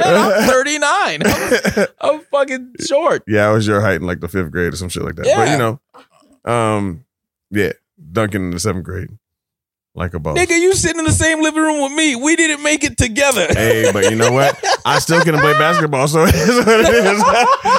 I'm 0.00 0.48
39. 0.48 1.22
I'm, 1.24 1.86
I'm 2.00 2.20
fucking 2.30 2.74
short. 2.86 3.22
yeah, 3.26 3.48
I 3.48 3.52
was 3.52 3.66
your 3.66 3.80
height 3.80 3.96
in 3.96 4.02
like 4.06 4.20
the 4.20 4.28
fifth 4.28 4.50
grade 4.50 4.72
or 4.72 4.76
some 4.76 4.88
shit 4.88 5.02
like 5.02 5.16
that. 5.16 5.24
But 5.24 5.48
you 5.50 5.58
know, 5.58 6.52
um, 6.52 7.04
yeah, 7.50 7.72
Duncan 8.12 8.42
in 8.44 8.50
the 8.50 8.60
seventh 8.60 8.84
grade, 8.84 9.10
like 9.94 10.14
a 10.14 10.18
boss. 10.18 10.38
Nigga, 10.38 10.58
you 10.58 10.74
sitting 10.74 10.98
in 11.00 11.04
the 11.04 11.12
same 11.12 11.42
living 11.42 11.62
room 11.62 11.82
with 11.82 11.92
me. 11.92 12.16
We 12.16 12.36
didn't 12.36 12.62
make 12.62 12.84
it 12.84 12.96
together. 12.96 13.46
Hey, 13.50 13.90
but 13.92 14.10
you 14.10 14.16
know 14.16 14.32
what? 14.32 14.62
I 14.84 14.98
still 14.98 15.20
couldn't 15.20 15.40
play 15.40 15.52
basketball, 15.54 16.08
so 16.08 16.24
it 16.26 16.34
is 16.34 16.64
what 16.64 16.80
it 16.80 16.94
is. 16.94 17.22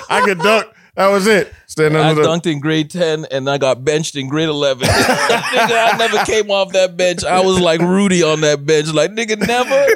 I 0.10 0.22
could 0.26 0.40
dunk. 0.40 0.68
That 0.96 1.08
was 1.08 1.26
it. 1.26 1.54
Standing 1.68 2.02
I 2.02 2.10
under 2.10 2.22
the. 2.22 2.28
dunked 2.28 2.52
in 2.52 2.60
grade 2.60 2.90
10 2.92 3.26
and 3.32 3.50
I 3.50 3.58
got 3.58 3.86
benched 3.86 4.18
in 4.18 4.28
grade 4.28 4.50
11. 4.50 4.88
nigga, 4.90 5.94
I 5.94 5.98
never 5.98 6.18
came 6.26 6.52
off 6.52 6.74
that 6.74 6.98
bench. 6.98 7.24
I 7.24 7.40
was 7.40 7.62
like 7.62 7.80
Rudy 7.80 8.24
on 8.24 8.42
that 8.42 8.66
bench. 8.66 8.94
Like, 8.94 9.12
nigga, 9.12 9.40
never. 9.40 9.88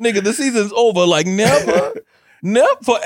nigga, 0.00 0.24
the 0.24 0.32
season's 0.32 0.72
over. 0.72 1.04
Like, 1.04 1.26
never. 1.26 1.92
Never. 2.42 2.66
Forever? 2.84 3.02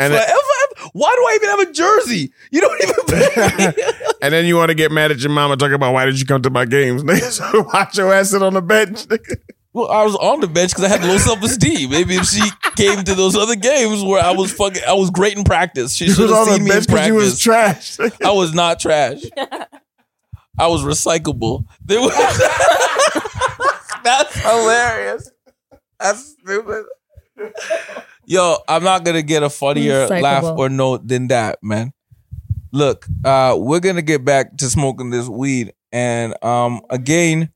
And 0.00 0.12
Forever? 0.12 0.26
it- 0.30 0.90
Why 0.92 1.12
do 1.16 1.22
I 1.22 1.32
even 1.36 1.48
have 1.50 1.68
a 1.68 1.72
jersey? 1.72 2.32
You 2.50 2.60
don't 2.60 2.82
even 2.82 2.94
pay. 3.08 3.82
And 4.22 4.32
then 4.32 4.44
you 4.46 4.56
want 4.56 4.68
to 4.70 4.74
get 4.74 4.92
mad 4.92 5.10
at 5.10 5.18
your 5.20 5.30
mama 5.30 5.56
talking 5.56 5.74
about 5.74 5.92
why 5.92 6.04
did 6.06 6.20
you 6.20 6.26
come 6.26 6.42
to 6.42 6.50
my 6.50 6.64
games? 6.64 7.02
Nigga, 7.04 7.30
so 7.32 7.62
watch 7.72 7.96
your 7.98 8.12
ass 8.12 8.30
sit 8.30 8.42
on 8.42 8.54
the 8.54 8.62
bench. 8.62 9.06
Nigga. 9.06 9.36
well, 9.72 9.88
I 9.90 10.04
was 10.04 10.14
on 10.16 10.40
the 10.40 10.46
bench 10.46 10.70
because 10.70 10.84
I 10.84 10.88
had 10.88 11.02
low 11.04 11.18
self 11.18 11.42
esteem. 11.42 11.90
Maybe 11.90 12.14
if 12.16 12.26
she 12.26 12.42
came 12.76 13.02
to 13.04 13.14
those 13.14 13.34
other 13.36 13.56
games 13.56 14.02
where 14.04 14.22
I 14.22 14.30
was 14.32 14.52
fucking, 14.52 14.82
I 14.86 14.92
was 14.94 15.10
great 15.10 15.36
in 15.36 15.44
practice. 15.44 15.94
She 15.94 16.08
should 16.08 16.22
was 16.22 16.30
have 16.30 16.40
on 16.48 16.54
seen 16.54 16.58
the 16.58 16.64
me 16.64 16.70
in 16.70 16.76
bench 16.76 16.86
because 16.86 17.06
you 17.08 17.14
was 17.14 17.38
trash. 17.40 17.98
I 18.24 18.30
was 18.30 18.54
not 18.54 18.78
trash. 18.80 19.22
I 20.58 20.68
was 20.68 20.82
recyclable. 20.82 21.64
There 21.84 22.00
was 22.00 22.12
That's 24.04 24.34
hilarious. 24.40 25.30
That's 25.98 26.36
stupid. 26.40 26.84
Yo, 28.28 28.56
I'm 28.66 28.82
not 28.82 29.04
gonna 29.04 29.22
get 29.22 29.44
a 29.44 29.48
funnier 29.48 30.08
Recyclable. 30.08 30.22
laugh 30.22 30.44
or 30.58 30.68
note 30.68 31.06
than 31.06 31.28
that, 31.28 31.62
man. 31.62 31.92
Look, 32.72 33.06
uh, 33.24 33.54
we're 33.56 33.78
gonna 33.78 34.02
get 34.02 34.24
back 34.24 34.56
to 34.56 34.68
smoking 34.68 35.10
this 35.10 35.28
weed, 35.28 35.72
and 35.92 36.34
um, 36.44 36.80
again, 36.90 37.52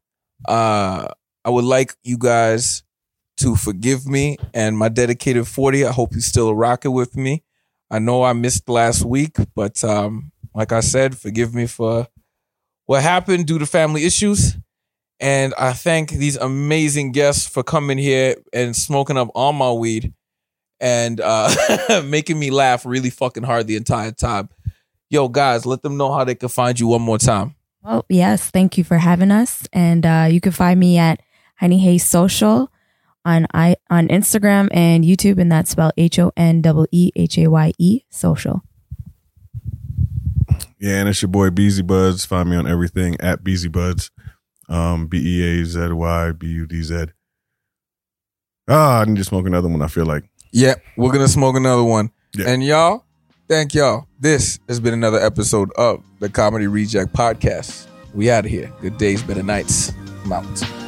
uh, 0.47 1.09
I 1.45 1.51
would 1.51 1.65
like 1.65 1.97
you 2.05 2.17
guys 2.17 2.85
to 3.39 3.57
forgive 3.57 4.07
me 4.07 4.37
and 4.55 4.79
my 4.79 4.89
dedicated 4.89 5.49
40. 5.49 5.87
I 5.87 5.91
hope 5.91 6.15
you 6.15 6.21
still 6.21 6.55
rocking 6.55 6.93
with 6.93 7.17
me. 7.17 7.43
I 7.91 7.99
know 7.99 8.23
I 8.23 8.33
missed 8.33 8.69
last 8.69 9.05
week, 9.05 9.39
but 9.57 9.83
um, 9.83 10.31
like 10.55 10.71
I 10.71 10.81
said, 10.81 11.19
forgive 11.19 11.53
me 11.53 11.67
for 11.67 12.07
what 12.87 13.03
happened 13.03 13.47
due 13.47 13.59
to 13.59 13.67
family 13.67 14.05
issues. 14.05 14.57
And 15.19 15.53
I 15.59 15.73
thank 15.73 16.11
these 16.11 16.37
amazing 16.37 17.11
guests 17.11 17.49
for 17.49 17.65
coming 17.65 17.99
here 17.99 18.37
and 18.53 18.77
smoking 18.77 19.17
up 19.17 19.31
all 19.35 19.53
my 19.53 19.73
weed 19.73 20.15
and 20.81 21.21
uh, 21.21 22.03
making 22.05 22.39
me 22.39 22.51
laugh 22.51 22.87
really 22.87 23.11
fucking 23.11 23.43
hard 23.43 23.67
the 23.67 23.77
entire 23.77 24.13
time. 24.13 24.49
Yo, 25.09 25.29
guys, 25.29 25.67
let 25.67 25.83
them 25.83 25.97
know 25.97 26.13
how 26.13 26.25
they 26.25 26.35
can 26.35 26.49
find 26.49 26.79
you 26.79 26.87
one 26.87 27.03
more 27.03 27.19
time. 27.19 27.55
Well, 27.83 28.05
yes, 28.09 28.51
thank 28.51 28.79
you 28.79 28.85
for 28.85 28.99
having 28.99 29.31
us. 29.31 29.67
And 29.73 30.07
uh, 30.07 30.29
you 30.31 30.41
can 30.41 30.53
find 30.53 30.79
me 30.79 30.99
at 30.99 31.21
Honee 31.61 31.81
Haye 31.81 31.99
Social 31.99 32.71
on 33.25 33.47
I 33.53 33.77
on 33.91 34.09
Instagram 34.09 34.69
and 34.73 35.05
YouTube, 35.05 35.39
and 35.39 35.51
that's 35.51 35.71
spelled 35.71 35.93
H 35.97 36.19
O 36.19 36.33
N 36.37 36.63
E 36.65 36.87
E 36.93 37.13
H 37.17 37.39
A 37.39 37.49
Y 37.49 37.73
E 37.79 38.01
Social. 38.11 38.63
Yeah, 40.79 41.01
and 41.01 41.09
it's 41.09 41.21
your 41.21 41.29
boy 41.29 41.51
Beazy 41.51 41.83
Budz. 41.83 42.27
Find 42.27 42.49
me 42.49 42.57
on 42.57 42.67
everything 42.67 43.21
at 43.21 43.45
Beazy 43.45 43.69
Budz. 43.69 44.11
Um, 44.69 45.09
B 45.09 45.19
E 45.19 45.61
A 45.61 45.65
Z 45.65 45.93
Y 45.93 46.33
B 46.33 46.47
U 46.47 46.67
D 46.67 46.83
Z. 46.83 47.07
Ah, 48.69 49.01
I 49.01 49.05
need 49.05 49.17
to 49.17 49.25
smoke 49.25 49.47
another 49.47 49.69
one. 49.69 49.83
I 49.83 49.89
feel 49.89 50.07
like. 50.07 50.30
Yeah, 50.53 50.75
we're 50.97 51.13
gonna 51.13 51.29
smoke 51.29 51.57
another 51.57 51.85
one. 51.85 52.11
Yeah. 52.35 52.49
And 52.49 52.65
y'all, 52.65 53.05
thank 53.49 53.75
y'all. 53.75 54.07
This 54.19 54.59
has 54.69 54.81
been 54.81 54.95
another 54.95 55.19
episode 55.19 55.71
of 55.77 56.03
the 56.19 56.29
Comedy 56.29 56.67
Reject 56.67 57.13
Podcast. 57.13 57.87
We 58.15 58.31
out 58.31 58.45
of 58.45 58.51
here. 58.51 58.73
Good 58.81 58.99
days, 58.99 59.23
better 59.23 59.43
nights. 59.43 59.93
I'm 60.25 60.33
out. 60.33 60.80